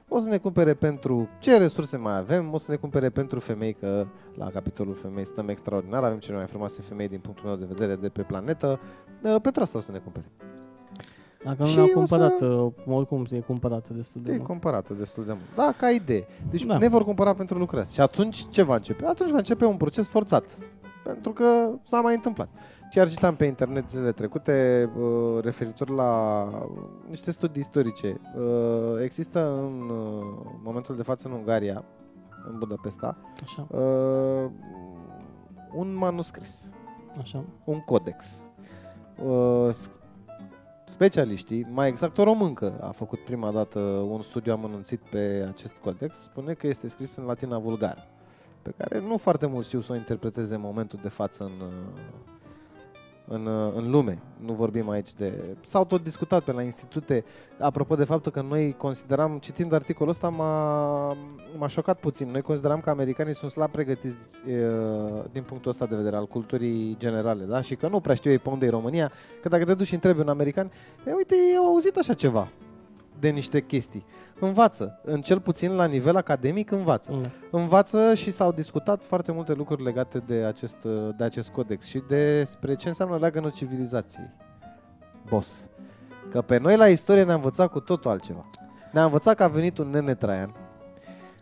O 0.09 0.19
să 0.19 0.29
ne 0.29 0.37
cumpere 0.39 0.75
pentru 0.75 1.29
ce 1.39 1.57
resurse 1.57 1.97
mai 1.97 2.17
avem, 2.17 2.53
o 2.53 2.59
să 2.59 2.71
ne 2.71 2.77
cumpere 2.77 3.09
pentru 3.09 3.41
femei, 3.41 3.73
că 3.73 4.07
la 4.37 4.51
capitolul 4.51 4.95
femei 4.95 5.27
stăm 5.27 5.49
extraordinar, 5.49 6.03
avem 6.05 6.19
cele 6.19 6.37
mai 6.37 6.47
frumoase 6.47 6.83
femei 6.83 7.09
din 7.09 7.19
punctul 7.19 7.47
meu 7.47 7.57
de 7.57 7.65
vedere 7.69 7.95
de 7.97 8.09
pe 8.09 8.23
planetă, 8.23 8.81
Uh, 9.23 9.37
pentru 9.43 9.63
asta 9.63 9.79
o 9.79 9.81
să 9.81 9.93
ne 9.93 9.99
cumpere. 9.99 10.25
Dacă 11.45 11.65
Și 11.65 11.77
nu 11.77 11.83
o 11.83 11.87
ne-au 11.87 12.07
să- 12.07 12.17
cumpărat, 12.17 12.41
uh, 12.41 12.73
oricum 12.87 13.27
e 13.31 13.39
cumpărată 13.39 13.93
destul 13.93 14.21
de 14.25 14.31
E 14.33 14.35
mult. 14.35 14.47
comparată 14.47 14.95
destul 14.95 15.25
de 15.25 15.33
mult. 15.33 15.45
Da, 15.57 15.75
ca 15.77 15.91
idee. 15.91 16.27
Deci 16.51 16.65
Da. 16.65 16.79
ne 16.79 16.89
vor 16.89 17.05
cumpăra 17.05 17.35
pentru 17.35 17.59
lucrări. 17.59 17.93
Și 17.93 18.01
atunci 18.01 18.47
ce 18.51 18.63
va 18.63 18.75
începe? 18.75 19.07
Atunci 19.07 19.31
va 19.31 19.37
începe 19.37 19.65
un 19.65 19.77
proces 19.77 20.09
forțat. 20.09 20.45
Pentru 21.05 21.33
că 21.33 21.45
s-a 21.83 22.01
mai 22.01 22.15
întâmplat. 22.15 22.49
Chiar 22.95 23.09
citam 23.09 23.35
pe 23.37 23.45
internet 23.47 23.89
zilele 23.91 24.13
trecute 24.13 24.91
uh, 24.97 25.43
referitor 25.43 25.89
la 25.89 26.49
niște 27.09 27.31
studii 27.31 27.61
istorice. 27.61 28.21
Uh, 28.37 29.01
există 29.03 29.53
în 29.53 29.89
uh, 29.89 30.25
momentul 30.63 30.97
de 30.97 31.03
față 31.03 31.29
în 31.29 31.35
Ungaria, 31.35 31.85
în 32.51 32.59
Budapesta, 32.59 33.17
Așa, 33.43 33.67
uh, 33.79 34.51
un 35.75 35.95
manuscris, 35.95 36.71
așa. 37.19 37.45
un 37.65 37.81
codex. 37.81 38.43
Uh, 39.25 39.69
s- 39.71 39.91
specialiștii, 40.87 41.67
mai 41.71 41.89
exact 41.89 42.19
o 42.19 42.23
româncă, 42.23 42.79
a 42.81 42.91
făcut 42.91 43.19
prima 43.25 43.51
dată 43.51 43.79
un 44.09 44.23
studiu 44.23 44.53
amănunțit 44.53 45.01
pe 45.11 45.47
acest 45.49 45.75
codex, 45.83 46.17
spune 46.17 46.53
că 46.53 46.67
este 46.67 46.89
scris 46.89 47.17
în 47.17 47.25
latina 47.25 47.59
vulgară, 47.59 48.05
pe 48.63 48.73
care 48.77 49.01
nu 49.01 49.17
foarte 49.17 49.47
mult 49.47 49.65
știu 49.67 49.81
să 49.81 49.93
o 49.93 49.97
interpreteze 49.97 50.55
în 50.55 50.61
momentul 50.61 50.99
de 51.03 51.09
față 51.09 51.45
în, 51.45 51.67
uh, 51.67 51.73
în, 53.27 53.47
uh, 53.47 53.73
în 53.75 53.91
lume. 53.91 54.19
Nu 54.45 54.53
vorbim 54.53 54.89
aici 54.89 55.13
de... 55.15 55.33
S-au 55.61 55.85
tot 55.85 56.03
discutat 56.03 56.45
pe 56.45 56.53
la 56.53 56.63
institute, 56.63 57.25
apropo 57.59 57.95
de 57.95 58.05
faptul 58.05 58.33
că 58.33 58.41
noi 58.41 58.75
consideram, 58.79 59.39
citind 59.39 59.73
articolul 59.73 60.13
ăsta, 60.13 60.29
m-a, 60.29 61.17
m-a 61.59 61.67
șocat 61.69 61.99
puțin. 61.99 62.31
Noi 62.31 62.41
consideram 62.41 62.81
că 62.81 62.91
americanii 62.91 63.35
sunt 63.35 63.51
slab 63.51 63.71
pregătiți 63.71 64.17
uh, 64.47 65.25
din 65.33 65.43
punctul 65.43 65.71
ăsta 65.71 65.87
de 65.87 65.97
vedere 65.97 66.17
al 66.17 66.27
culturii 66.27 66.97
generale, 66.99 67.45
da? 67.45 67.63
Și 67.63 67.77
că 67.77 67.89
nu 67.89 68.01
prea 68.01 68.15
știu 68.15 68.31
ei 68.31 68.39
pe 68.39 68.49
unde 68.49 68.67
e 68.67 68.71
România, 68.71 69.13
că 69.43 69.49
dacă 69.49 69.65
te 69.65 69.75
duci 69.75 69.87
și 69.87 69.95
întrebi 69.95 70.21
un 70.21 70.29
american, 70.29 70.71
e, 71.07 71.13
uite, 71.13 71.35
ei 71.35 71.57
au 71.57 71.67
auzit 71.67 71.97
așa 71.97 72.15
ceva 72.15 72.49
de 73.19 73.29
niște 73.29 73.61
chestii. 73.61 74.05
Învață, 74.47 75.01
în 75.05 75.21
cel 75.21 75.41
puțin 75.41 75.73
la 75.75 75.85
nivel 75.85 76.17
academic 76.17 76.71
învață 76.71 77.13
Da. 77.23 77.59
învață 77.59 78.15
și 78.15 78.31
s-au 78.31 78.53
discutat 78.53 79.05
foarte 79.05 79.33
multe 79.33 79.53
lucruri 79.53 79.83
legate 79.83 80.19
de 80.19 80.35
acest, 80.35 80.87
de 81.17 81.25
acest 81.25 81.49
codex 81.49 81.87
și 81.87 82.03
despre 82.09 82.75
ce 82.75 82.89
înseamnă 82.89 83.17
leagănul 83.17 83.51
civilizației. 83.51 84.31
Boss. 85.29 85.69
Că 86.31 86.41
pe 86.43 86.59
noi 86.59 86.77
la 86.77 86.87
istorie 86.87 87.25
ne-a 87.25 87.35
învățat 87.35 87.69
cu 87.71 87.81
totul 87.81 88.11
altceva. 88.11 88.45
Ne-a 88.93 89.05
învățat 89.05 89.35
că 89.35 89.43
a 89.43 89.49
venit 89.49 89.79
un 89.79 89.89
nene 89.91 90.15
Traian. 90.15 90.55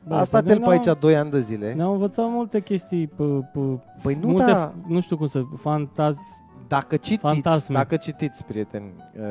Bă, 0.07 0.15
a 0.15 0.25
stat 0.25 0.43
păi 0.43 0.51
el 0.53 0.59
pe 0.59 0.65
ne-au- 0.69 0.79
aici 0.89 0.99
2 1.01 1.17
ani 1.17 1.31
de 1.31 1.41
zile. 1.41 1.73
Ne-au 1.75 1.93
învățat 1.93 2.27
multe 2.29 2.61
chestii, 2.61 3.07
p- 3.07 3.51
p- 3.51 4.03
Păi 4.03 4.15
nu, 4.21 4.29
multe, 4.29 4.51
da. 4.51 4.73
nu 4.89 5.01
știu 5.01 5.17
cum 5.17 5.27
să, 5.27 5.43
fantazi, 5.57 6.21
Dacă 6.71 6.97
citiți, 6.97 7.21
Fantasme. 7.21 7.75
dacă 7.75 7.97
citiți, 7.97 8.45
prieteni, 8.45 8.93
uh, 9.15 9.23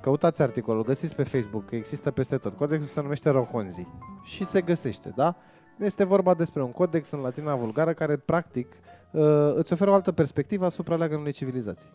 căutați 0.00 0.42
articolul, 0.42 0.84
găsiți 0.84 1.14
pe 1.14 1.22
Facebook, 1.22 1.64
că 1.66 1.74
există 1.76 2.10
peste 2.10 2.36
tot. 2.36 2.56
Codexul 2.56 2.86
se 2.86 3.00
numește 3.00 3.30
Rohonzi 3.30 3.86
și 4.24 4.44
se 4.44 4.60
găsește, 4.60 5.12
da? 5.16 5.34
Este 5.78 6.04
vorba 6.04 6.34
despre 6.34 6.62
un 6.62 6.70
codex 6.70 7.10
în 7.10 7.20
latina 7.20 7.54
vulgară 7.54 7.92
care, 7.92 8.16
practic, 8.16 8.66
uh, 9.10 9.52
îți 9.54 9.72
oferă 9.72 9.90
o 9.90 9.94
altă 9.94 10.12
perspectivă 10.12 10.64
asupra 10.64 10.96
leagănului 10.96 11.32
civilizației. 11.32 11.90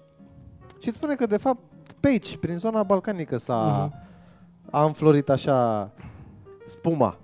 Și 0.79 0.87
îți 0.87 0.97
spune 0.97 1.15
că, 1.15 1.25
de 1.25 1.37
fapt, 1.37 1.59
pe 1.99 2.07
aici, 2.07 2.37
prin 2.37 2.57
zona 2.57 2.83
balcanică 2.83 3.37
s-a 3.37 3.85
Mhm. 3.85 3.95
a 4.71 4.83
înflorit 4.83 5.29
așa 5.29 5.91
spuma, 6.65 7.17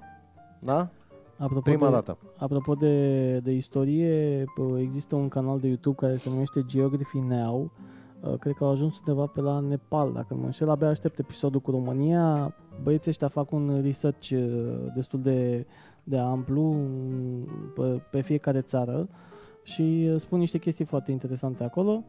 da? 0.59 0.87
Apropo 1.39 1.61
Prima 1.61 1.85
de, 1.85 1.91
dată. 1.91 2.17
Apropo 2.37 2.73
de, 2.73 3.37
de 3.39 3.51
istorie, 3.51 4.45
pă, 4.55 4.79
există 4.79 5.15
un 5.15 5.27
canal 5.27 5.59
de 5.59 5.67
YouTube 5.67 5.95
care 5.95 6.15
se 6.15 6.29
numește 6.29 6.63
Geography 6.65 7.19
Now. 7.19 7.71
Uh, 8.21 8.33
Cred 8.39 8.53
că 8.53 8.63
au 8.63 8.71
ajuns 8.71 8.97
undeva 8.97 9.25
pe 9.25 9.41
la 9.41 9.59
Nepal, 9.59 10.11
dacă 10.13 10.27
nu 10.33 10.39
mă 10.39 10.45
înșel. 10.45 10.69
Abia 10.69 10.87
aștept 10.87 11.19
episodul 11.19 11.59
cu 11.59 11.71
România. 11.71 12.55
Băieții 12.83 13.09
ăștia 13.09 13.27
fac 13.27 13.51
un 13.51 13.79
research 13.83 14.29
uh, 14.29 14.93
destul 14.95 15.21
de, 15.21 15.65
de 16.03 16.17
amplu 16.17 16.61
mm, 16.61 17.47
pe, 17.75 18.01
pe 18.11 18.21
fiecare 18.21 18.61
țară 18.61 19.09
și 19.63 20.09
uh, 20.11 20.19
spun 20.19 20.39
niște 20.39 20.57
chestii 20.57 20.85
foarte 20.85 21.11
interesante 21.11 21.63
acolo 21.63 22.03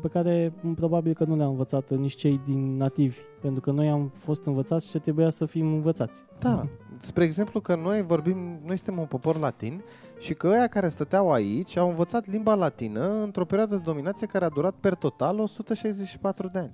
pe 0.00 0.08
care 0.08 0.52
m, 0.60 0.74
probabil 0.74 1.14
că 1.14 1.24
nu 1.24 1.36
le-au 1.36 1.50
învățat 1.50 1.90
nici 1.90 2.14
cei 2.14 2.40
din 2.44 2.76
nativi, 2.76 3.18
pentru 3.40 3.60
că 3.60 3.70
noi 3.70 3.88
am 3.88 4.10
fost 4.14 4.46
învățați 4.46 4.88
și 4.88 4.98
trebuia 4.98 5.30
să 5.30 5.44
fim 5.44 5.72
învățați. 5.72 6.24
Da. 6.38 6.66
Spre 6.98 7.24
exemplu 7.24 7.60
că 7.60 7.74
noi 7.74 8.02
vorbim, 8.02 8.60
noi 8.64 8.76
suntem 8.76 8.98
un 8.98 9.06
popor 9.06 9.38
latin 9.38 9.82
și 10.18 10.34
că 10.34 10.46
ăia 10.46 10.66
care 10.66 10.88
stăteau 10.88 11.32
aici 11.32 11.76
au 11.76 11.88
învățat 11.88 12.30
limba 12.30 12.54
latină 12.54 13.22
într-o 13.22 13.44
perioadă 13.44 13.76
de 13.76 13.82
dominație 13.84 14.26
care 14.26 14.44
a 14.44 14.48
durat 14.48 14.74
per 14.74 14.94
total 14.94 15.38
164 15.38 16.48
de 16.52 16.58
ani. 16.58 16.72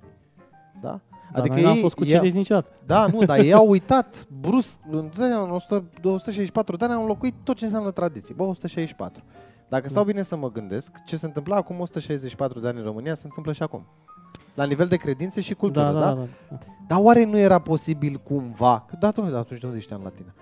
Da? 0.81 0.99
Dar 1.31 1.41
adică 1.41 1.55
noi 1.55 1.63
n-am 1.63 1.75
fost 1.75 1.95
cuceriți 1.95 2.37
niciodată. 2.37 2.71
Da, 2.85 3.07
nu, 3.07 3.23
dar 3.23 3.39
ei 3.39 3.53
au 3.53 3.69
uitat 3.69 4.27
brusc, 4.41 4.79
în 4.91 5.09
100, 5.51 5.83
264 6.01 6.75
de 6.75 6.85
ani 6.85 6.93
au 6.93 7.01
înlocuit 7.01 7.33
tot 7.43 7.55
ce 7.55 7.65
înseamnă 7.65 7.91
tradiție. 7.91 8.33
Bă, 8.37 8.43
164. 8.43 9.23
Dacă 9.69 9.87
stau 9.87 10.03
bine 10.03 10.21
să 10.21 10.35
mă 10.35 10.51
gândesc, 10.51 10.91
ce 11.05 11.17
se 11.17 11.25
întâmpla 11.25 11.55
acum 11.55 11.79
164 11.79 12.59
de 12.59 12.67
ani 12.67 12.77
în 12.77 12.83
România 12.83 13.13
se 13.13 13.25
întâmplă 13.25 13.51
și 13.51 13.63
acum. 13.63 13.85
La 14.53 14.63
nivel 14.65 14.87
de 14.87 14.95
credințe 14.95 15.41
și 15.41 15.53
cultură, 15.53 15.85
da, 15.85 15.91
da? 15.91 15.99
da, 15.99 16.13
da, 16.13 16.27
da. 16.49 16.57
Dar 16.87 16.99
oare 17.01 17.23
nu 17.23 17.37
era 17.37 17.59
posibil 17.59 18.15
cumva? 18.23 18.85
Că 18.87 18.95
da, 18.99 19.11
domnule, 19.11 19.35
dar 19.35 19.45
atunci 19.45 19.59
de 19.59 19.67
unde 19.67 19.79
știam 19.79 20.01
latină? 20.03 20.33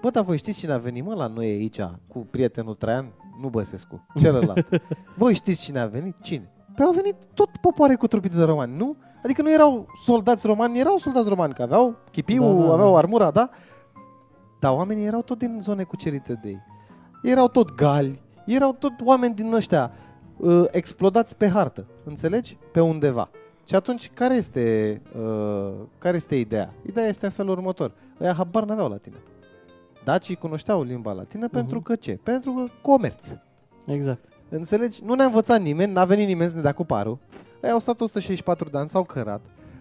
Bă, 0.00 0.10
dar 0.10 0.24
voi 0.24 0.36
știți 0.36 0.58
cine 0.58 0.72
a 0.72 0.78
venit, 0.78 1.04
mă, 1.04 1.14
la 1.14 1.26
noi 1.26 1.46
aici, 1.46 1.80
cu 2.08 2.26
prietenul 2.30 2.74
Traian? 2.74 3.12
Nu 3.40 3.48
Băsescu, 3.48 4.06
celălalt. 4.14 4.68
voi 5.16 5.34
știți 5.34 5.62
cine 5.62 5.80
a 5.80 5.86
venit? 5.86 6.14
Cine? 6.20 6.50
Păi 6.74 6.84
au 6.84 6.92
venit 6.92 7.16
tot 7.34 7.56
popoare 7.56 7.94
cu 7.94 8.06
trupite 8.06 8.36
de 8.36 8.42
romani, 8.42 8.76
nu? 8.76 8.96
Adică 9.24 9.42
nu 9.42 9.52
erau 9.52 9.86
soldați 10.04 10.46
romani, 10.46 10.78
erau 10.78 10.96
soldați 10.96 11.28
romani, 11.28 11.52
că 11.54 11.62
aveau 11.62 11.96
chipiu, 12.10 12.42
Da, 12.42 12.60
da, 12.60 12.66
da. 12.66 12.72
aveau 12.72 12.96
armura, 12.96 13.30
da? 13.30 13.50
Dar 14.60 14.72
oamenii 14.72 15.04
erau 15.04 15.22
tot 15.22 15.38
din 15.38 15.58
zone 15.62 15.82
cucerite 15.82 16.32
de 16.42 16.48
ei. 16.48 16.62
Erau 17.22 17.48
tot 17.48 17.74
gali, 17.74 18.22
erau 18.46 18.72
tot 18.72 18.92
oameni 19.04 19.34
din 19.34 19.52
ăștia 19.52 19.92
uh, 20.36 20.64
explodați 20.70 21.36
pe 21.36 21.48
hartă, 21.48 21.86
înțelegi? 22.04 22.58
Pe 22.72 22.80
undeva. 22.80 23.30
Și 23.68 23.74
atunci, 23.74 24.10
care 24.14 24.34
este, 24.34 25.00
uh, 25.18 25.72
care 25.98 26.16
este 26.16 26.36
ideea? 26.36 26.72
Ideea 26.86 27.06
este 27.06 27.24
în 27.24 27.32
felul 27.32 27.50
următor. 27.50 27.92
Ăia 28.20 28.34
habar 28.34 28.64
n-aveau 28.64 28.88
latină. 28.88 29.16
Dacii 30.04 30.36
cunoșteau 30.36 30.82
limba 30.82 31.12
latină 31.12 31.48
pentru 31.48 31.80
că 31.80 31.96
ce? 31.96 32.18
Pentru 32.22 32.52
că 32.52 32.64
comerț. 32.80 33.26
Exact. 33.86 34.22
Înțelegi? 34.48 35.02
Nu 35.04 35.14
ne-a 35.14 35.24
învățat 35.24 35.60
nimeni, 35.60 35.92
n-a 35.92 36.04
venit 36.04 36.26
nimeni 36.26 36.50
să 36.50 36.56
ne 36.56 36.62
dea 36.62 36.72
cu 36.72 36.84
parul. 36.84 37.18
Ei 37.62 37.70
au 37.70 37.78
stat 37.78 38.00
164 38.00 38.68
de 38.68 38.78
ani, 38.78 38.88
s-au 38.88 39.04
cărat. 39.04 39.40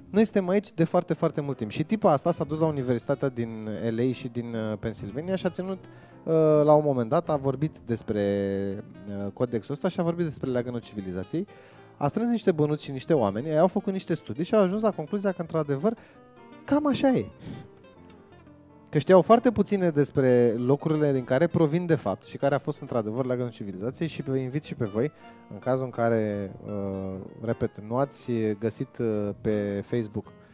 Noi 0.09 0.23
suntem 0.23 0.49
aici 0.49 0.73
de 0.73 0.83
foarte, 0.83 1.13
foarte 1.13 1.41
mult 1.41 1.57
timp. 1.57 1.71
Și 1.71 1.83
tipa 1.83 2.11
asta 2.11 2.31
s-a 2.31 2.43
dus 2.43 2.59
la 2.59 2.65
Universitatea 2.65 3.29
din 3.29 3.69
LA 3.89 4.11
și 4.11 4.27
din 4.27 4.53
uh, 4.53 4.77
Pennsylvania 4.79 5.35
și 5.35 5.45
a 5.45 5.49
ținut 5.49 5.79
uh, 5.83 5.89
la 6.63 6.73
un 6.73 6.83
moment 6.85 7.09
dat, 7.09 7.29
a 7.29 7.35
vorbit 7.35 7.77
despre 7.85 8.21
uh, 9.07 9.31
codexul 9.33 9.73
ăsta 9.73 9.87
și 9.87 9.99
a 9.99 10.03
vorbit 10.03 10.25
despre 10.25 10.49
leagănul 10.49 10.79
civilizației. 10.79 11.47
A 11.97 12.07
strâns 12.07 12.29
niște 12.29 12.51
bănuți 12.51 12.83
și 12.83 12.91
niște 12.91 13.13
oameni, 13.13 13.47
ei 13.47 13.57
au 13.57 13.67
făcut 13.67 13.93
niște 13.93 14.13
studii 14.13 14.43
și 14.43 14.55
au 14.55 14.61
ajuns 14.61 14.81
la 14.81 14.91
concluzia 14.91 15.31
că, 15.31 15.41
într-adevăr, 15.41 15.97
cam 16.65 16.87
așa 16.87 17.07
e. 17.07 17.25
Că 18.89 18.97
știau 18.97 19.21
foarte 19.21 19.51
puține 19.51 19.89
despre 19.89 20.53
locurile 20.57 21.11
din 21.11 21.23
care 21.23 21.47
provin 21.47 21.85
de 21.85 21.95
fapt 21.95 22.25
și 22.25 22.37
care 22.37 22.55
a 22.55 22.59
fost 22.59 22.81
într-adevăr 22.81 23.25
leagănul 23.25 23.51
civilizației 23.51 24.07
și 24.07 24.21
vă 24.21 24.35
invit 24.35 24.63
și 24.63 24.75
pe 24.75 24.85
voi, 24.85 25.11
în 25.51 25.59
cazul 25.59 25.83
în 25.83 25.89
care, 25.89 26.51
uh, 26.65 27.15
repet, 27.41 27.81
nu 27.87 27.97
ați 27.97 28.31
găsit 28.59 28.97
uh, 28.97 29.29
pe 29.41 29.81
Facebook 29.85 30.25
uh, 30.25 30.44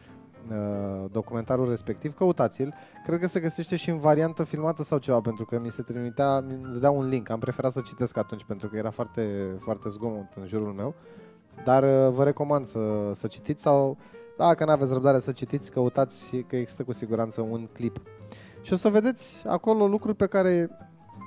documentarul 1.12 1.68
respectiv, 1.68 2.14
căutați-l. 2.14 2.74
Cred 3.04 3.18
că 3.18 3.26
se 3.26 3.40
găsește 3.40 3.76
și 3.76 3.90
în 3.90 3.98
variantă 3.98 4.44
filmată 4.44 4.82
sau 4.82 4.98
ceva, 4.98 5.20
pentru 5.20 5.44
că 5.44 5.58
mi 5.58 5.70
se 5.70 5.82
trimitea, 5.82 6.40
mi 6.40 6.72
dădea 6.72 6.90
un 6.90 7.08
link. 7.08 7.30
Am 7.30 7.38
preferat 7.38 7.72
să 7.72 7.80
citesc 7.80 8.16
atunci, 8.16 8.44
pentru 8.44 8.68
că 8.68 8.76
era 8.76 8.90
foarte, 8.90 9.56
foarte 9.58 9.88
zgomot 9.88 10.32
în 10.40 10.46
jurul 10.46 10.72
meu. 10.72 10.94
Dar 11.64 11.82
uh, 11.82 12.14
vă 12.14 12.24
recomand 12.24 12.66
să, 12.66 13.10
să 13.14 13.26
citiți 13.26 13.62
sau, 13.62 13.96
dacă 14.36 14.64
nu 14.64 14.70
aveți 14.70 14.92
răbdare 14.92 15.20
să 15.20 15.32
citiți, 15.32 15.70
căutați 15.70 16.36
că 16.36 16.56
există 16.56 16.82
cu 16.82 16.92
siguranță 16.92 17.40
un 17.40 17.68
clip. 17.72 18.00
Și 18.62 18.72
o 18.72 18.76
să 18.76 18.88
vedeți 18.88 19.48
acolo 19.48 19.86
lucruri 19.86 20.16
pe 20.16 20.26
care 20.26 20.70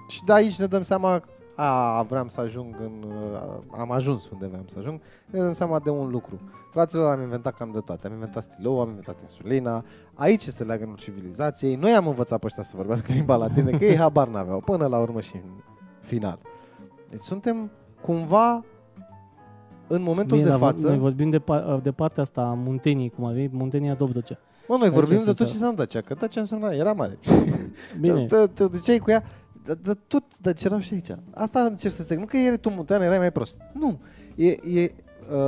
și 0.08 0.24
de 0.24 0.34
aici 0.34 0.60
ne 0.60 0.66
dăm 0.66 0.82
seama 0.82 1.24
a, 1.56 2.02
vreau 2.04 2.28
să 2.28 2.40
ajung 2.42 2.76
în... 2.80 3.10
uh, 3.10 3.80
Am 3.80 3.92
ajuns 3.92 4.30
unde 4.30 4.46
vreau 4.48 4.64
să 4.66 4.76
ajung. 4.80 5.00
Ne 5.26 5.40
dăm 5.40 5.52
seama 5.52 5.80
de 5.80 5.90
un 5.90 6.10
lucru. 6.10 6.40
Fraților, 6.72 7.12
am 7.16 7.22
inventat 7.22 7.54
cam 7.56 7.72
de 7.74 7.80
toate. 7.80 8.08
Am 8.08 8.14
inventat 8.14 8.44
stilou, 8.44 8.82
am 8.82 8.88
inventat 8.88 9.22
insulina. 9.22 9.84
Aici 10.14 10.44
se 10.48 10.64
leagă 10.64 10.84
în 10.84 10.94
civilizației. 10.96 11.76
Noi 11.76 11.92
am 11.92 12.08
învățat 12.08 12.40
pe 12.40 12.46
ăștia 12.46 12.64
să 12.64 12.74
vorbească 12.76 13.14
limba 13.14 13.36
latină, 13.36 13.78
că 13.78 13.86
ei 13.86 13.98
habar 13.98 14.28
n-aveau. 14.28 14.60
Până 14.60 14.88
la 14.88 15.00
urmă 15.00 15.22
și 15.22 15.36
în 15.36 15.50
final. 16.02 16.40
Deci 17.10 17.22
suntem 17.22 17.72
cumva 18.02 18.64
în 19.88 20.02
momentul 20.02 20.38
Bine, 20.38 20.44
de 20.44 20.50
dar 20.50 20.60
față... 20.60 20.88
Noi 20.88 20.98
vorbim 20.98 21.30
de, 21.30 21.40
pa- 21.40 21.82
de 21.82 21.92
partea 21.92 22.24
asta 22.24 22.42
a 22.42 22.54
Munteniei, 22.54 23.10
cum 23.10 23.26
ar 23.26 23.34
fi, 23.36 23.50
Muntenia 23.52 23.94
Dobrogea. 23.94 24.38
Mă, 24.68 24.76
noi 24.76 24.84
Aici 24.88 24.94
vorbim 24.96 25.14
este 25.16 25.26
de 25.32 25.34
tot 25.34 25.38
țara. 25.38 25.50
ce 25.50 25.54
înseamnă 25.56 25.78
Dacia, 25.78 26.02
că 26.02 26.14
Dacia 26.14 26.40
însemna, 26.40 26.70
era 26.72 26.94
mare. 26.94 27.18
Bine, 28.00 28.26
Te, 28.32 28.48
te 28.48 28.68
duceai 28.68 28.98
cu 28.98 29.12
ea, 29.12 29.24
dar 29.66 29.76
dar 29.76 29.98
tot, 30.08 30.24
dar 30.40 30.54
ce 30.54 30.66
erau 30.66 30.80
și 30.80 30.94
aici. 30.94 31.10
Asta 31.34 31.60
încerc 31.62 31.94
să 31.94 32.04
zic. 32.04 32.18
Nu 32.18 32.26
că 32.26 32.38
erai 32.38 32.58
tu 32.58 32.70
muntean, 32.70 33.02
erai 33.02 33.18
mai 33.18 33.32
prost. 33.32 33.58
Nu. 33.74 34.00
E, 34.36 34.48
e, 34.48 34.92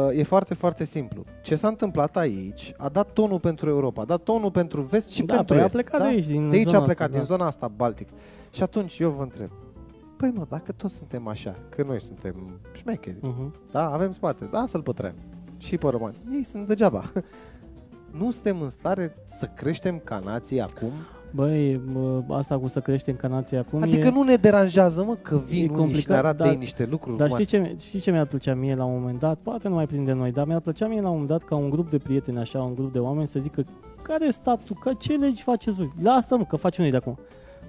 uh, 0.10 0.18
e 0.18 0.24
foarte, 0.24 0.54
foarte 0.54 0.86
simplu. 0.86 1.24
Ce 1.42 1.56
s-a 1.56 1.68
întâmplat 1.68 2.18
aici 2.18 2.74
a 2.78 2.90
dat 2.90 3.14
tonul 3.14 3.40
pentru 3.40 3.70
Europa, 3.70 4.02
a 4.02 4.06
dat 4.06 4.22
tonul 4.24 4.52
pentru 4.52 4.82
vest 4.82 5.10
și 5.10 5.24
da, 5.24 5.34
pentru 5.36 5.54
păi 5.54 5.62
a 5.62 5.66
est. 5.66 5.74
plecat 5.74 6.00
da? 6.00 6.06
de 6.06 6.12
aici, 6.12 6.26
din 6.26 6.50
de 6.50 6.56
aici 6.56 6.68
zona 6.68 6.80
a 6.82 6.86
plecat, 6.86 7.08
asta, 7.08 7.18
din 7.20 7.28
da. 7.28 7.34
zona 7.36 7.46
asta, 7.46 7.68
Baltic. 7.68 8.08
Și 8.52 8.64
atunci 8.64 9.00
eu 9.00 9.10
vă 9.10 9.22
întreb, 9.24 9.50
păi 10.18 10.32
mă, 10.36 10.46
dacă 10.50 10.72
toți 10.72 10.96
suntem 10.96 11.28
așa, 11.28 11.56
că 11.70 11.84
noi 11.84 12.02
suntem 12.02 12.60
șmecheri, 12.74 13.18
Mhm. 13.22 13.54
da, 13.72 13.90
avem 13.92 14.12
spate, 14.12 14.46
da, 14.52 14.66
să-l 14.68 14.82
pătrăm. 14.82 15.14
Și 15.58 15.78
pe 15.78 15.88
romani. 15.90 16.16
Ei 16.32 16.44
sunt 16.44 16.68
degeaba. 16.68 17.12
Nu 18.12 18.32
suntem 18.32 18.62
în 18.62 18.70
stare 18.70 19.16
să 19.26 19.46
creștem 19.46 20.00
ca 20.04 20.20
nație 20.20 20.62
acum? 20.62 20.92
Băi, 21.32 21.82
mă, 21.94 22.24
asta 22.30 22.58
cu 22.58 22.68
să 22.68 22.80
creștem 22.80 23.16
ca 23.16 23.28
nație 23.28 23.58
acum 23.58 23.82
Adică 23.82 24.08
e... 24.08 24.10
nu 24.10 24.24
ne 24.24 24.36
deranjează, 24.36 25.04
mă, 25.04 25.18
că 25.22 25.42
vin 25.48 25.56
e 25.56 25.58
unii 25.58 25.68
și 25.70 25.76
complicat, 25.76 26.10
ne 26.10 26.16
arată 26.16 26.44
dar- 26.44 26.52
ei 26.52 26.58
niște 26.58 26.88
lucruri. 26.90 27.18
Dar 27.18 27.28
cum 27.28 27.38
știi 27.40 27.58
ar- 27.60 27.68
ce, 27.68 27.76
știi 27.86 28.00
ce 28.00 28.12
mi-ar 28.12 28.26
plăcea 28.26 28.54
mie 28.54 28.76
la 28.76 28.84
un 28.84 28.94
moment 29.00 29.20
dat? 29.20 29.38
Poate 29.44 29.68
nu 29.68 29.76
mai 29.76 29.88
prinde 29.88 30.12
noi, 30.12 30.32
dar 30.32 30.46
mi-ar 30.46 30.60
plăcea 30.60 30.88
mie 30.88 31.02
la 31.02 31.08
un 31.08 31.12
moment 31.12 31.30
dat 31.30 31.44
ca 31.44 31.56
un 31.56 31.70
grup 31.70 31.90
de 31.90 31.98
prieteni, 31.98 32.38
așa, 32.38 32.62
un 32.62 32.76
grup 32.76 32.94
de 32.94 33.00
oameni 33.00 33.28
să 33.28 33.40
zică 33.40 33.66
care 34.02 34.26
e 34.26 34.32
statul, 34.32 34.78
că 34.80 34.92
ce 34.98 35.14
legi 35.14 35.44
faceți 35.44 35.78
voi? 35.78 35.94
La 36.02 36.12
asta 36.12 36.36
mă, 36.36 36.44
că 36.44 36.56
facem 36.56 36.84
noi 36.84 36.92
de 36.92 36.98
acum. 36.98 37.18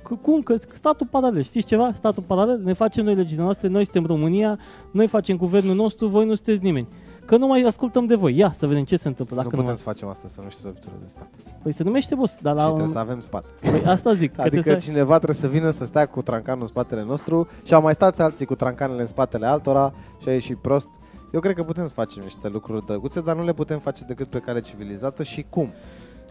Că, 0.02 0.14
cum? 0.14 0.42
Că 0.42 0.54
statul 0.72 1.06
paralel. 1.10 1.42
Știți 1.42 1.66
ceva? 1.66 1.92
Statul 1.92 2.22
paralel? 2.26 2.60
Ne 2.64 2.72
facem 2.72 3.04
noi 3.04 3.14
legile 3.14 3.42
noastre, 3.42 3.68
noi 3.68 3.84
suntem 3.84 4.06
România, 4.06 4.58
noi 4.90 5.06
facem 5.06 5.36
guvernul 5.36 5.74
nostru, 5.74 6.08
voi 6.08 6.26
nu 6.26 6.34
sunteți 6.34 6.62
nimeni. 6.62 6.88
Că 7.28 7.36
nu 7.36 7.46
mai 7.46 7.62
ascultăm 7.62 8.06
de 8.06 8.14
voi. 8.14 8.36
Ia 8.36 8.52
să 8.52 8.66
vedem 8.66 8.84
ce 8.84 8.96
se 8.96 9.08
întâmplă. 9.08 9.36
nu 9.36 9.42
Dacă 9.42 9.54
putem 9.54 9.70
nu, 9.70 9.76
să 9.76 9.82
facem 9.82 10.08
asta, 10.08 10.28
să 10.28 10.40
nu 10.44 10.48
știi 10.48 10.64
lovitură 10.64 10.92
de 11.00 11.06
stat. 11.08 11.28
Păi 11.62 11.72
se 11.72 11.82
numește 11.82 12.14
boss, 12.14 12.36
dar 12.42 12.52
și 12.52 12.58
la 12.58 12.64
trebuie 12.64 12.86
un... 12.86 12.92
să 12.92 12.98
avem 12.98 13.20
spate. 13.20 13.46
Păi 13.60 13.82
asta 13.84 14.14
zic. 14.14 14.34
că 14.34 14.40
Adică 14.40 14.60
trebuie 14.60 14.80
să... 14.80 14.90
cineva 14.90 15.14
trebuie 15.16 15.36
să 15.36 15.48
vină 15.48 15.70
să 15.70 15.84
stea 15.84 16.06
cu 16.06 16.22
trancanul 16.22 16.60
în 16.60 16.66
spatele 16.66 17.02
nostru 17.02 17.48
și 17.64 17.74
au 17.74 17.82
mai 17.82 17.92
stat 17.94 18.20
alții 18.20 18.46
cu 18.46 18.54
trancanele 18.54 19.00
în 19.00 19.06
spatele 19.06 19.46
altora 19.46 19.94
și 20.22 20.28
a 20.28 20.32
ieșit 20.32 20.56
prost. 20.56 20.88
Eu 21.32 21.40
cred 21.40 21.54
că 21.54 21.62
putem 21.62 21.86
să 21.86 21.94
facem 21.94 22.22
niște 22.22 22.48
lucruri 22.48 22.86
drăguțe, 22.86 23.20
dar 23.20 23.36
nu 23.36 23.44
le 23.44 23.52
putem 23.52 23.78
face 23.78 24.04
decât 24.04 24.26
pe 24.28 24.38
cale 24.38 24.60
civilizată 24.60 25.22
și 25.22 25.46
cum? 25.50 25.68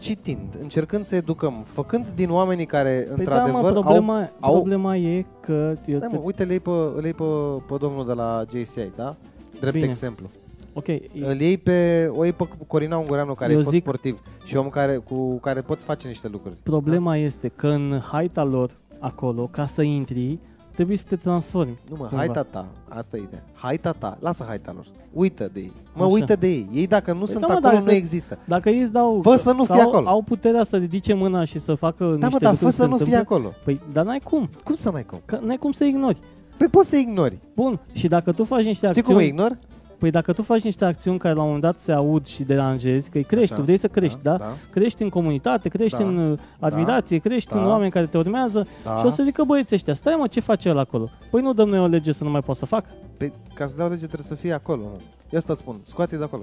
Citind, 0.00 0.58
încercând 0.60 1.04
să 1.04 1.14
educăm, 1.14 1.64
făcând 1.66 2.06
din 2.08 2.30
oamenii 2.30 2.66
care 2.66 2.90
Păi 2.90 3.06
da, 3.06 3.14
într-adevăr 3.14 3.72
mă, 3.72 3.80
problema, 3.80 4.30
au... 4.40 4.52
problema 4.52 4.96
e 4.96 5.24
că... 5.40 5.74
Eu 5.86 5.98
Da, 5.98 6.06
te... 6.06 6.16
mă, 6.16 6.22
uite, 6.24 6.42
îl 6.42 6.48
iei 6.48 6.60
pe, 6.60 6.70
îl 6.96 7.02
iei 7.02 7.12
pe, 7.12 7.24
pe 7.68 7.74
domnul 7.78 8.06
de 8.06 8.12
la 8.12 8.44
JCI, 8.50 8.90
da? 8.96 9.16
Drept 9.60 9.74
Bine. 9.74 9.86
exemplu. 9.86 10.30
Ok, 10.78 10.88
Îl 11.28 11.40
iei 11.40 11.56
pe, 11.58 12.08
o 12.16 12.22
iei 12.24 12.32
pe 12.32 12.48
Corina 12.66 12.96
Ungureanu, 12.96 13.34
care 13.34 13.52
Eu 13.52 13.58
e 13.58 13.62
fost 13.62 13.74
zic- 13.74 13.80
sportiv 13.82 14.22
și 14.44 14.56
om 14.56 14.68
care, 14.68 14.96
cu 14.96 15.38
care 15.38 15.60
poți 15.60 15.84
face 15.84 16.08
niște 16.08 16.28
lucruri. 16.28 16.56
Problema 16.62 17.16
este 17.16 17.48
că 17.56 17.68
în 17.68 18.00
haita 18.10 18.44
lor 18.44 18.70
acolo, 18.98 19.48
ca 19.50 19.66
să 19.66 19.82
intri, 19.82 20.38
trebuie 20.74 20.96
să 20.96 21.04
te 21.08 21.16
transformi. 21.16 21.78
Nu 21.88 21.96
mă, 21.98 22.04
Cumva. 22.04 22.16
haita 22.16 22.42
ta, 22.42 22.66
asta 22.88 23.16
e 23.16 23.20
ideea. 23.20 23.44
Haita 23.54 23.92
ta, 23.92 24.16
lasă 24.20 24.44
haita 24.48 24.72
lor. 24.74 24.86
Uită 25.12 25.50
de 25.52 25.60
ei. 25.60 25.72
Mă, 25.94 26.04
Așa. 26.04 26.12
uită 26.12 26.36
de 26.36 26.46
ei. 26.48 26.68
Ei 26.72 26.86
dacă 26.86 27.12
nu 27.12 27.18
Păi 27.18 27.28
sunt 27.28 27.40
da, 27.40 27.46
mă, 27.46 27.52
acolo, 27.52 27.72
dacă- 27.72 27.84
nu 27.84 27.90
există. 27.92 28.38
Dacă 28.44 28.68
ei 28.70 28.80
îți 28.80 28.92
dau... 28.92 29.20
Fă 29.22 29.36
să 29.36 29.52
nu 29.52 29.64
că 29.64 29.72
fie 29.72 29.82
au, 29.82 29.88
acolo. 29.88 30.08
Au 30.08 30.22
puterea 30.22 30.64
să 30.64 30.76
ridice 30.76 31.14
mâna 31.14 31.44
și 31.44 31.58
să 31.58 31.74
facă 31.74 32.04
Da, 32.04 32.10
niște 32.10 32.28
mă, 32.32 32.38
dar 32.38 32.40
fă 32.40 32.64
lucruri 32.64 32.72
să 32.74 32.82
se 32.82 32.88
nu 32.88 32.96
fie 32.96 33.04
întâmple. 33.04 33.34
acolo. 33.36 33.52
Păi, 33.64 33.80
dar 33.92 34.04
n-ai 34.04 34.20
cum. 34.24 34.48
Cum 34.64 34.74
să 34.74 34.90
n-ai 34.90 35.04
cum? 35.04 35.20
Că 35.24 35.38
n-ai 35.42 35.56
cum 35.56 35.72
să 35.72 35.84
ignori. 35.84 36.18
Păi 36.58 36.66
poți 36.66 36.88
să 36.88 36.96
ignori. 36.96 37.38
Bun, 37.54 37.80
și 37.92 38.08
dacă 38.08 38.32
tu 38.32 38.44
faci 38.44 38.64
niște 38.64 38.86
Știi 38.86 39.00
acțiuni... 39.00 39.18
cum 39.18 39.28
ignori? 39.28 39.58
Păi 39.98 40.10
dacă 40.10 40.32
tu 40.32 40.42
faci 40.42 40.62
niște 40.62 40.84
acțiuni 40.84 41.18
care 41.18 41.34
la 41.34 41.40
un 41.40 41.46
moment 41.46 41.64
dat 41.64 41.78
se 41.78 41.92
aud 41.92 42.26
și 42.26 42.42
deranjezi, 42.42 43.10
că 43.10 43.18
îi 43.18 43.24
crești, 43.24 43.52
Așa. 43.52 43.54
tu 43.60 43.62
vrei 43.62 43.76
să 43.78 43.88
crești, 43.88 44.18
da? 44.22 44.36
Da, 44.36 44.52
Crești 44.70 45.02
în 45.02 45.08
comunitate, 45.08 45.68
crești 45.68 45.98
Da. 45.98 46.04
în 46.04 46.16
uh, 46.30 46.38
admirație, 46.58 47.18
crești 47.18 47.52
Da. 47.52 47.60
în 47.60 47.66
oameni 47.66 47.90
care 47.90 48.06
te 48.06 48.18
urmează 48.18 48.66
da. 48.84 48.98
și 48.98 49.06
o 49.06 49.08
să 49.10 49.22
zică 49.22 49.42
băieți 49.44 49.74
ăștia, 49.74 49.94
stai 49.94 50.14
mă, 50.18 50.26
ce 50.26 50.40
face 50.40 50.68
el 50.68 50.78
acolo? 50.78 51.08
Păi 51.30 51.42
nu 51.42 51.52
dăm 51.52 51.68
noi 51.68 51.78
o 51.80 51.86
lege 51.86 52.12
să 52.12 52.24
nu 52.24 52.30
mai 52.30 52.40
pot 52.40 52.56
să 52.56 52.66
fac? 52.66 52.84
Păi, 53.16 53.32
ca 53.54 53.66
să 53.66 53.76
dau 53.76 53.88
lege 53.88 54.04
trebuie 54.06 54.26
să 54.26 54.34
fie 54.34 54.52
acolo. 54.52 54.82
mă. 54.82 54.98
Eu 55.30 55.38
asta 55.38 55.54
spun, 55.54 55.76
scoate 55.82 56.16
de 56.16 56.24
acolo. 56.24 56.42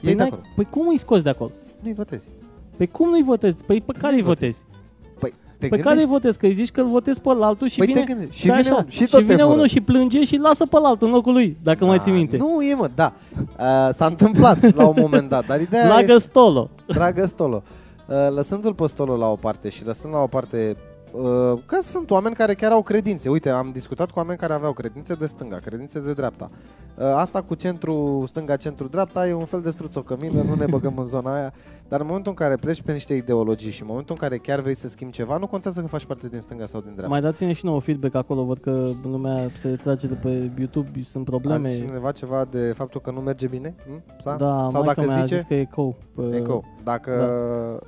Păi, 0.00 0.08
Ei 0.08 0.10
de 0.10 0.14
n-ai- 0.18 0.26
acolo. 0.26 0.42
păi 0.54 0.66
cum 0.70 0.88
îi 0.88 0.98
scoți 0.98 1.22
de 1.22 1.28
acolo? 1.30 1.50
Nu-i 1.80 1.92
votezi. 1.94 2.26
Păi 2.76 2.86
cum 2.86 3.08
nu-i 3.08 3.22
votezi? 3.22 3.64
Păi 3.64 3.80
pe 3.80 3.92
care 3.98 4.14
îi 4.14 4.22
votezi? 4.22 4.64
Păi, 4.70 4.78
te 5.58 5.68
Pe 5.68 5.76
care 5.78 6.00
îi 6.00 6.06
votezi? 6.06 6.38
Că 6.38 6.46
îi 6.46 6.52
zici 6.52 6.70
că 6.70 6.80
îl 6.80 6.86
votezi 6.86 7.20
pe 7.20 7.28
altul 7.40 7.68
și 7.68 7.78
Păi 7.78 7.86
vine... 7.86 8.00
te 8.00 8.06
gândești. 8.12 8.36
Și 8.38 8.46
Da, 8.46 8.54
vine, 8.54 8.68
așa. 8.68 8.76
un, 8.76 8.84
și 8.88 8.96
și 8.96 9.10
tot 9.10 9.18
te 9.18 9.24
vine 9.24 9.42
fură. 9.42 9.54
unul 9.54 9.66
și 9.66 9.80
plânge 9.80 10.24
și 10.24 10.36
lasă 10.36 10.66
pe 10.66 10.76
altul 10.82 11.06
în 11.06 11.12
locul 11.14 11.32
lui, 11.32 11.56
dacă 11.62 11.84
mai 11.84 11.98
ții 11.98 12.10
Da, 12.12 12.16
minte. 12.16 12.36
Nu, 12.36 12.62
e 12.62 12.74
mă, 12.74 12.90
da. 12.94 13.12
Uh, 13.38 13.44
s-a 13.92 14.06
întâmplat 14.06 14.74
la 14.76 14.86
un 14.86 14.94
moment 15.00 15.28
dat, 15.28 15.46
dar 15.46 15.60
ideea 15.60 15.88
Lagă 15.88 16.00
este, 16.12 16.18
stolo. 16.18 16.70
dragă 16.86 17.26
Stolo, 17.26 17.62
uh, 18.06 18.14
lăsându-l 18.34 18.74
pe 18.74 18.86
Stolo 18.86 19.16
la 19.16 19.26
o 19.30 19.36
parte 19.36 19.68
și 19.68 19.84
lăsând 19.84 20.12
la 20.12 20.20
o 20.20 20.26
parte 20.26 20.76
uh, 21.12 21.22
că 21.66 21.78
sunt 21.82 22.10
oameni 22.10 22.34
care 22.34 22.54
chiar 22.54 22.72
au 22.72 22.82
credințe. 22.82 23.28
Uite, 23.28 23.48
am 23.50 23.70
discutat 23.72 24.10
cu 24.10 24.18
oameni 24.18 24.38
care 24.38 24.52
aveau 24.52 24.72
credințe 24.72 25.14
de 25.14 25.26
stânga, 25.26 25.56
credințe 25.56 26.00
de 26.00 26.12
dreapta. 26.12 26.50
Uh, 26.98 27.04
asta 27.16 27.42
cu 27.42 27.54
centru 27.54 28.24
stânga, 28.28 28.56
centru 28.56 28.86
dreapta 28.88 29.28
e 29.28 29.32
un 29.32 29.44
fel 29.44 29.60
de 29.60 29.70
struțocămină, 29.70 30.42
nu 30.42 30.54
ne 30.54 30.64
băgăm 30.66 30.98
în 30.98 31.04
zona 31.04 31.34
aia. 31.34 31.52
Dar 31.88 32.00
în 32.00 32.06
momentul 32.06 32.30
în 32.30 32.36
care 32.46 32.56
pleci 32.56 32.82
pe 32.82 32.92
niște 32.92 33.14
ideologii 33.14 33.70
și 33.70 33.80
în 33.80 33.86
momentul 33.90 34.14
în 34.20 34.28
care 34.28 34.40
chiar 34.40 34.60
vrei 34.60 34.74
să 34.74 34.88
schimbi 34.88 35.12
ceva, 35.12 35.36
nu 35.36 35.46
contează 35.46 35.80
că 35.80 35.86
faci 35.86 36.04
parte 36.04 36.28
din 36.28 36.40
stânga 36.40 36.66
sau 36.66 36.80
din 36.80 36.90
dreapta. 36.90 37.10
Mai 37.12 37.20
dați-ne 37.20 37.52
și 37.52 37.64
nouă 37.64 37.80
feedback 37.80 38.14
acolo, 38.14 38.44
văd 38.44 38.58
că 38.58 38.90
lumea 39.02 39.50
se 39.56 39.68
retrage 39.68 40.06
de 40.06 40.14
pe 40.14 40.50
YouTube, 40.58 40.88
sunt 41.06 41.24
probleme. 41.24 41.68
A 41.68 41.70
zis 41.70 41.80
cineva 41.80 42.10
ceva 42.10 42.44
de 42.50 42.72
faptul 42.76 43.00
că 43.00 43.10
nu 43.10 43.20
merge 43.20 43.46
bine? 43.46 43.74
Hm? 43.86 44.02
Sa? 44.22 44.36
Da, 44.36 44.46
Sau 44.46 44.70
maica 44.72 44.84
dacă 44.84 45.00
mea 45.06 45.16
a 45.16 45.20
zice, 45.20 45.34
zis 45.34 45.44
că 45.44 45.54
e 45.54 45.60
eco. 45.60 45.96
pe- 46.14 46.36
Eco. 46.36 46.62
Dacă 46.84 47.12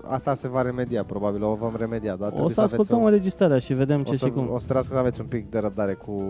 asta 0.05 0.35
se 0.35 0.49
va 0.49 0.63
remedia, 0.63 1.05
probabil 1.05 1.43
o 1.43 1.55
vom 1.55 1.75
remedia, 1.77 2.17
dar 2.17 2.29
O 2.29 2.31
trebuie 2.31 2.51
să 2.55 2.61
aveți 2.61 2.75
ascultăm 2.81 3.03
o, 3.05 3.07
înregistrarea 3.07 3.59
și 3.59 3.75
vedem 3.75 4.03
ce 4.03 4.13
o, 4.13 4.17
să, 4.17 4.27
și 4.27 4.33
cum. 4.33 4.43
o 4.51 4.59
să 4.59 4.63
trebuiască 4.65 4.93
să 4.93 4.99
aveți 4.99 5.21
un 5.21 5.27
pic 5.27 5.51
de 5.51 5.59
răbdare 5.59 5.93
cu 5.93 6.23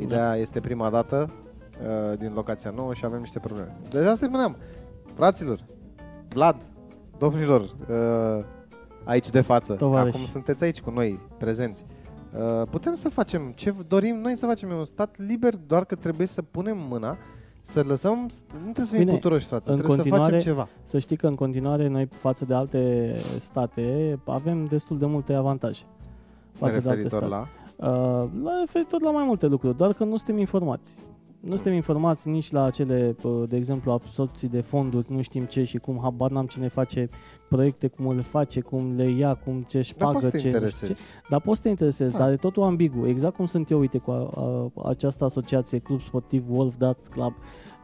ideea, 0.00 0.34
este 0.36 0.60
prima 0.60 0.90
dată 0.90 1.30
uh, 1.82 2.18
din 2.18 2.32
locația 2.34 2.70
nouă 2.70 2.94
și 2.94 3.04
avem 3.04 3.20
niște 3.20 3.38
probleme. 3.38 3.76
Deja 3.90 4.14
să 4.14 4.24
spuneam, 4.24 4.56
fraților, 5.14 5.64
Vlad, 6.28 6.62
domnilor, 7.18 7.60
uh, 7.60 8.44
aici 9.04 9.30
de 9.30 9.40
față, 9.40 9.72
Tovarăși. 9.72 10.16
acum 10.16 10.26
sunteți 10.26 10.64
aici 10.64 10.80
cu 10.80 10.90
noi, 10.90 11.20
prezenți. 11.38 11.84
Uh, 12.32 12.68
putem 12.70 12.94
să 12.94 13.08
facem 13.08 13.52
ce 13.54 13.74
dorim 13.88 14.16
noi 14.16 14.36
să 14.36 14.46
facem, 14.46 14.70
e 14.70 14.74
un 14.74 14.84
stat 14.84 15.14
liber, 15.16 15.54
doar 15.56 15.84
că 15.84 15.94
trebuie 15.94 16.26
să 16.26 16.42
punem 16.42 16.78
mâna 16.88 17.16
să 17.60 17.82
lăsăm, 17.86 18.18
nu 18.52 18.60
trebuie 18.60 18.86
să 18.86 18.94
fim 18.94 18.98
Bine, 18.98 19.12
puturoși, 19.12 19.46
frate, 19.46 19.70
în 19.70 19.76
trebuie 19.76 19.96
să 19.96 20.02
continuare- 20.02 20.34
facem 20.34 20.52
ceva. 20.52 20.68
Să 20.82 20.98
știi 20.98 21.16
că 21.16 21.26
în 21.26 21.34
continuare 21.34 21.88
noi 21.88 22.06
față 22.06 22.44
de 22.44 22.54
alte 22.54 23.14
state 23.40 24.18
avem 24.24 24.64
destul 24.64 24.98
de 24.98 25.06
multe 25.06 25.32
avantaje. 25.34 25.82
Față 26.52 26.80
de 26.80 26.88
alte 26.88 27.02
referitor 27.02 27.28
state. 27.28 27.34
la... 27.34 27.48
Uh, 28.22 28.28
la 28.42 28.58
referitor 28.60 29.02
la 29.02 29.10
mai 29.10 29.24
multe 29.24 29.46
lucruri, 29.46 29.76
doar 29.76 29.92
că 29.92 30.04
nu 30.04 30.16
suntem 30.16 30.38
informați. 30.38 30.92
Nu 31.40 31.54
suntem 31.54 31.72
informați 31.72 32.28
nici 32.28 32.50
la 32.50 32.62
acele, 32.62 33.16
uh, 33.22 33.48
de 33.48 33.56
exemplu, 33.56 33.90
absorpții 33.92 34.48
de 34.48 34.60
fonduri, 34.60 35.12
nu 35.12 35.22
știm 35.22 35.44
ce 35.44 35.64
și 35.64 35.78
cum, 35.78 35.98
habar 36.02 36.30
n-am 36.30 36.46
cine 36.46 36.68
face 36.68 37.08
proiecte, 37.48 37.86
cum 37.86 38.14
le 38.14 38.20
face, 38.20 38.60
cum 38.60 38.96
le 38.96 39.10
ia, 39.10 39.34
cum 39.34 39.62
ce 39.62 39.78
își 39.78 39.94
Dar 39.96 40.06
pagă, 40.06 40.18
poți 40.18 40.24
să 40.24 40.30
te 40.30 40.38
ce, 40.38 40.44
nu 40.44 40.52
știu 40.52 40.66
interesezi. 40.66 41.00
ce. 41.00 41.06
Dar 41.28 41.40
poți 41.40 41.56
să 41.56 41.62
te 41.62 41.68
interesezi, 41.68 42.12
Da. 42.12 42.18
dar 42.18 42.30
e 42.30 42.36
totul 42.36 42.62
ambigu. 42.62 43.06
Exact 43.06 43.34
cum 43.34 43.46
sunt 43.46 43.70
eu, 43.70 43.78
uite, 43.78 43.98
cu 43.98 44.10
a, 44.10 44.30
a, 44.34 44.88
această 44.88 45.24
asociație, 45.24 45.78
Club 45.78 46.00
Sportiv 46.00 46.44
Wolf 46.48 46.76
Darts 46.76 47.06
Club, 47.06 47.32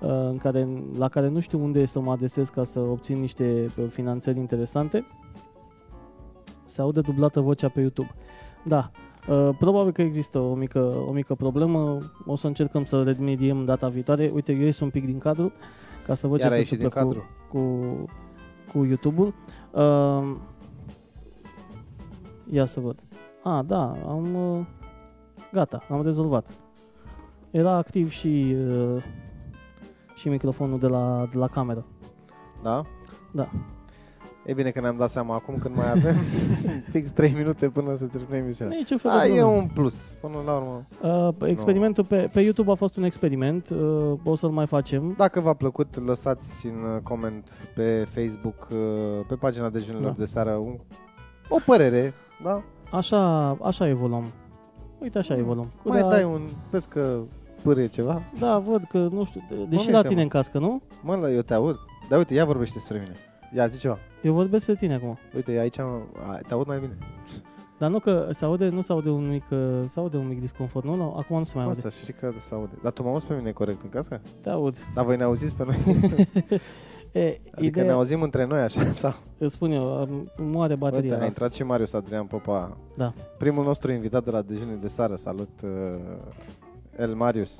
uh, 0.00 0.08
în 0.08 0.36
care, 0.36 0.68
la 0.98 1.08
care 1.08 1.28
nu 1.28 1.40
știu 1.40 1.62
unde 1.62 1.84
să 1.84 2.00
mă 2.00 2.10
adresez 2.10 2.48
ca 2.48 2.64
să 2.64 2.80
obțin 2.80 3.20
niște 3.20 3.70
uh, 3.78 3.84
finanțări 3.88 4.38
interesante. 4.38 5.06
Se 6.64 6.80
aude 6.80 7.00
dublată 7.00 7.40
vocea 7.40 7.68
pe 7.68 7.80
YouTube. 7.80 8.14
Da, 8.64 8.90
Uh, 8.94 9.03
probabil 9.58 9.92
că 9.92 10.02
există 10.02 10.38
o 10.38 10.54
mică, 10.54 11.04
o 11.08 11.12
mică 11.12 11.34
problemă, 11.34 11.98
o 12.26 12.36
să 12.36 12.46
încercăm 12.46 12.84
să 12.84 13.02
remediem 13.02 13.64
data 13.64 13.88
viitoare. 13.88 14.30
Uite, 14.34 14.52
eu 14.52 14.60
ies 14.60 14.80
un 14.80 14.90
pic 14.90 15.04
din 15.04 15.18
cadru 15.18 15.52
ca 16.06 16.14
să 16.14 16.26
văd 16.26 16.40
Iar 16.40 16.48
ce 16.48 16.54
ai 16.54 16.64
se 16.64 16.74
ieșit 16.74 16.78
din 16.78 16.86
întâmplă 16.94 17.22
cadru. 17.22 17.28
cu, 17.50 17.58
cu, 17.58 18.78
cu 18.78 18.84
YouTube-ul. 18.84 19.34
Uh, 19.70 20.36
ia 22.50 22.64
să 22.66 22.80
văd. 22.80 22.98
A, 23.42 23.62
da, 23.62 23.96
am... 24.08 24.34
Uh, 24.34 24.66
gata, 25.52 25.82
am 25.90 26.02
rezolvat. 26.02 26.50
Era 27.50 27.72
activ 27.72 28.10
și, 28.10 28.56
uh, 28.68 29.02
și 30.14 30.28
microfonul 30.28 30.78
de 30.78 30.86
la, 30.86 31.28
de 31.32 31.38
la 31.38 31.48
cameră. 31.48 31.84
Da? 32.62 32.82
Da. 33.32 33.48
E 34.46 34.52
bine 34.52 34.70
că 34.70 34.80
ne-am 34.80 34.96
dat 34.96 35.10
seama 35.10 35.34
acum 35.34 35.56
când 35.58 35.76
mai 35.76 35.90
avem 35.90 36.16
fix 36.92 37.10
3 37.10 37.32
minute 37.36 37.68
până 37.68 37.94
să 37.94 38.04
terminăm 38.04 38.42
emisiunea. 38.42 38.76
Nici 38.76 38.90
un 38.90 38.96
fel 38.96 39.10
de 39.10 39.16
Da, 39.16 39.24
e 39.24 39.28
problemă. 39.28 39.50
un 39.60 39.66
plus. 39.74 40.16
Până 40.20 40.34
la 40.46 40.54
urmă. 40.56 40.86
Uh, 41.38 41.48
experimentul 41.48 42.04
pe, 42.04 42.28
pe 42.32 42.40
YouTube 42.40 42.70
a 42.70 42.74
fost 42.74 42.96
un 42.96 43.02
experiment, 43.02 43.68
uh, 43.70 44.12
o 44.24 44.34
să-l 44.36 44.50
mai 44.50 44.66
facem. 44.66 45.14
Dacă 45.16 45.40
v-a 45.40 45.52
plăcut, 45.54 46.06
lăsați 46.06 46.66
în 46.66 46.72
uh, 46.94 47.00
coment 47.02 47.50
pe 47.74 48.06
Facebook, 48.10 48.68
uh, 48.70 48.78
pe 49.28 49.34
pagina 49.34 49.68
Dejunilor 49.70 50.10
Da. 50.10 50.16
de 50.18 50.24
seară, 50.26 50.50
un, 50.50 50.78
o 51.48 51.56
părere, 51.66 52.14
da? 52.42 52.62
Așa, 52.92 53.48
așa 53.50 53.88
evoluăm. 53.88 54.24
Uite, 54.98 55.18
așa 55.18 55.34
evoluăm. 55.36 55.72
Mai 55.84 56.00
da, 56.00 56.08
dai 56.08 56.24
un... 56.24 56.42
Vezi 56.70 56.88
că 56.88 57.18
pârie 57.62 57.86
ceva? 57.86 58.22
Da, 58.38 58.58
văd 58.58 58.84
că, 58.88 58.98
nu 58.98 59.24
știu, 59.24 59.42
de- 59.48 59.64
deși 59.68 59.84
Mă, 59.86 59.90
la 59.90 59.96
uite, 59.96 60.08
tine 60.08 60.18
mă. 60.20 60.22
în 60.22 60.28
cască, 60.28 60.58
nu? 60.58 60.82
Mă, 61.02 61.14
la, 61.16 61.30
eu 61.30 61.40
te 61.40 61.54
aud. 61.54 61.76
Dar 62.08 62.18
uite, 62.18 62.34
ia 62.34 62.44
vorbește 62.44 62.74
despre 62.74 62.98
mine. 62.98 63.14
Ia, 63.56 63.66
zi 63.66 63.78
ceva. 63.78 63.98
Eu 64.24 64.32
vorbesc 64.32 64.64
pe 64.66 64.74
tine 64.74 64.94
acum. 64.94 65.18
Uite, 65.34 65.50
aici 65.58 65.78
am, 65.78 66.08
a, 66.28 66.38
te 66.46 66.54
aud 66.54 66.66
mai 66.66 66.78
bine. 66.78 66.98
Dar 67.78 67.90
nu 67.90 67.98
că 67.98 68.28
se 68.32 68.44
aude, 68.44 68.68
nu 68.68 68.80
se 68.80 68.92
aude 68.92 69.08
un 69.10 69.28
mic, 69.28 69.44
uh, 69.50 69.58
se 69.86 69.98
aude 70.00 70.16
un 70.16 70.28
mic 70.28 70.40
disconfort, 70.40 70.84
nu? 70.84 70.94
nu 70.94 71.14
acum 71.18 71.38
nu 71.38 71.44
se 71.44 71.52
mai 71.54 71.64
Mă, 71.64 71.68
aude. 71.70 71.80
să 71.80 71.88
știi 72.02 72.12
că 72.12 72.32
se 72.40 72.54
aude. 72.54 72.72
Dar 72.82 72.92
tu 72.92 73.02
mă 73.02 73.08
auzi 73.08 73.26
pe 73.26 73.34
mine 73.34 73.50
corect 73.50 73.82
în 73.82 73.88
cască? 73.88 74.20
Te 74.40 74.50
aud. 74.50 74.76
Dar 74.94 75.04
voi 75.04 75.16
ne 75.16 75.22
auziți 75.22 75.54
pe 75.54 75.64
noi? 75.64 75.76
E, 77.12 77.26
Adică 77.28 77.60
ne 77.60 77.66
ideea, 77.66 77.92
auzim 77.94 78.22
între 78.22 78.46
noi 78.46 78.60
așa 78.60 78.84
sau? 78.92 79.14
îți 79.38 79.54
spun 79.54 79.70
eu, 79.70 79.96
am- 79.96 80.30
moare 80.36 80.74
bateria. 80.74 81.02
Uite, 81.02 81.14
a 81.14 81.18
la 81.18 81.24
asta. 81.24 81.26
intrat 81.26 81.52
și 81.52 81.62
Marius 81.62 81.92
Adrian 81.92 82.26
Popa. 82.26 82.76
Da. 82.96 83.12
Primul 83.38 83.64
nostru 83.64 83.92
invitat 83.92 84.24
de 84.24 84.30
la 84.30 84.42
dejunii 84.42 84.76
de 84.76 84.88
seară. 84.88 85.14
Salut, 85.14 85.48
uh, 85.62 85.70
El 86.98 87.14
Marius. 87.14 87.58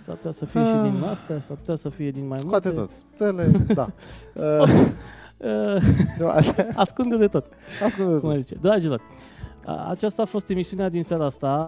S-ar 0.00 0.14
putea 0.16 0.30
să 0.30 0.44
fie 0.44 0.60
și 0.64 0.72
din 0.90 1.02
astea, 1.02 1.40
s-ar 1.40 1.56
putea 1.56 1.74
să 1.74 1.88
fie 1.88 2.10
din 2.10 2.26
mai 2.26 2.38
Scoate 2.38 2.70
multe. 2.74 2.92
tot. 3.18 3.18
Dă-le, 3.34 3.46
da. 3.74 3.88
Uh, 4.34 4.86
Uh, 5.38 5.82
nu, 6.18 6.26
asta, 6.28 6.66
ascunde 6.74 7.16
de 7.16 7.26
tot, 7.26 7.44
ascultă 7.84 8.18
cum 8.18 8.40
zice. 8.40 8.54
Dragilor, 8.60 9.00
a- 9.64 9.86
aceasta 9.90 10.22
a 10.22 10.24
fost 10.24 10.50
emisiunea 10.50 10.88
din 10.88 11.02
seara 11.02 11.24
asta. 11.24 11.66